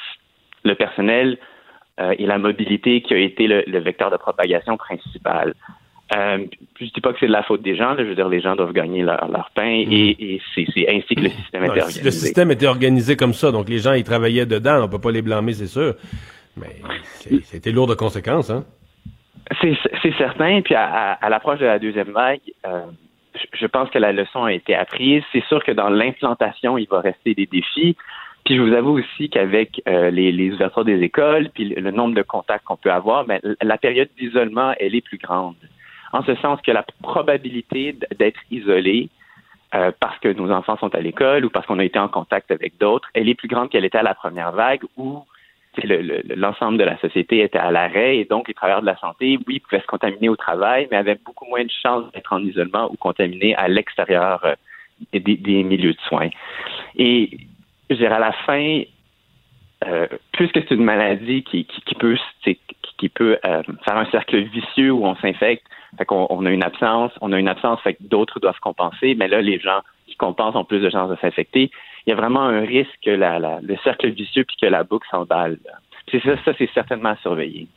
[0.63, 1.37] le personnel
[1.97, 5.53] et la mobilité qui a été le, vecteur de propagation principal.
[6.15, 6.45] Euh,
[6.79, 7.95] je dis pas que c'est de la faute des gens.
[7.97, 9.91] je veux dire, les gens doivent gagner leur, pain mm.
[9.91, 12.03] et, c'est ainsi que le système était organisé.
[12.03, 14.83] Le système était organisé comme ça, donc les gens ils travaillaient dedans.
[14.83, 15.95] On peut pas les blâmer, c'est sûr.
[16.57, 16.75] Mais
[17.43, 18.65] c'était lourd de conséquences, hein?
[19.61, 20.61] C'est certain.
[20.61, 22.85] Puis à, l'approche de la deuxième vague, euh,
[23.53, 25.23] je pense que la leçon a été apprise.
[25.31, 27.95] C'est sûr que dans l'implantation, il va rester des défis.
[28.45, 32.15] Puis je vous avoue aussi qu'avec euh, les, les, ouvertures des écoles, puis le nombre
[32.15, 35.55] de contacts qu'on peut avoir, ben, la période d'isolement, elle est plus grande
[36.15, 39.09] en ce sens que la probabilité d'être isolé
[39.73, 42.51] euh, parce que nos enfants sont à l'école ou parce qu'on a été en contact
[42.51, 45.23] avec d'autres, elle est plus grande qu'elle était à la première vague où
[46.37, 49.59] l'ensemble de la société était à l'arrêt et donc les travailleurs de la santé, oui,
[49.59, 52.95] pouvaient se contaminer au travail, mais avaient beaucoup moins de chances d'être en isolement ou
[52.95, 54.55] contaminés à l'extérieur euh,
[55.11, 56.29] des, milieux de soins.
[56.95, 57.29] Et
[57.89, 58.81] je dirais à la fin,
[59.85, 61.65] euh, puisque c'est une maladie qui,
[61.99, 62.17] peut,
[62.97, 65.65] qui, peut faire un cercle vicieux où on s'infecte,
[66.09, 69.41] on a une absence, on a une absence, fait que d'autres doivent compenser, mais là,
[69.41, 71.71] les gens qui compensent ont plus de chances de s'infecter.
[72.05, 75.57] Il y a vraiment un risque que le cercle vicieux puis que la boucle s'emballe.
[76.11, 77.67] C'est ça, ça c'est certainement à surveiller.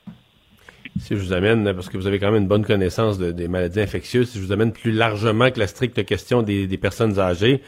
[0.98, 3.80] Si je vous amène, parce que vous avez quand même une bonne connaissance des maladies
[3.80, 7.62] infectieuses, si je vous amène plus largement que la stricte question des, personnes âgées,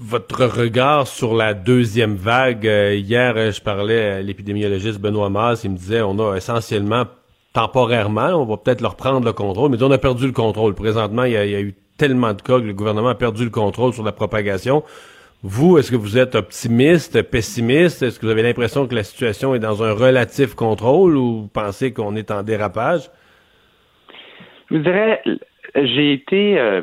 [0.00, 2.66] votre regard sur la deuxième vague?
[2.66, 7.04] Euh, hier, euh, je parlais à l'épidémiologiste Benoît Mars, il me disait on a essentiellement
[7.52, 10.74] temporairement, on va peut-être leur prendre le contrôle, mais on a perdu le contrôle.
[10.74, 13.92] Présentement, il y, a, eu tellement de cas que le gouvernement a perdu le contrôle
[13.92, 14.82] sur la propagation.
[15.42, 18.02] Vous, est-ce que vous êtes optimiste, pessimiste?
[18.02, 21.92] Est-ce que vous avez l'impression que la situation est dans un relatif contrôle ou pensez
[21.92, 23.10] qu'on est en dérapage?
[24.70, 25.20] Je vous dirais,
[25.74, 26.82] j'ai été euh,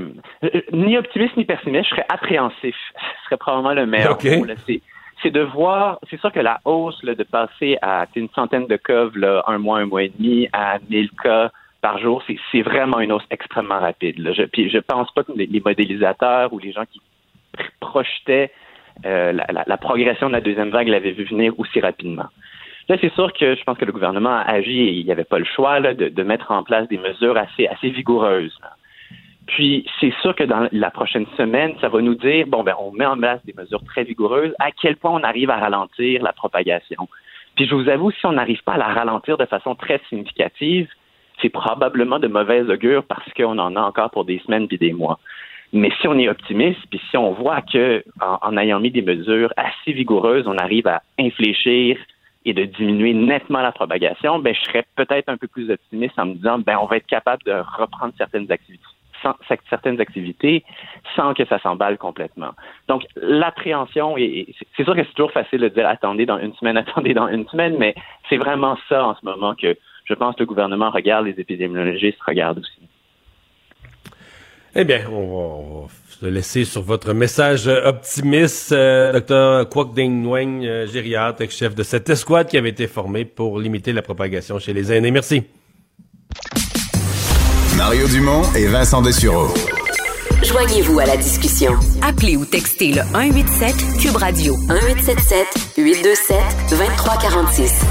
[0.71, 2.75] ni optimiste ni pessimiste, je serais appréhensif.
[2.93, 4.17] Ce serait probablement le meilleur
[5.23, 9.07] c'est de voir, c'est sûr que la hausse de passer à une centaine de cas
[9.15, 13.11] là, un mois, un mois et demi, à 1000 cas par jour, c'est vraiment une
[13.11, 14.19] hausse extrêmement rapide.
[14.19, 14.33] Là.
[14.33, 17.01] Je, puis je pense pas que les, modélisateurs ou les gens qui
[17.79, 18.51] projetaient
[19.05, 22.25] euh, la, progression de la deuxième vague l'avaient vu venir aussi rapidement.
[22.89, 25.23] Là, c'est sûr que je pense que le gouvernement a agi et il n'y avait
[25.23, 28.57] pas le choix là, de, de, mettre en place des mesures assez, assez vigoureuses.
[29.47, 32.91] Puis, c'est sûr que dans la prochaine semaine, ça va nous dire, bon, ben, on
[32.91, 36.33] met en place des mesures très vigoureuses, à quel point on arrive à ralentir la
[36.33, 37.07] propagation.
[37.55, 40.89] Puis, je vous avoue, si on n'arrive pas à la ralentir de façon très significative,
[41.41, 44.91] c'est probablement de mauvaise augure parce qu'on en a encore pour des semaines puis des
[44.91, 45.19] mois.
[45.71, 49.53] Mais si on est optimiste, puis si on voit que en, ayant mis des mesures
[49.57, 51.97] assez vigoureuses, on arrive à infléchir
[52.45, 56.27] et de diminuer nettement la propagation, ben je serais peut-être un peu plus optimiste en
[56.27, 58.83] me disant ben on va être capable de reprendre certaines activités
[59.69, 60.63] certaines activités
[61.15, 62.51] sans que ça s'emballe complètement.
[62.87, 67.13] Donc, l'appréhension, c'est sûr que c'est toujours facile de dire attendez dans une semaine, attendez
[67.13, 67.95] dans une semaine, mais
[68.29, 72.21] c'est vraiment ça en ce moment que je pense que le gouvernement regarde, les épidémiologistes
[72.25, 72.79] regardent aussi.
[74.75, 75.87] Eh bien, on va,
[76.19, 79.69] se laisser sur votre message optimiste, euh, Dr.
[79.69, 83.91] Kwok Ding Nguyen, euh, gériatre, chef de cette escouade qui avait été formée pour limiter
[83.91, 85.11] la propagation chez les aînés.
[85.11, 85.43] Merci.
[87.77, 89.53] Mario Dumont et Vincent Dessureau.
[90.43, 91.73] Joignez-vous à la discussion.
[92.01, 96.37] Appelez ou textez le 187 Cube Radio 1877 827
[96.71, 97.85] 2346.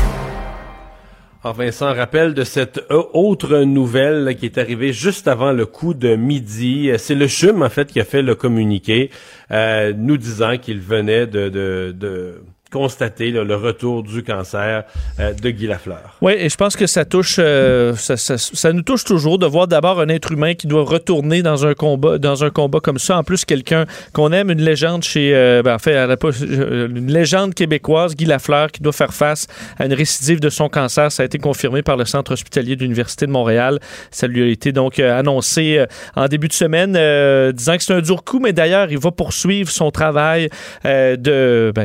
[1.44, 6.16] Alors Vincent, rappel de cette autre nouvelle qui est arrivée juste avant le coup de
[6.16, 6.90] midi.
[6.98, 9.10] C'est le CHUM, en fait, qui a fait le communiqué,
[9.52, 14.84] euh, nous disant qu'il venait de, de, de constater le retour du cancer
[15.20, 16.16] euh, de Guy Lafleur.
[16.20, 20.00] Oui, et je pense que ça touche, euh, ça, nous touche toujours de voir d'abord
[20.00, 23.18] un être humain qui doit retourner dans un combat, dans un combat comme ça.
[23.18, 28.16] En plus, quelqu'un qu'on aime, une légende chez, euh, ben, en fait, une légende québécoise,
[28.16, 29.46] Guy Lafleur, qui doit faire face
[29.78, 31.12] à une récidive de son cancer.
[31.12, 33.78] Ça a été confirmé par le Centre hospitalier de l'Université de Montréal.
[34.10, 35.84] Ça lui a été donc annoncé
[36.16, 36.92] en début de semaine,
[37.52, 40.48] disant que c'est un dur coup, mais d'ailleurs, il va poursuivre son travail
[40.82, 41.16] ben,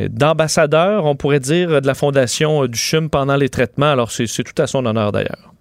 [0.09, 3.91] d'ambassadeur on pourrait dire, de la fondation euh, du CHUM pendant les traitements.
[3.91, 5.53] Alors, c'est tout à son honneur d'ailleurs.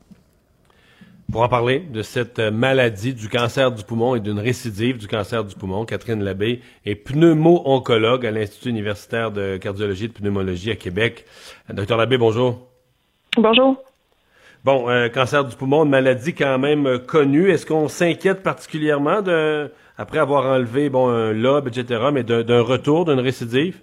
[1.30, 5.06] Pour en parler de cette euh, maladie du cancer du poumon et d'une récidive du
[5.06, 10.72] cancer du poumon, Catherine Labbé est pneumo-oncologue à l'Institut universitaire de cardiologie et de pneumologie
[10.72, 11.24] à Québec.
[11.68, 12.66] Euh, docteur Labbé, bonjour.
[13.36, 13.76] Bonjour.
[14.64, 17.48] Bon, cancer du poumon, une maladie quand même connue.
[17.50, 23.06] Est-ce qu'on s'inquiète particulièrement de, après avoir enlevé bon un lobe, etc., mais d'un retour,
[23.06, 23.80] d'une récidive?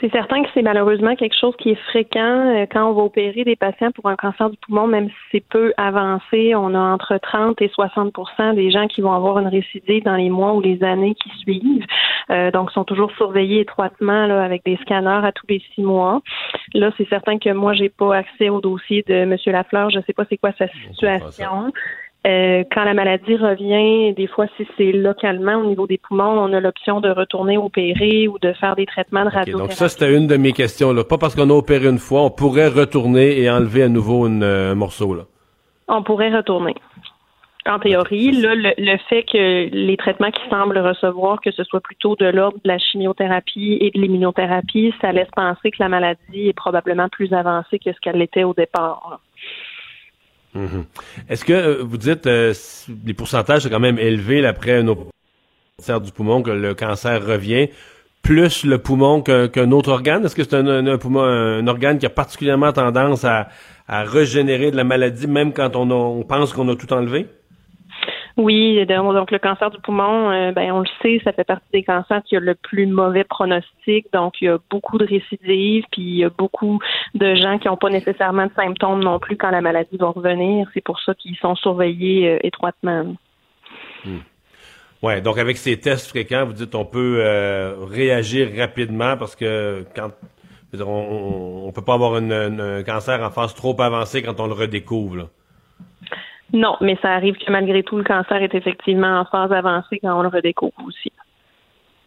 [0.00, 3.44] C'est certain que c'est malheureusement quelque chose qui est fréquent euh, quand on va opérer
[3.44, 6.54] des patients pour un cancer du poumon, même si c'est peu avancé.
[6.54, 10.30] On a entre 30 et 60% des gens qui vont avoir une récidive dans les
[10.30, 11.86] mois ou les années qui suivent.
[12.52, 16.20] donc, sont toujours surveillés étroitement là, avec des scanners à tous les six mois.
[16.74, 19.36] Là, c'est certain que moi, j'ai pas accès au dossier de M.
[19.46, 19.90] Lafleur.
[19.90, 21.72] Je sais pas c'est quoi sa situation.
[22.26, 26.52] Euh, quand la maladie revient, des fois, si c'est localement au niveau des poumons, on
[26.52, 29.68] a l'option de retourner opérer ou de faire des traitements de radiothérapie.
[29.68, 30.92] donc ça, c'était une de mes questions.
[30.92, 31.04] Là.
[31.04, 34.42] Pas parce qu'on a opéré une fois, on pourrait retourner et enlever à nouveau une,
[34.42, 35.14] euh, un morceau.
[35.14, 35.22] Là.
[35.86, 36.74] On pourrait retourner.
[37.64, 42.14] En théorie, là, le, fait que les traitements qu'ils semblent recevoir, que ce soit plutôt
[42.16, 46.56] de l'ordre de la chimiothérapie et de l'immunothérapie, ça laisse penser que la maladie est
[46.56, 49.20] probablement plus avancée que ce qu'elle était au départ.
[50.56, 50.84] Mhm.
[51.28, 52.54] Est-ce que euh, vous dites euh,
[53.04, 54.86] les pourcentages sont quand même élevés après un
[55.76, 57.68] cancer du poumon que le cancer revient
[58.22, 60.24] plus le poumon qu'un autre organe?
[60.24, 63.48] Est-ce que c'est un organe qui a particulièrement tendance à,
[63.88, 67.26] régénérer de la maladie même quand on pense qu'on a tout enlevé?
[68.36, 71.82] Oui, donc le cancer du poumon, euh, ben on le sait, ça fait partie des
[71.82, 74.12] cancers qui a le plus mauvais pronostic.
[74.12, 76.78] Donc il y a beaucoup de récidives, puis il y a beaucoup
[77.14, 80.68] de gens qui n'ont pas nécessairement de symptômes non plus quand la maladie va revenir.
[80.74, 83.16] C'est pour ça qu'ils sont surveillés euh, étroitement.
[84.04, 84.18] Hmm.
[85.02, 89.86] Ouais, donc avec ces tests fréquents, vous dites on peut euh, réagir rapidement parce que
[89.94, 90.10] quand
[90.78, 95.30] on, peut pas avoir un cancer en phase trop avancée quand on le redécouvre.
[96.52, 100.18] Non, mais ça arrive que malgré tout, le cancer est effectivement en phase avancée quand
[100.18, 101.12] on le redécouvre aussi.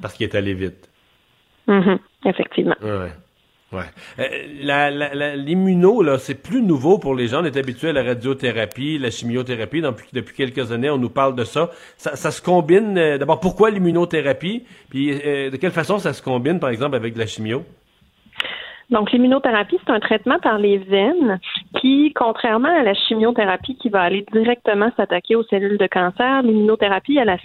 [0.02, 0.90] Parce qu'il est allé vite.
[1.68, 1.99] Mm-hmm.
[2.26, 2.76] effectivement.
[2.82, 3.11] Ouais.
[3.72, 3.86] Ouais.
[5.36, 7.41] l'immuno, là, c'est plus nouveau pour les gens.
[7.41, 9.82] On est habitué à la radiothérapie, la chimiothérapie.
[9.82, 11.70] Depuis, depuis quelques années, on nous parle de ça.
[11.98, 12.98] Ça, se combine.
[12.98, 14.64] Euh, d'abord, pourquoi l'immunothérapie?
[14.90, 17.64] Puis, euh, de quelle façon ça se combine, par exemple, avec la chimio?
[18.90, 21.40] Donc, l'immunothérapie, c'est un traitement par les veines
[21.80, 27.18] qui, contrairement à la chimiothérapie qui va aller directement s'attaquer aux cellules de cancer, l'immunothérapie,
[27.18, 27.38] elle,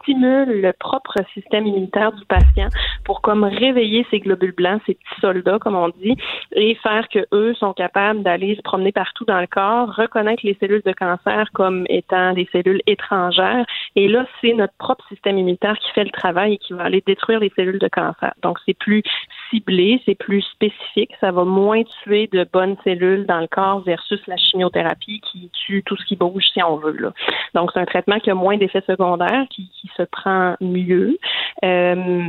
[0.00, 2.68] stimule le propre système immunitaire du patient
[3.04, 6.16] pour comme réveiller ses globules blancs, ses petits soldats, comme on dit,
[6.52, 10.56] et faire que eux sont capables d'aller se promener partout dans le corps, reconnaître les
[10.60, 13.66] cellules de cancer comme étant des cellules étrangères.
[13.96, 17.02] Et là, c'est notre propre système immunitaire qui fait le travail et qui va aller
[17.06, 18.32] détruire les cellules de cancer.
[18.42, 19.02] Donc, c'est plus
[19.50, 24.20] ciblé, c'est plus spécifique, ça va moins tuer de bonnes cellules dans le corps versus
[24.26, 26.96] la chimiothérapie qui tue tout ce qui bouge si on veut.
[26.98, 27.12] Là.
[27.54, 31.18] Donc, c'est un traitement qui a moins d'effets secondaires, qui, qui, se prend mieux.
[31.64, 32.26] Euh,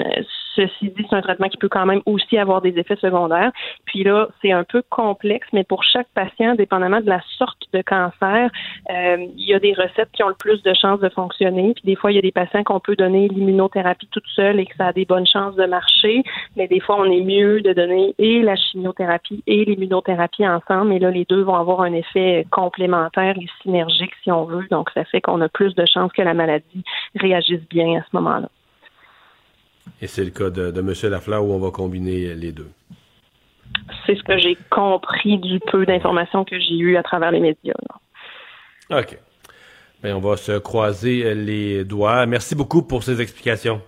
[0.55, 3.51] ceci dit, c'est un traitement qui peut quand même aussi avoir des effets secondaires.
[3.85, 7.81] Puis là, c'est un peu complexe, mais pour chaque patient, dépendamment de la sorte de
[7.81, 8.49] cancer,
[8.89, 11.73] euh, il y a des recettes qui ont le plus de chances de fonctionner.
[11.73, 14.65] Puis des fois, il y a des patients qu'on peut donner l'immunothérapie toute seule et
[14.65, 16.23] que ça a des bonnes chances de marcher.
[16.55, 20.93] Mais des fois, on est mieux de donner et la chimiothérapie et l'immunothérapie ensemble.
[20.93, 24.67] Et là, les deux vont avoir un effet complémentaire et synergique, si on veut.
[24.69, 26.83] Donc, ça fait qu'on a plus de chances que la maladie
[27.15, 28.49] réagisse bien à ce moment-là.
[30.01, 30.93] Et c'est le cas de, de M.
[31.11, 32.69] Lafleur où on va combiner les deux?
[34.05, 37.73] C'est ce que j'ai compris du peu d'informations que j'ai eues à travers les médias.
[38.89, 39.19] OK.
[40.03, 42.25] Bien, on va se croiser les doigts.
[42.25, 43.81] Merci beaucoup pour ces explications.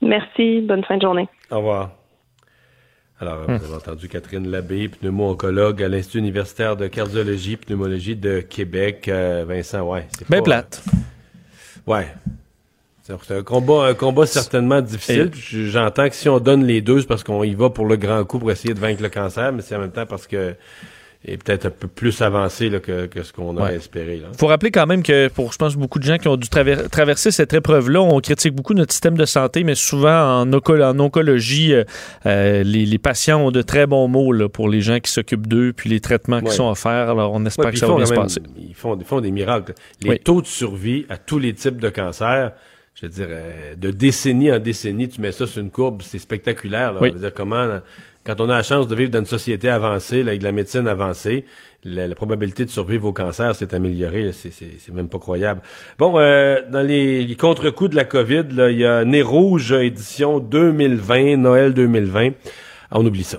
[0.00, 0.60] Merci.
[0.62, 1.28] Bonne fin de journée.
[1.50, 1.90] Au revoir.
[3.20, 9.08] Alors, vous avez entendu Catherine Labbé, pneumo-oncologue à l'Institut universitaire de cardiologie pneumologie de Québec.
[9.08, 10.06] Euh, Vincent, ouais.
[10.16, 10.84] C'est Bien plate.
[11.84, 12.06] Ouais.
[13.02, 15.30] C'est un combat, un combat certainement difficile.
[15.34, 18.22] J'entends que si on donne les deux, c'est parce qu'on y va pour le grand
[18.24, 20.54] coup pour essayer de vaincre le cancer, mais c'est en même temps parce que
[21.32, 24.22] est peut-être un peu plus avancé que, ce qu'on a espéré.
[24.32, 26.48] Il faut rappeler quand même que pour, je pense, beaucoup de gens qui ont dû
[26.48, 31.84] traverser cette épreuve-là, on critique beaucoup notre système de santé, mais souvent en, oncologie, euh,
[32.26, 35.90] euh, les, patients ont de très bons mots pour les gens qui s'occupent d'eux, puis
[35.90, 37.10] les traitements qui sont offerts.
[37.10, 38.40] Alors, on espère que ça va bien se passer.
[38.58, 39.74] Ils font, ils font des miracles.
[40.02, 42.52] Les taux de survie à tous les types de cancers,
[42.94, 46.18] je veux dire, euh, de décennie en décennie, tu mets ça sur une courbe, c'est
[46.18, 46.92] spectaculaire.
[46.92, 47.10] Là.
[47.10, 47.80] dire, comment,
[48.28, 50.86] quand on a la chance de vivre dans une société avancée, avec de la médecine
[50.86, 51.46] avancée,
[51.82, 54.32] la, probabilité de survivre au cancer s'est améliorée.
[54.32, 55.62] C'est même pas croyable.
[55.98, 61.38] Bon, euh, dans les, contre-coups de la COVID, il y a Nez Rouge édition 2020,
[61.38, 62.32] Noël 2020.
[62.90, 63.38] On oublie ça.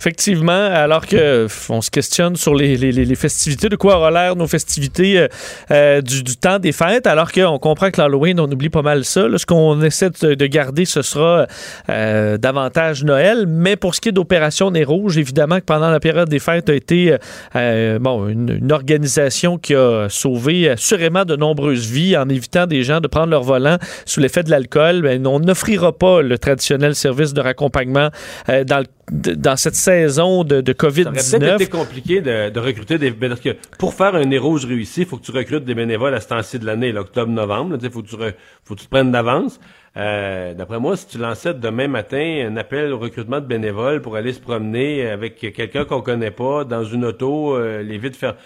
[0.00, 5.18] Effectivement, alors que on se questionne sur les, festivités, de quoi aura l'air nos festivités
[5.18, 5.28] euh,
[5.70, 9.26] euh, du, temps des fêtes, alors qu'on comprend que l'Halloween, on oublie pas mal ça.
[9.36, 11.46] Ce qu'on essaie de, garder, ce sera
[11.88, 13.46] euh, davantage Noël.
[13.46, 16.68] Mais pour ce qui est d'Opération Nez Rouge, évidemment que pendant la période des fêtes
[16.68, 17.16] a été
[17.54, 23.30] une, organisation qui a sauvé assurément de nombreuses vies en évitant des gens de prendre
[23.30, 25.02] leur volant sous l'effet de l'alcool.
[25.02, 28.10] Ben, on n'offrira pas le traditionnel service de raccompagnement
[28.48, 31.18] dans le dans cette saison de, de COVID-19.
[31.18, 33.10] Ça aurait peut-être été compliqué de, de recruter des...
[33.10, 36.14] Parce que pour faire un nez rouge réussi, il faut que tu recrutes des bénévoles
[36.14, 37.76] à ce temps-ci de l'année, l'octobre-novembre.
[37.82, 38.16] Il faut, que tu
[38.64, 39.58] faut que tu te prennes d'avance.
[39.96, 44.16] Euh, D'après moi, si tu lançais demain matin un appel au recrutement de bénévoles pour
[44.16, 48.36] aller se promener avec quelqu'un qu'on connaît pas dans une auto, euh, les vitres fer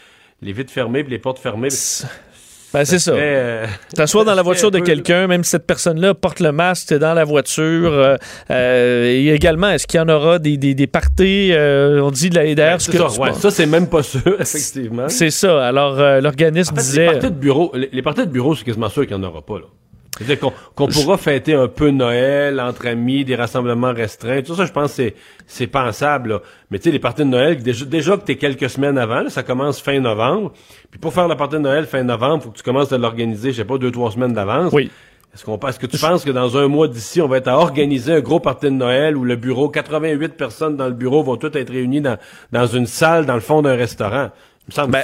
[0.41, 1.69] les fermées les portes fermées.
[2.75, 3.13] Ben, c'est ça.
[3.13, 6.99] Euh, T'assois dans la voiture de quelqu'un, même si cette personne-là porte le masque, t'es
[6.99, 7.93] dans la voiture.
[7.93, 8.17] Euh,
[8.51, 12.79] euh, et également, est-ce qu'il y en aura des, des, des parties, on dit d'ailleurs...
[12.79, 15.09] Ben, ça, ça c'est même pas sûr, effectivement.
[15.09, 15.65] C'est ça.
[15.65, 17.07] Alors, l'organisme disait...
[17.07, 19.43] Les parties de bureau, les, parties de bureau, c'est quasiment sûr qu'il n'y en aura
[19.43, 19.67] pas, là.
[20.16, 20.39] C'est-à-dire
[20.74, 24.43] qu'on pourra fêter un peu Noël entre amis, des rassemblements restreints.
[24.43, 25.15] Tout ça, je pense c'est
[25.47, 26.31] c'est pensable.
[26.31, 26.43] Là.
[26.70, 29.43] Mais tu sais, les parties de Noël, déjà, déjà que t'es quelques semaines avant, ça
[29.43, 30.53] commence fin novembre.
[30.91, 33.51] Puis pour faire la partie de Noël fin novembre, faut que tu commences à l'organiser,
[33.51, 34.73] je sais pas, deux, trois semaines d'avance.
[34.73, 34.91] Oui.
[35.35, 37.59] Est-ce qu'on est-ce que tu penses que dans un mois d'ici, on va être à
[37.59, 41.36] organiser un gros party de Noël où le bureau, 88 personnes dans le bureau vont
[41.36, 42.19] toutes être réunies dans,
[42.53, 44.31] dans une salle dans le fond d'un restaurant?
[44.89, 45.03] Ben,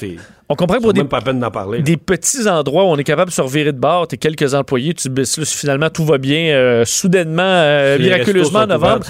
[0.52, 3.30] on comprend pour des, pas peine d'en parler, des petits endroits où on est capable
[3.30, 6.84] de se revirer de bord, t'es quelques employés, tu là, finalement tout va bien, euh,
[6.84, 9.06] soudainement, euh, miraculeusement en novembre.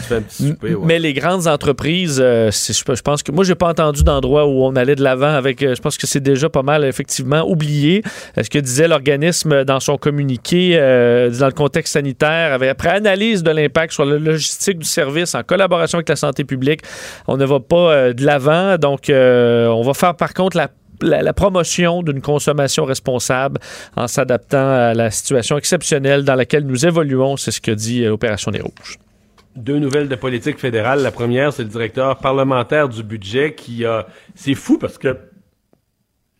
[0.85, 4.77] Mais les grandes entreprises, euh, je pense que moi j'ai pas entendu d'endroit où on
[4.77, 5.61] allait de l'avant avec.
[5.61, 8.03] je pense que c'est déjà pas mal effectivement oublié.
[8.37, 13.95] ce que disait l'organisme dans son communiqué dans le contexte sanitaire, après analyse de l'impact
[13.95, 16.83] sur la logistique du service en collaboration avec la santé publique,
[17.29, 18.77] on ne va pas de l'avant.
[18.77, 20.69] Donc on va faire par contre la
[21.03, 23.59] la, promotion d'une consommation responsable
[23.97, 27.37] en s'adaptant à la situation exceptionnelle dans laquelle nous évoluons.
[27.37, 28.99] C'est ce que dit euh, Opération des Rouges.
[29.57, 31.03] Deux nouvelles de politique fédérale.
[31.03, 34.07] La première, c'est le directeur parlementaire du budget qui a...
[34.35, 35.17] C'est fou parce que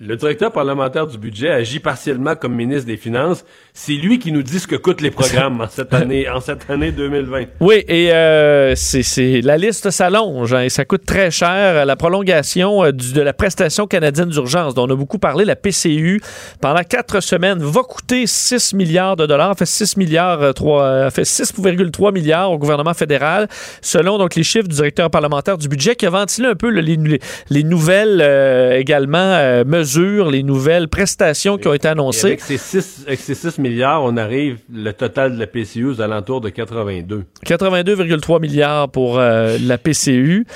[0.03, 3.45] le directeur parlementaire du budget agit partiellement comme ministre des Finances.
[3.75, 6.71] C'est lui qui nous dit ce que coûtent les programmes en cette année, en cette
[6.71, 7.45] année 2020.
[7.61, 11.85] Oui, et euh, c'est la liste s'allonge hein, et ça coûte très cher.
[11.85, 16.23] La prolongation euh, de la prestation canadienne d'urgence, dont on a beaucoup parlé, la PCU,
[16.63, 19.55] pendant quatre semaines, va coûter 6 milliards de dollars.
[19.59, 23.49] Fait 6 milliards, 3, euh, fait 6,3 milliards au gouvernement fédéral,
[23.83, 26.97] selon donc les chiffres du directeur parlementaire du budget qui a ventilé un peu les,
[27.51, 28.23] les, nouvelles
[28.79, 32.27] également mesures les nouvelles prestations qui ont été annoncées.
[32.27, 37.25] avec ces, 6, milliards, on arrive, le total de la PCU aux alentours de 82.
[37.47, 40.47] 82,3 milliards pour euh, la PCU.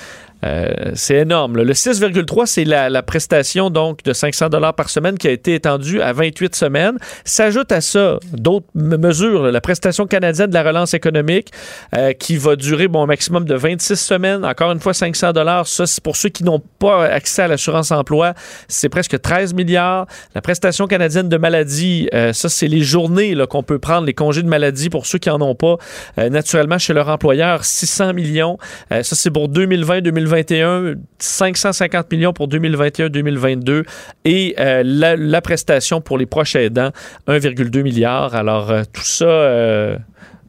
[0.44, 1.56] Euh, c'est énorme.
[1.56, 6.00] Le 6,3, c'est la, prestation donc de 500 dollars par semaine qui a été étendue
[6.00, 6.98] à 28 semaines.
[7.24, 11.50] S'ajoute à ça d'autres mesures, la prestation canadienne de la relance économique
[11.96, 14.44] euh, qui va durer bon maximum de 26 semaines.
[14.44, 15.66] Encore une fois, 500 dollars.
[15.66, 18.34] Ça, c'est pour ceux qui n'ont pas accès à l'assurance emploi,
[18.68, 20.06] c'est presque 13 milliards.
[20.34, 24.42] La prestation canadienne de maladie, euh, ça, c'est les journées qu'on peut prendre, les congés
[24.42, 25.76] de maladie pour ceux qui en ont pas
[26.16, 28.58] naturellement chez leur employeur, 600 millions.
[28.90, 33.85] ça, c'est pour 2020-2021 2021, 550 millions pour 2021-2022
[34.24, 36.90] et euh, la, prestation pour les prochains aidants,
[37.28, 38.35] 1,2 milliard.
[38.35, 39.98] Alors, euh, tout ça, euh,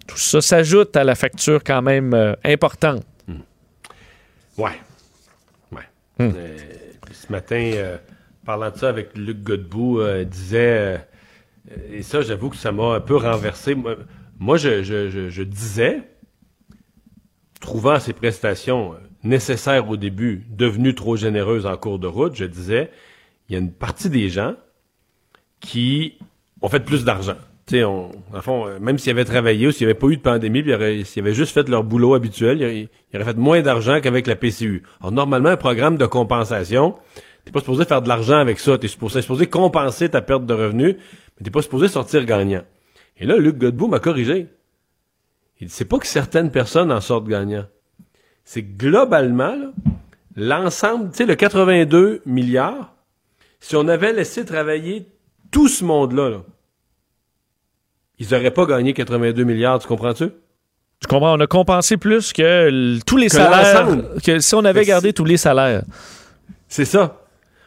[0.08, 3.04] tout ça s'ajoute à la facture quand même importante.
[3.28, 3.40] Hmm.
[4.58, 4.72] Ouais.
[5.72, 5.84] Ouais.
[6.20, 6.32] Hmm.
[7.12, 7.72] ce matin,
[8.46, 11.02] parlant de ça avec Luc Godbout, disait,
[11.92, 13.76] et ça, j'avoue que ça m'a un peu renversé.
[14.40, 16.02] Moi, je, je disais,
[17.60, 18.96] trouvant ces prestations
[19.26, 22.92] nécessaire au début, devenue trop généreuse en cours de route, je disais,
[23.50, 24.56] il y a une partie des gens
[25.60, 26.18] qui
[26.62, 27.36] ont fait plus d'argent.
[27.68, 27.84] Tu sais,
[28.42, 30.64] fond, euh, même s'ils avaient travaillé ou s'il n'y avait pas eu de pandémie,
[31.04, 34.84] s'ils avaient juste fait leur boulot habituel, ils, auraient fait moins d'argent qu'avec la PCU.
[35.00, 36.96] Alors, normalement, un programme de compensation,
[37.44, 38.78] t'es pas supposé faire de l'argent avec ça.
[38.78, 42.64] T'es supposé, supposé compenser ta perte de revenus, mais t'es pas supposé sortir gagnant.
[43.18, 44.48] Et là, Luc Godbout m'a corrigé.
[45.60, 47.66] Il dit, c'est pas que certaines personnes en sortent gagnant
[48.46, 49.56] c'est globalement
[50.36, 52.94] l'ensemble, tu sais, le 82 milliards,
[53.60, 55.08] si on avait laissé travailler
[55.52, 56.44] tout ce monde-là,
[58.20, 60.30] ils n'auraient pas gagné 82 milliards, tu comprends-tu?
[61.02, 63.88] Je comprends, on a compensé plus que tous les salaires,
[64.24, 65.84] que si on avait gardé tous les salaires.
[66.68, 67.22] C'est ça.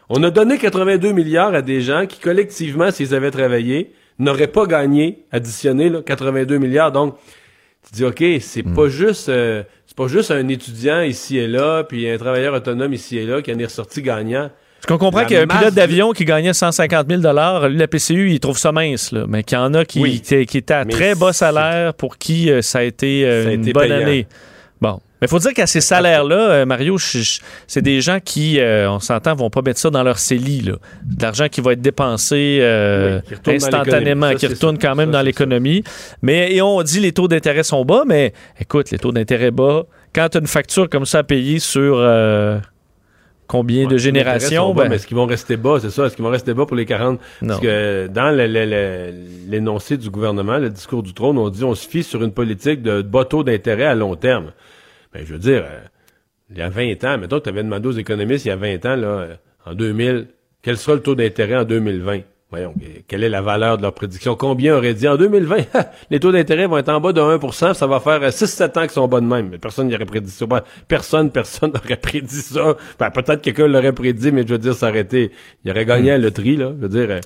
[0.07, 4.65] On a donné 82 milliards à des gens qui, collectivement, s'ils avaient travaillé, n'auraient pas
[4.65, 6.91] gagné, additionné, 82 milliards.
[6.91, 7.17] Donc,
[7.87, 8.73] tu dis, OK, c'est hmm.
[8.73, 9.29] pas juste...
[9.29, 9.63] Euh,
[9.99, 13.53] pas juste un étudiant ici et là, puis un travailleur autonome ici et là qui
[13.53, 14.49] en est ressorti gagnant.
[14.77, 17.21] Parce qu'on comprend qu'il y a un pilote d'avion qui gagnait 150 000
[17.67, 19.25] lui, la PCU, il trouve ça mince, là.
[19.27, 22.61] mais qu'il y en a qui, qui, étaient à très bas salaire pour qui euh,
[22.61, 24.25] ça a été euh, une bonne année.
[25.21, 29.35] Mais il faut dire qu'à ces salaires-là, euh, Mario, c'est des gens qui, on s'entend,
[29.35, 30.61] vont pas mettre ça dans leur CELI.
[30.61, 30.79] De
[31.21, 32.61] l'argent qui va être dépensé
[33.45, 35.83] instantanément, qui retourne quand même dans l'économie.
[36.21, 39.85] Mais et on dit les taux d'intérêt sont bas, mais écoute, les taux d'intérêt bas,
[40.13, 42.59] quand tu as une facture comme ça à payer sur euh,
[43.47, 44.73] combien de générations.
[44.73, 44.89] Ben...
[44.89, 46.05] mais est-ce qu'ils vont rester bas, c'est ça?
[46.05, 47.19] Est-ce qu'ils vont rester bas pour les 40?
[47.45, 52.03] Parce que dans l'énoncé du gouvernement, le discours du trône, on dit on se fie
[52.03, 54.51] sur une politique de bas taux d'intérêt à long terme.
[55.13, 55.79] Ben, je veux dire, euh,
[56.51, 58.55] il y a 20 ans, mettons que tu avais demandé aux économistes il y a
[58.55, 60.27] 20 ans, là, euh, en 2000,
[60.61, 62.21] quel sera le taux d'intérêt en 2020?
[62.51, 62.73] Voyons,
[63.07, 64.35] quelle est la valeur de leur prédiction?
[64.35, 65.57] Combien aurait dit en 2020?
[66.09, 68.81] les taux d'intérêt vont être en bas de 1% ça va faire 6-7 euh, ans
[68.81, 69.49] qu'ils sont bas de même.
[69.49, 70.45] Mais personne n'y aurait prédit ça.
[70.87, 72.75] Personne, personne n'aurait prédit ça.
[72.97, 75.31] Ben, peut-être quelqu'un l'aurait prédit, mais je veux dire, ça aurait été...
[75.63, 76.73] Il aurait gagné à la loterie, là.
[76.75, 77.19] Je veux dire...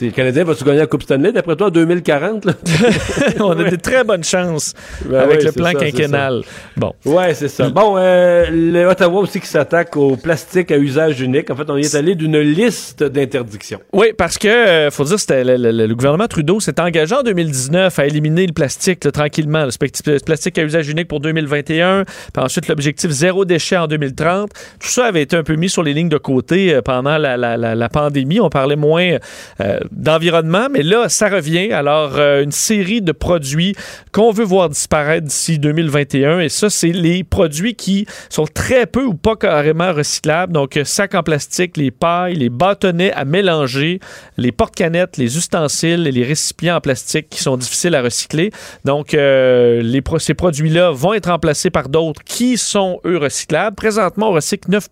[0.00, 2.44] Le Canadien va-tu gagner la Coupe Stanley, d'après toi, en 2040?
[2.44, 2.52] Là?
[3.40, 6.42] On a des très bonnes chances ben avec le plan quinquennal.
[6.76, 6.94] Bon.
[7.04, 7.68] Ouais, c'est ça.
[7.70, 11.50] Bon, euh, Ottawa aussi qui s'attaque au plastique à usage unique.
[11.50, 13.80] En fait, on y est allé d'une liste d'interdictions.
[13.92, 18.06] Oui, parce que, euh, faut dire, c'était le, gouvernement Trudeau s'est engagé en 2019 à
[18.06, 23.44] éliminer le plastique tranquillement, le, plastique à usage unique pour 2021, puis ensuite l'objectif zéro
[23.44, 24.50] déchet en 2030.
[24.78, 27.36] Tout ça avait été un peu mis sur les lignes de côté euh, pendant la,
[27.36, 28.40] la, pandémie.
[28.40, 29.16] On parlait moins
[29.60, 31.72] euh, d'environnement, mais là, ça revient.
[31.72, 33.74] Alors, euh, une série de produits
[34.12, 39.04] qu'on veut voir disparaître d'ici 2021, et ça, c'est les produits qui sont très peu
[39.04, 40.52] ou pas carrément recyclables.
[40.52, 44.00] Donc, euh, sacs en plastique, les pailles, les bâtonnets à mélanger,
[44.36, 48.50] les porte-canettes, les ustensiles et les récipients en plastique qui sont difficiles à recycler.
[48.84, 53.76] Donc, euh, ces produits-là vont être remplacés par d'autres qui sont, eux, recyclables.
[53.76, 54.88] Présentement, on recycle 9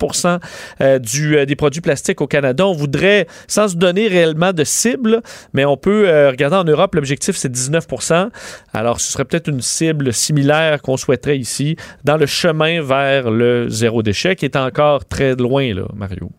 [1.00, 2.66] du, des produits plastiques au Canada.
[2.66, 4.64] On voudrait, sans se donner réellement de
[5.52, 8.30] mais on peut euh, regarder en Europe, l'objectif c'est 19%
[8.72, 13.68] Alors ce serait peut-être une cible similaire qu'on souhaiterait ici dans le chemin vers le
[13.68, 16.30] zéro déchet qui est encore très loin, là, Mario.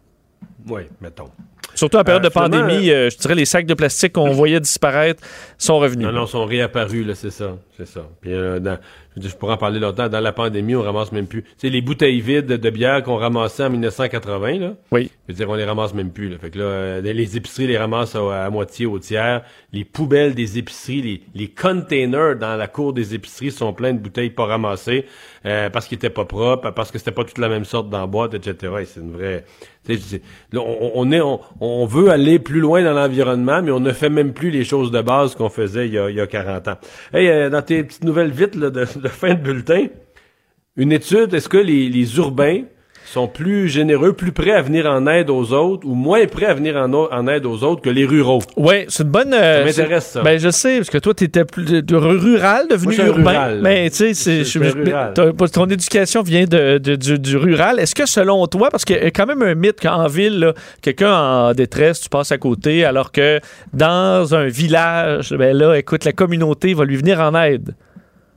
[0.70, 1.30] Oui, mettons.
[1.76, 4.60] Surtout en période de euh, pandémie, euh, je dirais les sacs de plastique qu'on voyait
[4.60, 5.22] disparaître
[5.58, 6.08] sont revenus.
[6.08, 7.56] Non, non, sont réapparus, là, c'est ça.
[7.78, 8.02] C'est ça.
[8.20, 8.78] Puis dans,
[9.22, 10.10] je pourrais en parler longtemps.
[10.10, 11.44] Dans la pandémie, on ramasse même plus.
[11.44, 14.74] Tu sais, les bouteilles vides de bière qu'on ramassait en 1980, là.
[14.92, 15.12] Oui.
[15.28, 16.38] Je veux dire, on les ramasse même plus, là.
[16.38, 19.44] Fait que là, euh, les épiceries les ramassent à, moitié, au tiers.
[19.74, 24.00] Les poubelles des épiceries, les, les, containers dans la cour des épiceries sont pleins de
[24.00, 25.06] bouteilles pas ramassées,
[25.46, 28.08] euh, parce qu'ils étaient pas propres, parce que c'était pas toute la même sorte dans
[28.08, 28.74] boîte, etc.
[28.82, 29.44] Et c'est une vraie,
[30.52, 31.22] là, on, est,
[31.60, 34.92] on, veut aller plus loin dans l'environnement, mais on ne fait même plus les choses
[34.92, 36.78] de base qu'on faisait il y, a, il y a 40 ans.
[37.14, 39.88] Hey, euh, dans tes petites nouvelles vite là, de, de fin de bulletin,
[40.76, 42.64] une étude, est-ce que les, les urbains
[43.08, 46.54] sont plus généreux, plus prêts à venir en aide aux autres ou moins prêts à
[46.54, 48.42] venir en, aide aux autres que les ruraux?
[48.58, 49.34] Oui, c'est une bonne.
[49.34, 50.22] Euh, ça m'intéresse ça.
[50.22, 53.60] Ben je sais parce que toi tu étais plus de, rural devenu urbain.
[53.62, 54.44] mais tu sais, c'est
[55.54, 57.80] ton éducation vient de, du, rural.
[57.80, 61.14] Est-ce que selon toi, parce qu'il y a quand même un mythe qu'en ville, quelqu'un
[61.14, 63.40] en détresse, tu passes à côté, alors que
[63.74, 67.74] dans un village, ben là, écoute, la communauté va lui venir en aide?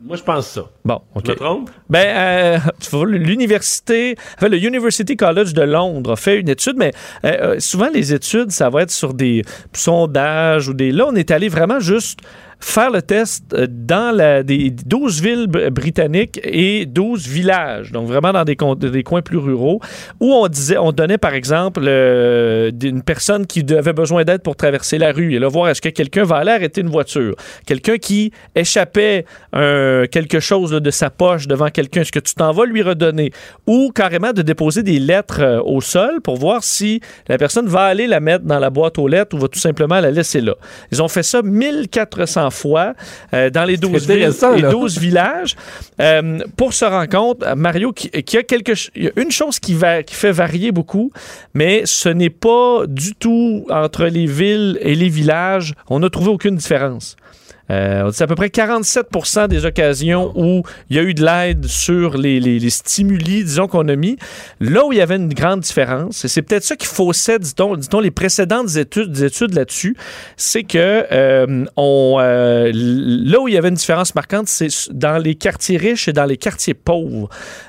[0.02, 0.62] Moi, je pense ça.
[0.84, 1.26] Bon, OK.
[1.26, 1.70] Je me trompe?
[1.90, 2.60] Ben,
[2.92, 6.92] euh, l'université, enfin, le University College de Londres a fait une étude, mais
[7.24, 9.42] euh, euh, souvent, les études, ça va être sur des
[9.74, 10.90] sondages ou des.
[10.90, 12.20] Là, on est allé vraiment juste
[12.60, 18.44] faire le test euh, dans des 12 villes britanniques et 12 villages, donc vraiment dans
[18.44, 19.80] des, coins plus ruraux,
[20.20, 24.56] où on disait, on donnait par exemple euh, une personne qui avait besoin d'aide pour
[24.56, 27.34] traverser la rue et là voir est-ce que quelqu'un va aller arrêter une voiture,
[27.66, 32.52] quelqu'un qui échappait un, quelque chose de sa poche devant quelqu'un, est-ce que tu t'en
[32.52, 33.32] vas lui redonner,
[33.66, 37.84] ou carrément de déposer des lettres euh, au sol pour voir si la personne va
[37.84, 40.54] aller la mettre dans la boîte aux lettres ou va tout simplement la laisser là.
[40.92, 42.94] Ils ont fait ça 1400 fois
[43.34, 45.56] euh, dans les 12 villes et 12 villages
[46.00, 49.58] euh, pour se rendre compte, Mario, qu'il y a quelque il y a une chose
[49.58, 51.12] qui, va, qui fait varier beaucoup,
[51.54, 55.74] mais ce n'est pas du tout entre les villes et les villages.
[55.88, 57.16] On n'a trouvé aucune différence.
[57.70, 61.66] Euh, c'est à peu près 47% des occasions où il y a eu de l'aide
[61.66, 64.16] sur les, les, stimuli, disons, qu'on a mis.
[64.60, 68.00] Là où il y avait une grande différence, et c'est peut-être ça qui faussait, dit-on,
[68.00, 69.96] les précédentes études, études là-dessus,
[70.36, 75.18] c'est que euh, on, euh, là où il y avait une différence marquante, c'est dans
[75.18, 77.28] les quartiers riches et dans les quartiers pauvres.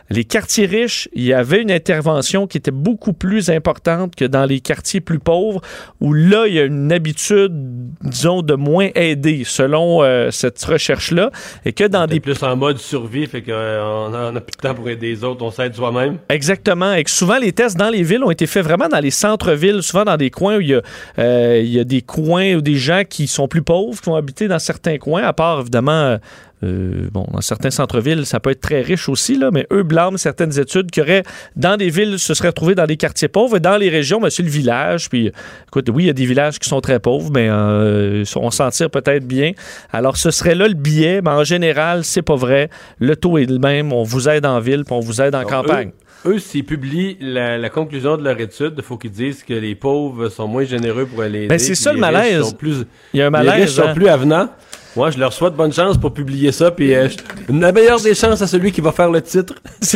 [0.10, 4.46] Les quartiers riches, il y avait une intervention qui était beaucoup plus importante que dans
[4.46, 5.62] les quartiers plus pauvres,
[6.02, 7.54] où là, il y a une habitude,
[8.02, 11.32] disons, de moins aider, selon euh, cette recherche-là,
[11.66, 12.20] et que dans des...
[12.20, 15.44] plus en mode survie, fait qu'on euh, n'a plus de temps pour aider les autres,
[15.44, 16.18] on s'aide soi-même.
[16.30, 19.12] Exactement, et que souvent, les tests dans les villes ont été faits vraiment dans les
[19.12, 20.82] centres-villes, souvent dans des coins où il y, a,
[21.20, 24.16] euh, il y a des coins ou des gens qui sont plus pauvres, qui vont
[24.16, 26.18] habiter dans certains coins, à part, évidemment
[26.64, 30.18] euh, bon, dans certains centres-villes, ça peut être très riche aussi, là, mais eux blâment
[30.18, 31.24] certaines études qui auraient,
[31.56, 34.30] dans des villes, se seraient retrouvés dans des quartiers pauvres, et dans les régions, ben,
[34.30, 35.10] c'est le village.
[35.10, 35.32] Puis,
[35.68, 38.70] écoute, oui, il y a des villages qui sont très pauvres, mais euh, on s'en
[38.70, 39.54] tire peut-être bien.
[39.92, 42.70] Alors, ce serait là le billet, mais en général, c'est pas vrai.
[43.00, 43.92] Le taux est le même.
[43.92, 45.92] On vous aide en ville, puis on vous aide en campagne.
[46.26, 50.30] Eux, s'ils publient la, conclusion de leur étude, il faut qu'ils disent que les pauvres
[50.30, 51.48] sont moins généreux pour aller aider.
[51.48, 52.54] Ben, c'est ça le malaise.
[52.54, 53.56] Plus, il y a un malaise.
[53.56, 53.94] Les riches sont hein.
[53.96, 54.50] plus avenants.
[54.96, 57.08] Moi, je leur souhaite bonne chance pour publier ça, puis euh,
[57.50, 59.56] la meilleure des chances à celui qui va faire le titre.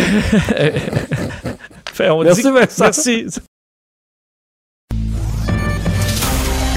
[1.99, 2.49] on merci, dit...
[2.79, 3.27] Merci.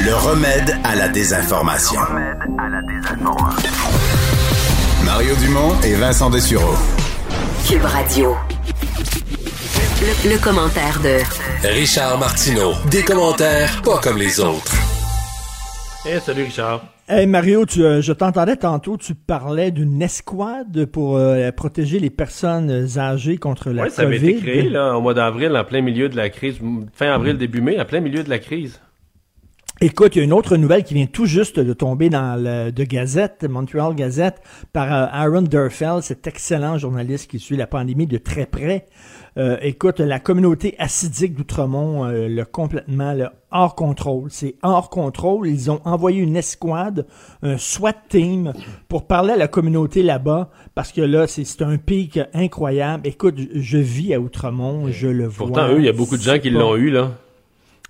[0.04, 2.00] Le remède à la désinformation.
[2.00, 3.68] Le remède à la désinformation.
[5.04, 6.74] Mario Dumont et Vincent Dessureau.
[7.68, 8.36] Cube Radio.
[10.24, 11.18] Le, commentaire de
[11.68, 12.74] Richard Martineau.
[12.90, 14.74] Des commentaires pas comme les autres.
[16.06, 16.82] Eh, salut Richard.
[17.10, 22.10] Hey Mario, tu, euh, je t'entendais tantôt, tu parlais d'une escouade pour euh, protéger les
[22.10, 25.80] personnes âgées contre la ouais, ça avait été créé là, au mois d'avril, en plein
[25.80, 26.58] milieu de la crise,
[26.92, 28.78] fin avril, début mai, en plein milieu de la crise.
[29.80, 32.72] Écoute, il y a une autre nouvelle qui vient tout juste de tomber dans le
[32.72, 38.08] de Gazette, Montreal Gazette, par euh, Aaron Durfell, cet excellent journaliste qui suit la pandémie
[38.08, 38.86] de très près.
[39.38, 43.14] Euh, écoute, la communauté acidique d'Outremont, euh, le complètement
[43.52, 44.30] hors contrôle.
[44.30, 45.48] C'est hors contrôle.
[45.48, 47.06] Ils ont envoyé une escouade,
[47.42, 48.52] un SWAT team,
[48.88, 53.06] pour parler à la communauté là-bas, parce que là, c'est un pic incroyable.
[53.06, 55.46] Écoute, je vis à Outremont, je le vois.
[55.46, 57.12] Pourtant, eux, il y a beaucoup de gens qui l'ont eu, là.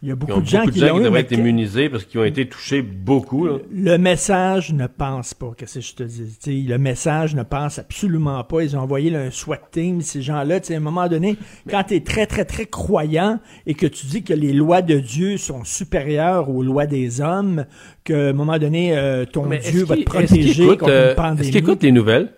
[0.00, 2.82] Il y a beaucoup de gens qui, devraient être immunisés parce qu'ils ont été touchés
[2.82, 3.48] beaucoup.
[3.72, 6.62] Le message ne pense pas, qu'est-ce que je te dis.
[6.62, 8.62] le message ne pense absolument pas.
[8.62, 10.60] Ils ont envoyé un SWAT team, ces gens-là.
[10.68, 11.36] À un moment donné,
[11.68, 15.00] quand tu es très, très, très croyant et que tu dis que les lois de
[15.00, 17.64] Dieu sont supérieures aux lois des hommes,
[18.04, 21.40] qu'à un moment donné, euh, ton Dieu va te protéger contre une euh, pandémie.
[21.40, 22.32] Est-ce qu'ils écoutent les nouvelles?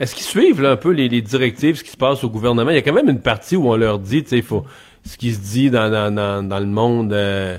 [0.00, 2.70] Est-ce qu'ils suivent un peu les, directives, ce qui se passe au gouvernement?
[2.70, 4.64] Il y a quand même une partie où on leur dit, tu sais, faut
[5.04, 7.12] ce qui se dit dans, dans, dans, dans le monde.
[7.12, 7.58] Euh,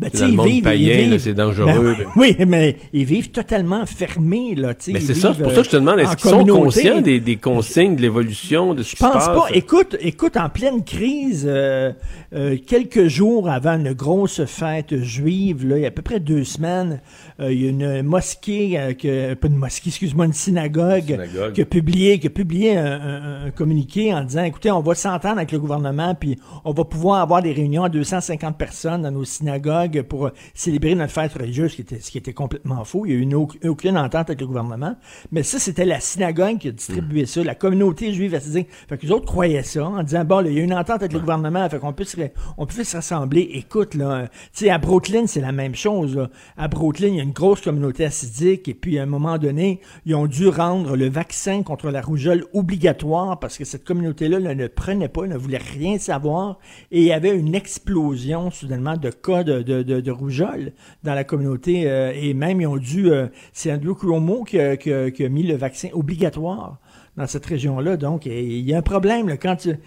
[0.00, 1.94] ben, dans le monde païen, c'est dangereux.
[1.98, 4.54] Ben, oui, mais ils vivent totalement fermés.
[4.54, 7.00] Là, mais c'est ça, c'est pour ça que je te demande, est-ce qu'ils sont conscients
[7.02, 9.24] des, des consignes de l'évolution, de ce je qui se passe?
[9.24, 9.54] Je pense pas.
[9.54, 11.92] Écoute, écoute, en pleine crise, euh,
[12.32, 16.20] euh, quelques jours avant une grosse fête juive, là, il y a à peu près
[16.20, 17.00] deux semaines,
[17.40, 21.18] euh, il y a une mosquée, euh, que, pas une mosquée, excuse-moi, une synagogue,
[21.54, 25.50] qui a publié, qui a publié un, communiqué en disant, écoutez, on va s'entendre avec
[25.50, 29.89] le gouvernement, puis on va pouvoir avoir des réunions à 250 personnes dans nos synagogues
[29.98, 33.06] pour célébrer notre fête religieuse, ce qui était, ce qui était complètement faux.
[33.06, 34.96] Il y a eu une, aucune entente avec le gouvernement.
[35.32, 37.42] Mais ça, c'était la synagogue qui a distribué ça.
[37.42, 40.52] La communauté juive a dit, fait que les autres croyaient ça en disant, bon, il
[40.52, 42.16] y a une entente avec le gouvernement, fait qu'on peut se,
[42.58, 43.48] on peut se rassembler.
[43.54, 46.28] Écoute, là, tu sais, à Brooklyn, c'est la même chose.
[46.56, 49.80] À Brooklyn, il y a une grosse communauté acidique et puis à un moment donné,
[50.06, 54.66] ils ont dû rendre le vaccin contre la rougeole obligatoire parce que cette communauté-là ne
[54.66, 56.58] prenait pas, ne voulait rien savoir
[56.90, 61.24] et il y avait une explosion soudainement de cas de, de, de, rougeole dans la
[61.24, 65.28] communauté euh, et même ils ont dû, euh, c'est Andrew Cuomo qui a, qui, a,
[65.28, 66.78] mis le vaccin obligatoire
[67.16, 67.96] dans cette région-là.
[67.96, 69.36] Donc, il y a un problème.
[69.38, 69.78] Quand tu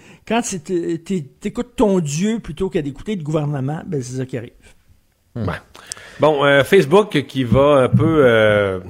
[1.44, 4.52] écoutes ton Dieu plutôt qu'à d'écouter le gouvernement, ben, c'est ça qui arrive.
[6.20, 8.82] Bon, euh, Facebook qui va un peu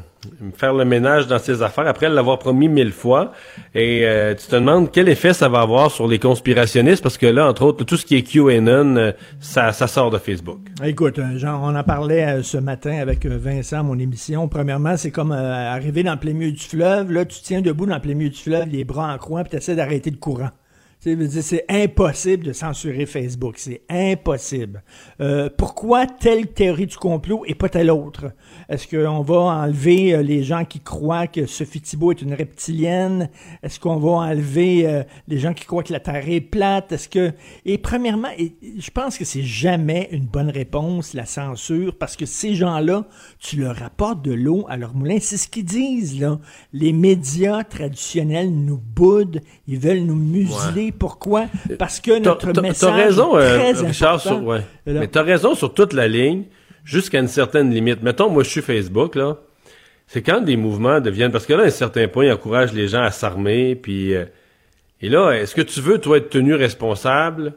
[0.56, 3.32] faire le ménage dans ses affaires après l'avoir promis mille fois.
[3.76, 7.26] Et euh, tu te demandes quel effet ça va avoir sur les conspirationnistes parce que
[7.26, 10.60] là, entre autres, tout ce qui est QAnon, ça, ça sort de Facebook.
[10.84, 14.48] Écoute, genre, on en parlait ce matin avec Vincent, mon émission.
[14.48, 17.12] Premièrement, c'est comme arriver dans le plein milieu du fleuve.
[17.12, 19.52] Là, tu tiens debout dans le plein milieu du fleuve, les bras en croix, puis
[19.52, 20.50] tu essaies d'arrêter le courant.
[21.04, 23.56] C'est impossible de censurer Facebook.
[23.58, 24.84] C'est impossible.
[25.20, 28.32] Euh, pourquoi telle théorie du complot et pas telle autre?
[28.70, 33.30] Est-ce qu'on va enlever euh, les gens qui croient que Sophie Thibault est une reptilienne?
[33.64, 36.94] Est-ce qu'on va enlever euh, les gens qui croient que la Terre est plate?
[36.94, 37.34] Est-ce que...
[37.66, 42.56] Et premièrement, je pense que c'est jamais une bonne réponse, la censure, parce que ces
[42.56, 43.06] gens-là,
[43.40, 45.18] tu leur apportes de l'eau à leur moulin.
[45.20, 46.40] C'est ce qu'ils disent, là.
[46.72, 50.93] Les médias traditionnels nous boudent, ils veulent nous museler.
[51.00, 51.46] Pourquoi?
[51.78, 54.62] Parce que notre message raison, est très Richard, sur, ouais.
[54.86, 56.46] Mais t'as raison sur toute la ligne
[56.84, 58.02] jusqu'à une certaine limite.
[58.02, 59.38] Mettons, moi, je suis Facebook, là.
[60.08, 61.32] C'est quand des mouvements deviennent...
[61.32, 64.14] Parce que là, à un certain point, ils encouragent les gens à s'armer, puis...
[64.14, 64.26] Euh,
[65.02, 67.54] et là, est-ce que tu veux, toi, être tenu responsable,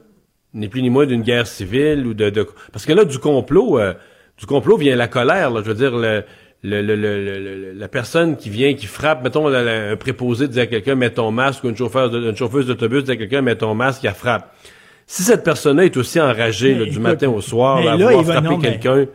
[0.55, 2.31] ni plus ni moins, d'une guerre civile ou de...
[2.31, 2.47] de...
[2.73, 3.79] Parce que là, du complot...
[3.79, 3.95] Euh,
[4.39, 5.63] du complot vient la colère, là.
[5.65, 6.23] Je veux dire, le,
[6.67, 10.95] le, le, le, la personne qui vient, qui frappe, mettons, un préposé dit à quelqu'un,
[10.95, 14.03] mets ton masque, ou une, chauffeur, une chauffeuse d'autobus dit à quelqu'un, mets ton masque,
[14.03, 14.53] il frappe.
[15.07, 19.07] Si cette personne-là est aussi enragée du matin au soir, à vouloir frapper quelqu'un,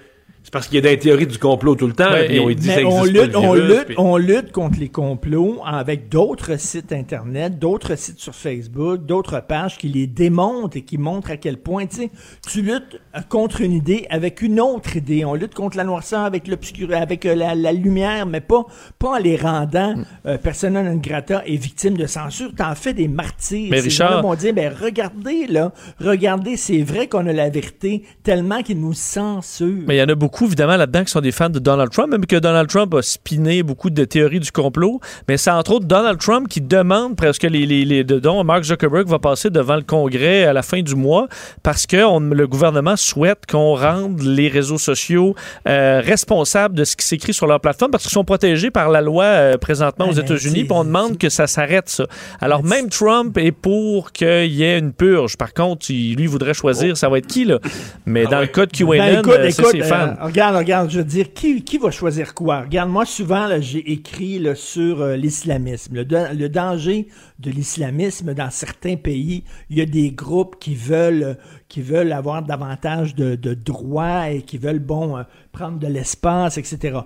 [0.44, 2.68] C'est parce qu'il y a des théories du complot tout le temps, et on dit
[2.68, 7.96] ça on lutte, on, lutte, on lutte contre les complots avec d'autres sites Internet, d'autres
[7.96, 11.96] sites sur Facebook, d'autres pages qui les démontent et qui montrent à quel point, tu
[11.96, 12.12] sais,
[12.50, 13.00] tu luttes
[13.30, 15.26] contre une idée avec une autre idée.
[15.26, 18.66] On lutte contre la noirceur avec l'obscurité, avec euh, la, lumière, mais pas,
[18.98, 20.06] pas en les rendant mm.
[20.26, 22.52] euh, persona non grata et victimes de censure.
[22.56, 23.70] T'en fais des martyrs.
[23.70, 24.24] Mais Richard...
[24.24, 28.94] vont dire, ben regardez, là, regardez, c'est vrai qu'on a la vérité tellement qu'ils nous
[28.94, 29.84] censurent.
[29.88, 32.12] Mais il y en a beaucoup évidemment, là-dedans qui sont des fans de Donald Trump,
[32.12, 35.00] même que Donald Trump a spiné beaucoup de théories du complot.
[35.28, 39.08] Mais c'est entre autres Donald Trump qui demande presque les, les, les dont Mark Zuckerberg
[39.08, 41.28] va passer devant le Congrès à la fin du mois
[41.64, 45.36] parce que le gouvernement souhaite qu'on rende les réseaux sociaux
[45.68, 49.02] euh, responsables de ce qui s'écrit sur leur plateforme parce qu'ils sont protégés par la
[49.02, 50.64] loi euh, présentement aux États-Unis.
[50.64, 52.06] Puis on demande que ça s'arrête, ça.
[52.40, 55.38] Alors même Trump est pour qu'il y ait une purge.
[55.38, 57.60] Par contre, il, lui voudrait choisir, ça va être qui, là?
[58.06, 61.00] Mais ah dans le cas de QAnon, ben, euh, c'est ses fans regarde, regarde, je
[61.00, 62.62] veux dire, qui, qui va choisir quoi?
[62.62, 65.96] Regarde, moi, souvent, j'ai écrit sur euh, l'islamisme.
[65.96, 67.08] Le, danger
[67.40, 71.38] de l'islamisme dans certains pays, il y a des groupes qui veulent,
[71.78, 77.02] veulent avoir davantage de, de droits et qui veulent, bon, euh, prendre de l'espace, etc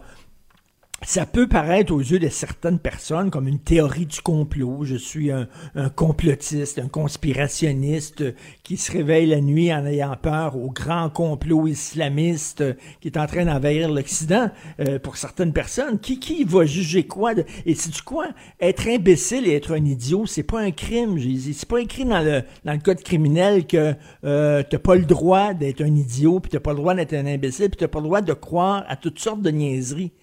[1.04, 4.86] ça peut paraître aux yeux de certaines personnes comme une théorie du complot.
[4.86, 5.48] Je suis un,
[5.96, 8.24] complotiste, un conspirationniste
[8.64, 12.64] qui se réveille la nuit en ayant peur au grand complot islamiste
[13.02, 14.50] qui est en train d'envahir l'Occident.
[14.80, 17.34] Euh, pour certaines personnes, qui, qui va juger quoi?
[17.66, 18.28] et c'est du quoi?
[18.60, 21.20] Être imbécile et être un idiot, c'est pas un crime.
[21.54, 23.94] C'est pas écrit dans le, dans le code criminel que
[24.24, 27.26] euh, t'as pas le droit d'être un idiot, puis t'as pas le droit d'être un
[27.26, 30.14] imbécile, puis t'as pas le droit de croire à toutes sortes de niaiseries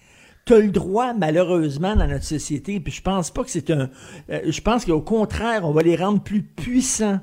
[0.45, 3.89] tu le droit, malheureusement, dans notre société, puis je pense pas que c'est un...
[4.29, 7.19] Euh, je pense qu'au contraire, on va les rendre plus puissants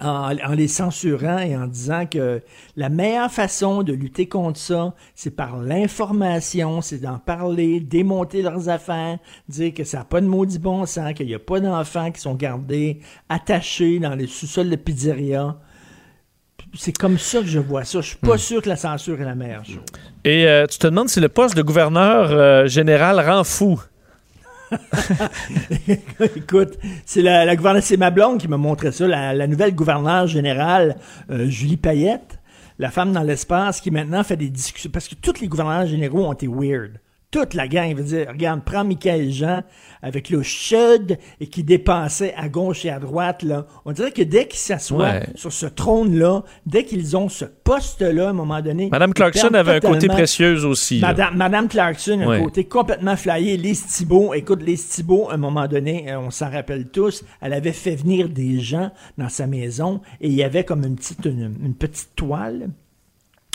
[0.00, 2.42] en, les censurant et en disant que
[2.76, 8.68] la meilleure façon de lutter contre ça, c'est par l'information, c'est d'en parler, démonter leurs
[8.68, 9.18] affaires,
[9.48, 12.20] dire que ça n'a pas de maudit bon sens, qu'il n'y a pas d'enfants qui
[12.20, 15.56] sont gardés, attachés dans les sous-sols de pizzeria
[16.76, 18.00] c'est comme ça que je vois ça.
[18.00, 18.38] Je suis pas hmm.
[18.38, 19.84] sûr que la censure est la meilleure chose.
[20.24, 23.80] Et euh, tu te demandes si le poste de gouverneur euh, général rend fou.
[26.36, 30.96] Écoute, c'est la, la c'est ma blonde qui m'a montré ça, la, nouvelle gouverneure générale,
[31.30, 32.38] euh, Julie Payette,
[32.78, 36.24] la femme dans l'espace, qui maintenant fait des discussions, parce que tous les gouverneurs généraux
[36.24, 36.98] ont été weird
[37.34, 39.64] toute la gang veut dire, regarde, prends Michael Jean
[40.02, 43.66] avec le chud et qui dépensait à gauche et à droite, là.
[43.84, 48.30] On dirait que dès qu'ils s'assoient sur ce trône-là, dès qu'ils ont ce poste-là, à
[48.30, 48.88] un moment donné.
[48.88, 51.00] Madame Clarkson avait un côté précieux aussi.
[51.00, 53.56] Madame, Madame, Clarkson un côté complètement flyé.
[53.56, 57.52] Les Thibault, écoute, les Thibault, à un moment donné, euh, on s'en rappelle tous, elle
[57.52, 61.24] avait fait venir des gens dans sa maison et il y avait comme une petite,
[61.24, 62.68] une petite toile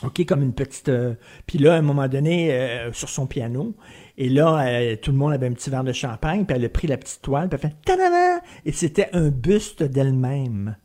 [0.03, 0.89] OK, comme une petite.
[0.89, 1.15] Euh,
[1.45, 3.76] puis là, à un moment donné, euh, sur son piano,
[4.17, 6.69] et là, euh, tout le monde avait un petit verre de champagne, puis elle a
[6.69, 10.77] pris la petite toile, puis elle fait Et c'était un buste d'elle-même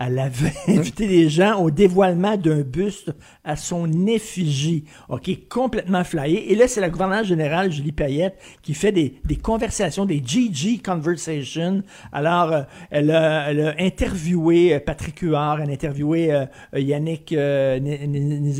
[0.00, 3.12] elle avait invité les gens au dévoilement d'un buste
[3.44, 4.84] à son effigie.
[5.10, 6.50] OK, complètement flyé.
[6.50, 10.80] Et là, c'est la gouverneure générale, Julie Payette, qui fait des, des conversations, des GG
[10.82, 11.82] conversations.
[12.12, 17.32] Alors, euh, elle, a, elle, a, interviewé euh, Patrick Huard, elle a interviewé euh, Yannick
[17.32, 17.78] euh,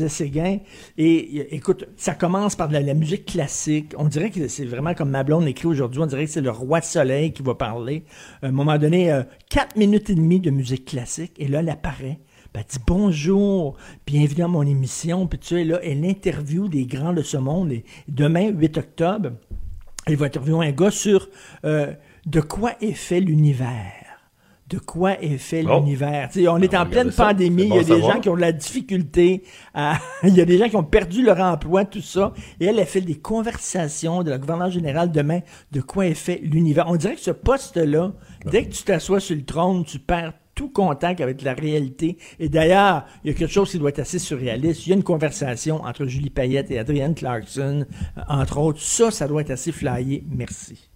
[0.09, 0.59] séguin
[0.99, 3.93] Et écoute, ça commence par de la, musique classique.
[3.97, 6.51] On dirait que c'est vraiment comme ma blonde écrit aujourd'hui, on dirait que c'est le
[6.51, 8.03] roi soleil qui va parler.
[8.43, 11.30] À un moment donné, quatre minutes et demie de musique classique.
[11.37, 12.19] Et là, elle apparaît.
[12.53, 15.25] Ben, elle dit bonjour, bienvenue dans mon émission.
[15.27, 17.71] Puis tu sais, là, elle interviewe des grands de ce monde.
[17.71, 19.31] Et demain, 8 octobre,
[20.05, 21.29] elle va interviewer un gars sur
[21.63, 21.93] euh,
[22.25, 23.93] de quoi est fait l'univers.
[24.67, 25.79] De quoi est fait oh.
[25.79, 26.29] l'univers.
[26.49, 29.43] On est en pleine pandémie, il y a des gens qui ont de la difficulté,
[30.23, 32.33] il y a des gens qui ont perdu leur emploi, tout ça.
[32.59, 35.39] Et elle a fait des conversations de la gouverneure générale demain
[35.73, 36.85] de quoi est fait l'univers.
[36.87, 38.13] On dirait que ce poste-là,
[38.45, 42.17] dès que tu t'assois sur le trône, tu perds tout contact avec la réalité.
[42.39, 44.85] Et d'ailleurs, il y a quelque chose qui doit être assez surréaliste.
[44.85, 47.85] Il y a une conversation entre Julie Payette et Adrienne Clarkson,
[48.17, 48.81] euh, entre autres.
[48.81, 50.23] Ça, ça doit être assez flyé.
[50.29, 50.87] Merci.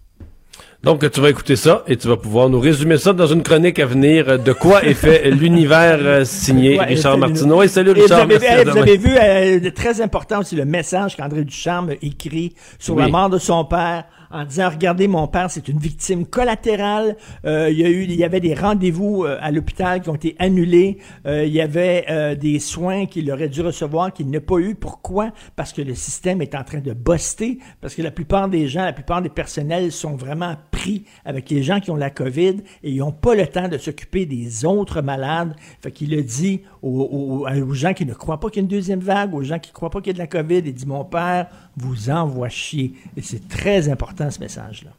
[0.82, 3.78] Donc, tu vas écouter ça et tu vas pouvoir nous résumer ça dans une chronique
[3.78, 7.62] à venir euh, de quoi est fait l'univers euh, signé Richard Martineau.
[7.62, 8.26] Et salut Richard.
[8.26, 13.38] vous avez, vu, très important aussi, le message qu'André Ducharme écrit sur la mort de
[13.38, 17.16] son père en disant regardez mon père c'est une victime collatérale.
[17.44, 20.36] Euh, il y a eu il avait des rendez-vous euh, à l'hôpital qui ont été
[20.38, 20.98] annulés.
[21.26, 24.74] Euh, il y avait des soins qu'il aurait dû recevoir qu'il n'a pas eu.
[24.74, 25.30] Pourquoi?
[25.54, 27.58] Parce que le système est en train de buster.
[27.80, 31.62] Parce que la plupart des gens, la plupart des personnels sont vraiment pris avec les
[31.62, 35.02] gens qui ont la COVID et ils n'ont pas le temps de s'occuper des autres
[35.02, 35.54] malades.
[35.82, 38.68] Fait qu'il a dit aux, aux, gens qui ne croient pas qu'il y a une
[38.68, 40.86] deuxième vague, aux gens qui croient pas qu'il y a de la COVID, il dit
[40.86, 42.92] mon père vous envoie chier.
[43.16, 44.90] Et c'est très important ce message-là.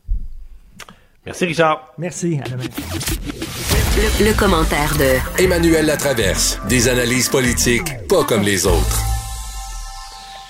[1.25, 1.93] Merci Richard.
[1.97, 2.39] Merci.
[2.45, 6.59] À Le, le, commentaire de Emmanuel Latraverse.
[6.69, 9.03] Des analyses politiques pas comme les autres.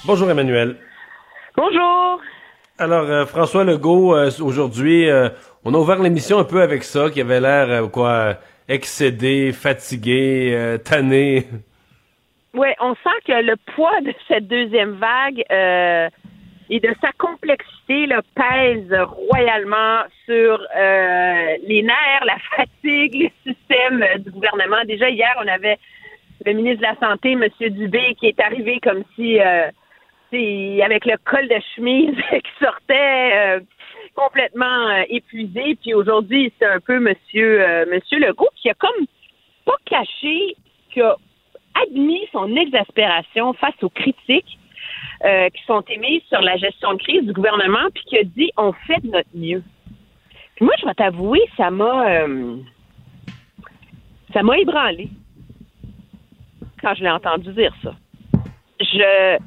[0.06, 0.78] Bonjour Emmanuel.
[1.56, 2.22] Bonjour.
[2.80, 5.30] Alors euh, François Legault, euh, aujourd'hui, euh,
[5.66, 8.38] on a ouvert l'émission un peu avec ça, qui avait l'air quoi
[8.68, 11.48] excédé, fatigué, tanné.
[12.58, 16.10] Oui, on sent que le poids de cette deuxième vague euh,
[16.72, 24.32] et de sa complexité pèse royalement sur euh, les nerfs, la fatigue, les systèmes du
[24.32, 24.84] gouvernement.
[24.86, 25.78] Déjà hier, on avait
[26.48, 27.48] le ministre de la Santé, M.
[27.70, 29.70] Dubé, qui est arrivé comme si euh,
[30.84, 33.62] avec le col de chemise qui sortait
[34.16, 35.78] complètement épuisé.
[35.80, 39.06] Puis aujourd'hui, c'est un peu Monsieur Monsieur Legault qui a comme
[39.64, 40.56] pas caché
[40.96, 41.02] que
[41.84, 44.58] admis son exaspération face aux critiques
[45.26, 48.52] euh, qui sont émises sur la gestion de crise du gouvernement, puis qui a dit
[48.58, 49.64] on fait de notre mieux.
[50.56, 52.58] Puis moi, je vais t'avouer, ça m'a euh,
[54.34, 55.10] ça m'a ébranlé
[56.82, 57.96] quand je l'ai entendu dire ça.
[58.80, 59.38] Je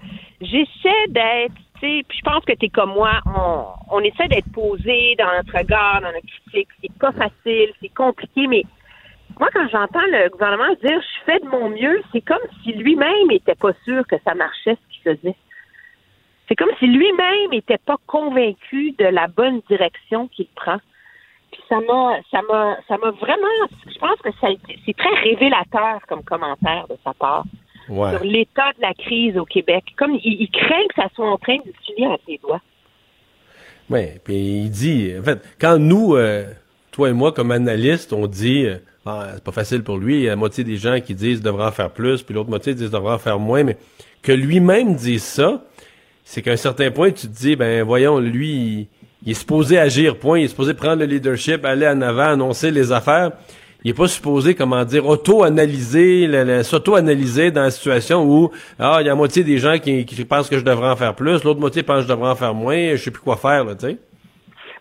[0.40, 5.14] j'essaie d'être, puis je pense que tu es comme moi, on, on essaie d'être posé
[5.18, 6.68] dans notre regard, dans notre critique.
[6.80, 8.62] C'est pas facile, c'est compliqué, mais
[9.40, 13.28] moi, quand j'entends le gouvernement dire je fais de mon mieux, c'est comme si lui-même
[13.28, 15.36] n'était pas sûr que ça marchait ce qu'il faisait.
[16.46, 20.76] C'est comme si lui-même n'était pas convaincu de la bonne direction qu'il prend.
[21.52, 24.48] Puis ça m'a, ça m'a, ça m'a vraiment, je pense que ça
[24.84, 27.44] c'est très révélateur comme commentaire de sa part
[27.86, 29.84] sur l'état de la crise au Québec.
[29.96, 32.60] Comme il, craint que ça soit en train de filer à ses doigts.
[33.88, 36.44] Oui, puis il dit, en fait, quand nous, euh,
[36.90, 38.76] toi et moi, comme analystes, on dit, euh,
[39.06, 40.16] ah, c'est pas facile pour lui.
[40.16, 42.50] Il y a la moitié des gens qui disent devrait en faire plus, puis l'autre
[42.50, 43.62] moitié disent devrait en faire moins.
[43.62, 43.76] Mais
[44.22, 45.62] que lui-même dise ça,
[46.24, 48.88] c'est qu'à un certain point, tu te dis, ben voyons, lui,
[49.24, 50.38] il, est supposé agir, point.
[50.38, 53.32] Il est supposé prendre le leadership, aller en avant, annoncer les affaires.
[53.82, 59.08] Il est pas supposé, comment dire, auto-analyser, s'auto-analyser dans la situation où, ah, il y
[59.08, 61.60] a la moitié des gens qui, qui pensent que je devrais en faire plus, l'autre
[61.60, 63.86] moitié pense que je devrais en faire moins, je sais plus quoi faire, là, tu
[63.86, 63.96] sais.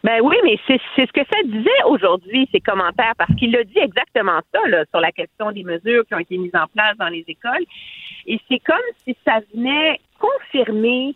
[0.03, 3.80] Ben oui, mais c'est ce que ça disait aujourd'hui, ces commentaires, parce qu'il a dit
[3.80, 7.09] exactement ça là, sur la question des mesures qui ont été mises en place dans
[7.09, 7.65] les écoles.
[8.26, 11.15] Et c'est comme si ça venait confirmer,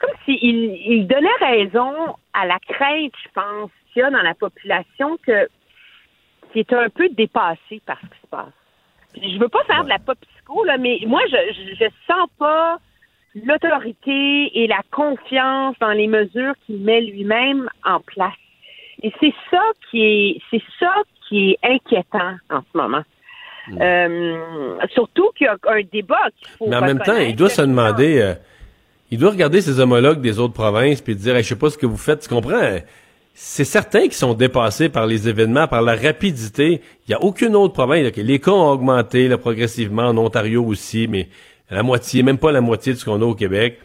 [0.00, 4.34] comme s'il il donnait raison à la crainte, je pense, qu'il y a dans la
[4.34, 5.48] population que
[6.52, 8.52] qui est un peu dépassé par ce qui se passe.
[9.12, 11.90] Puis je veux pas faire de la pop psycho, là, mais moi, je, je, je
[12.06, 12.78] sens pas
[13.46, 18.32] l'autorité et la confiance dans les mesures qu'il met lui-même en place.
[19.02, 20.92] Et c'est ça qui est, c'est ça
[21.28, 23.02] qui est inquiétant en ce moment.
[23.68, 23.78] Hmm.
[23.80, 26.68] Euh, surtout qu'il y a un débat qu'il faut.
[26.68, 28.34] Mais en même temps, il doit se demander, euh,
[29.10, 31.86] il doit regarder ses homologues des autres provinces puis dire, je sais pas ce que
[31.86, 32.78] vous faites, tu comprends?
[33.34, 36.80] C'est certain qu'ils sont dépassés par les événements, par la rapidité.
[37.06, 38.16] Il n'y a aucune autre province.
[38.16, 41.28] Les cas ont augmenté progressivement, en Ontario aussi, mais
[41.70, 43.78] la moitié, même pas la moitié de ce qu'on a au Québec.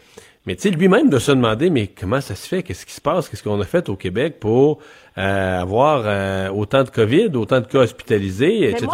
[0.46, 2.62] Mais tu sais, lui-même de se demander, mais comment ça se fait?
[2.62, 3.28] Qu'est-ce qui se passe?
[3.28, 4.78] Qu'est-ce qu'on a fait au Québec pour
[5.16, 8.88] euh, avoir euh, autant de COVID, autant de cas hospitalisés, etc.?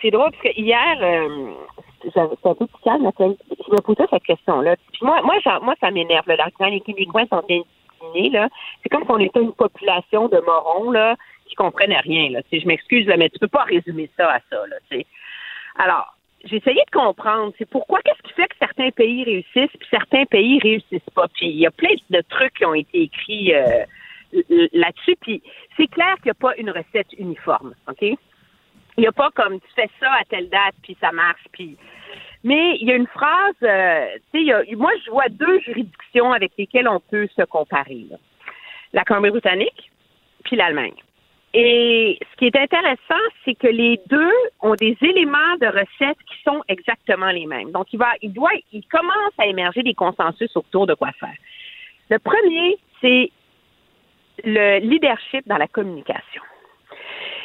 [0.00, 1.52] c'est drôle parce que hier, euh,
[2.02, 4.76] c'est un peu calme, je me posais cette question-là.
[5.02, 6.26] moi, moi, moi, ça m'énerve.
[6.28, 7.60] Là, quand les Québécois sont bien
[8.32, 8.48] là,
[8.82, 11.16] c'est comme si on était une population de morons là,
[11.46, 12.30] qui comprennent rien.
[12.30, 12.40] Là.
[12.52, 14.56] Je m'excuse, mais tu peux pas résumer ça à ça.
[14.66, 15.02] Là,
[15.76, 16.14] Alors,
[16.44, 20.24] j'ai essayé de comprendre, c'est pourquoi, qu'est-ce qui fait que certains pays réussissent puis certains
[20.24, 21.28] pays réussissent pas?
[21.28, 23.84] Puis il y a plein de trucs qui ont été écrits euh,
[24.72, 25.16] là-dessus.
[25.20, 25.42] Puis
[25.76, 28.02] c'est clair qu'il n'y a pas une recette uniforme, ok?
[28.02, 28.16] Il
[28.98, 31.44] n'y a pas comme tu fais ça à telle date puis ça marche.
[31.52, 31.76] Puis
[32.42, 36.52] mais il y a une phrase, euh, tu sais, moi je vois deux juridictions avec
[36.56, 38.06] lesquelles on peut se comparer.
[38.92, 39.90] La Colombie-Britannique
[40.44, 40.94] puis l'Allemagne.
[41.52, 46.42] Et ce qui est intéressant, c'est que les deux ont des éléments de recette qui
[46.44, 47.72] sont exactement les mêmes.
[47.72, 51.34] Donc, il va, il doit, il commence à émerger des consensus autour de quoi faire.
[52.08, 53.30] Le premier, c'est
[54.44, 56.42] le leadership dans la communication.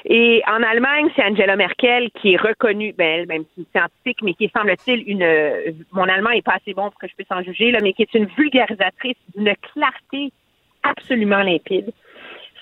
[0.07, 4.52] Et en Allemagne, c'est Angela Merkel qui est reconnue, ben, elle, même scientifique, mais qui
[4.56, 7.80] semble-t-il, une, mon allemand est pas assez bon pour que je puisse en juger, là,
[7.82, 10.32] mais qui est une vulgarisatrice d'une clarté
[10.84, 11.91] absolument limpide.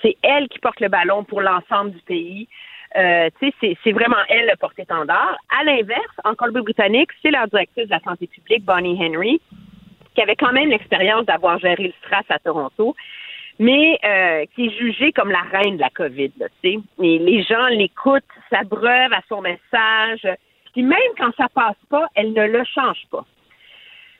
[0.04, 2.46] C'est elle qui porte le ballon pour l'ensemble du pays.
[2.96, 5.36] Euh, c'est vraiment elle le porte-étendard.
[5.58, 9.40] À l'inverse, en Colombie-Britannique, c'est la directrice de la santé publique, Bonnie Henry,
[10.14, 12.94] qui avait quand même l'expérience d'avoir géré le STRAS à Toronto,
[13.58, 16.32] mais euh, qui est jugée comme la reine de la COVID.
[16.62, 20.28] Les gens l'écoutent, s'abreuvent à son message.
[20.72, 23.24] Puis même quand ça passe pas, elle ne le change pas.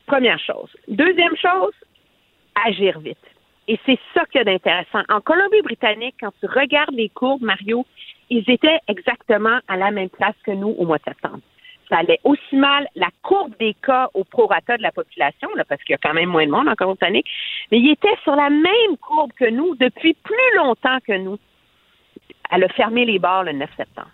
[0.07, 0.75] Première chose.
[0.89, 1.75] Deuxième chose,
[2.67, 3.34] agir vite.
[3.67, 5.03] Et c'est ça qu'il y a d'intéressant.
[5.09, 7.87] En Colombie-Britannique, quand tu regardes les courbes, Mario,
[8.29, 11.41] ils étaient exactement à la même place que nous au mois de septembre.
[11.89, 15.83] Ça allait aussi mal la courbe des cas au prorata de la population, là, parce
[15.83, 17.27] qu'il y a quand même moins de monde en Colombie-Britannique,
[17.71, 21.39] mais ils étaient sur la même courbe que nous depuis plus longtemps que nous.
[22.51, 24.11] Elle a fermé les bars le 9 septembre.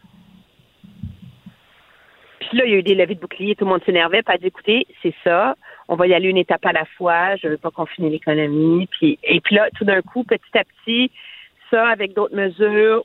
[2.41, 4.39] Puis là, il y a eu des levées de boucliers, tout le monde s'énervait, pas
[4.39, 5.57] d'écouter, c'est ça,
[5.91, 8.87] on va y aller une étape à la fois, je veux pas confiner l'économie.
[8.93, 11.11] Puis, et puis là, tout d'un coup, petit à petit,
[11.69, 13.05] ça, avec d'autres mesures,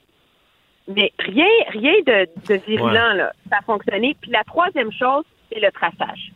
[0.88, 3.34] mais rien, rien de, de virulent, là.
[3.50, 4.16] Ça a fonctionné.
[4.22, 6.32] Puis la troisième chose, c'est le traçage.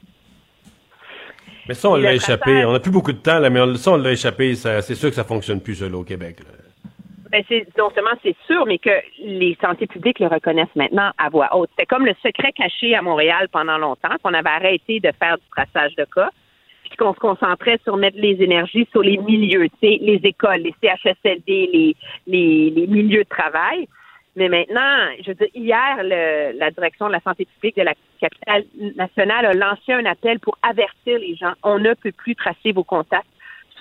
[1.68, 2.66] Mais ça, on l'a échappé.
[2.66, 4.56] On n'a plus beaucoup de temps, là, mais on, ça, on l'a échappé.
[4.56, 6.38] C'est sûr que ça fonctionne plus, seul au Québec.
[7.32, 8.90] Ben, c'est, non seulement c'est sûr, mais que
[9.20, 11.70] les santé publiques le reconnaissent maintenant à voix haute.
[11.78, 15.44] C'est comme le secret caché à Montréal pendant longtemps, qu'on avait arrêté de faire du
[15.52, 16.32] traçage de cas,
[16.86, 21.44] puis qu'on se concentrait sur mettre les énergies sur les milieux, les écoles, les CHSLD,
[21.72, 21.96] les,
[22.26, 23.88] les, les milieux de travail.
[24.36, 27.94] Mais maintenant, je veux dire, hier, le, la direction de la santé publique de la
[28.20, 28.64] capitale
[28.96, 31.54] nationale a lancé un appel pour avertir les gens.
[31.62, 33.30] On ne peut plus tracer vos contacts,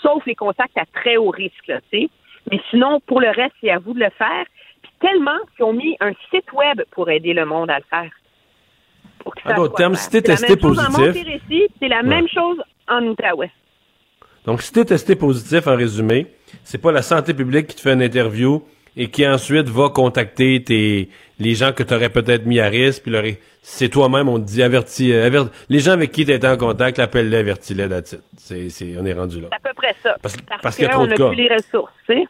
[0.02, 2.08] sauf les contacts à très haut risque, tu sais.
[2.50, 4.44] Mais sinon, pour le reste, c'est à vous de le faire.
[4.82, 8.10] Puis tellement qu'ils ont mis un site web pour aider le monde à le faire.
[9.76, 11.70] Termes, si t'es testé positif.
[11.80, 12.58] C'est la même chose
[12.88, 13.50] en Outaouais.
[14.46, 16.26] Donc, si t'es testé positif, en résumé,
[16.64, 18.62] c'est pas la santé publique qui te fait une interview
[18.96, 23.02] et qui ensuite va contacter tes, les gens que tu aurais peut-être mis à risque,
[23.02, 23.24] puis leur,
[23.70, 26.96] c'est toi-même, on te dit averti, euh, les gens avec qui tu étais en contact,
[26.96, 27.86] l'appelle-les, avertis-les,
[28.34, 29.48] c'est, c'est, on est rendu là.
[29.50, 30.16] C'est à peu près ça.
[30.22, 31.24] Parce, parce, qu'il y a trop de cas.
[31.24, 32.26] On n'a plus les ressources, tu sais.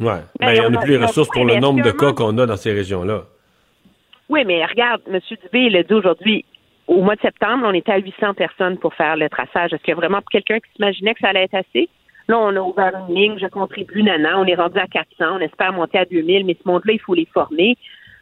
[0.00, 0.20] Ouais.
[0.40, 2.56] Ben, ben on n'a plus les ressources pour le nombre de cas qu'on a dans
[2.56, 3.22] ces régions-là.
[4.28, 5.20] Oui, mais regarde, M.
[5.30, 6.44] Dubé, il a dit aujourd'hui,
[6.88, 9.72] au mois de septembre, on était à 800 personnes pour faire le traçage.
[9.72, 11.88] Est-ce qu'il y a vraiment quelqu'un qui s'imaginait que ça allait être assez?
[12.26, 15.38] Là, on a ouvert une ligne, je contribue, nana, on est rendu à 400, on
[15.38, 17.78] espère monter à 2000, mais ce monde-là, il faut les former.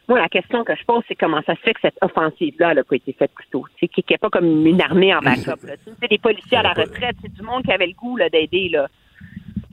[0.07, 2.83] Moi, la question que je pose, c'est comment ça se fait que cette offensive-là n'a
[2.83, 3.65] pas été faite plus tôt?
[3.79, 5.59] Qu'il n'y a pas comme une armée en backup.
[5.99, 8.69] C'est des policiers à la retraite, c'est du monde qui avait le goût d'aider.
[8.69, 8.87] là.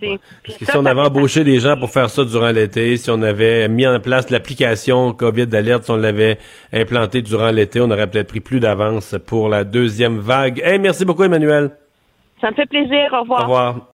[0.00, 3.86] si on avait embauché des gens pour faire ça durant l'été, si on avait mis
[3.86, 6.38] en place l'application COVID d'alerte, si on l'avait
[6.72, 10.60] implanté durant l'été, on aurait peut-être pris plus d'avance pour la deuxième vague.
[10.64, 11.76] Hey, merci beaucoup, Emmanuel.
[12.40, 13.10] Ça me fait plaisir.
[13.12, 13.40] Au revoir.
[13.40, 13.92] Au revoir.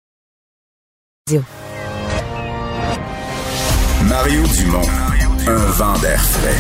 [4.07, 6.55] Mario Dumont, un vent d'air frais.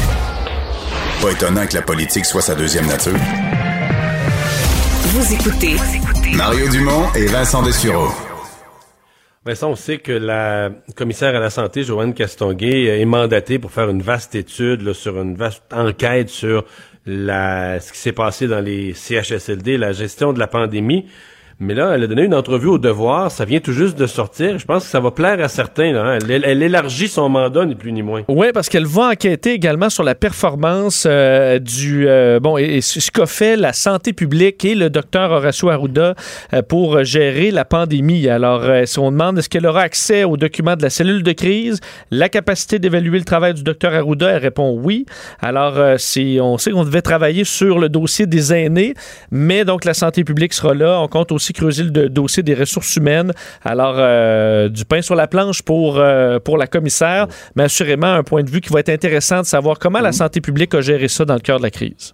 [1.21, 3.17] Pas étonnant que la politique soit sa deuxième nature.
[5.05, 5.75] Vous écoutez
[6.35, 8.09] Mario Dumont et Vincent Dessureau.
[9.43, 13.89] Vincent, on sait que la commissaire à la santé, Joanne Castonguay, est mandatée pour faire
[13.89, 16.65] une vaste étude, sur une vaste enquête sur
[17.05, 21.05] la, ce qui s'est passé dans les CHSLD, la gestion de la pandémie.
[21.57, 23.31] Mais là, elle a donné une entrevue au devoir.
[23.31, 24.59] Ça vient tout juste de sortir.
[24.59, 25.95] Je pense que ça va plaire à certains.
[25.95, 26.19] Hein.
[26.27, 28.23] elle, élargit son mandat, ni plus ni moins.
[28.27, 33.09] Oui, parce qu'elle va enquêter également sur la performance euh, du euh, bon et, ce
[33.09, 36.15] qu'a fait la santé publique et le docteur Horacio Arruda
[36.53, 38.27] euh, pour gérer la pandémie.
[38.27, 41.79] Alors, si on demande est-ce qu'elle aura accès aux documents de la cellule de crise,
[42.11, 45.05] la capacité d'évaluer le travail du docteur Arruda, elle répond oui.
[45.39, 48.93] Alors, on sait qu'on devait travailler sur le dossier des aînés,
[49.31, 50.99] mais donc la santé publique sera là.
[50.99, 53.31] On compte aussi creuser le dossier des ressources humaines.
[53.63, 58.23] Alors, euh, du pain sur la planche pour, euh, pour la commissaire, mais assurément un
[58.23, 61.07] point de vue qui va être intéressant de savoir comment la santé publique a géré
[61.07, 62.13] ça dans le cœur de la crise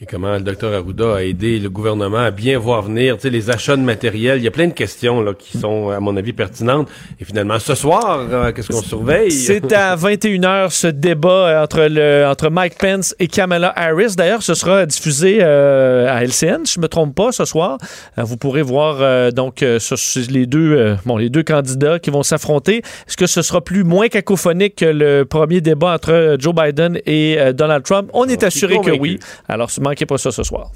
[0.00, 3.76] et comment le docteur Arruda a aidé le gouvernement à bien voir venir les achats
[3.76, 4.38] de matériel.
[4.38, 6.88] Il y a plein de questions là, qui sont, à mon avis, pertinentes.
[7.20, 9.32] Et finalement, ce soir, euh, qu'est-ce qu'on surveille?
[9.32, 14.14] C'est à 21h ce débat euh, entre, le, entre Mike Pence et Kamala Harris.
[14.16, 17.78] D'ailleurs, ce sera diffusé euh, à LCN, je ne me trompe pas, ce soir.
[18.16, 22.82] vous pourrez voir donc les, deux, bon, les deux candidats qui vont s'affronter.
[23.08, 27.52] Est-ce que ce sera plus moins cacophonique que le premier débat entre Joe Biden et
[27.52, 28.10] Donald Trump?
[28.12, 29.18] On est assuré que oui.
[29.48, 30.70] Alors, manquez pas ça ce soir.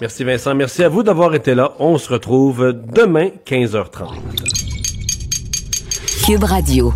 [0.00, 0.54] Merci Vincent.
[0.54, 1.72] Merci à vous d'avoir été là.
[1.78, 4.14] On se retrouve demain, 15h30.
[6.26, 6.92] Cube Radio.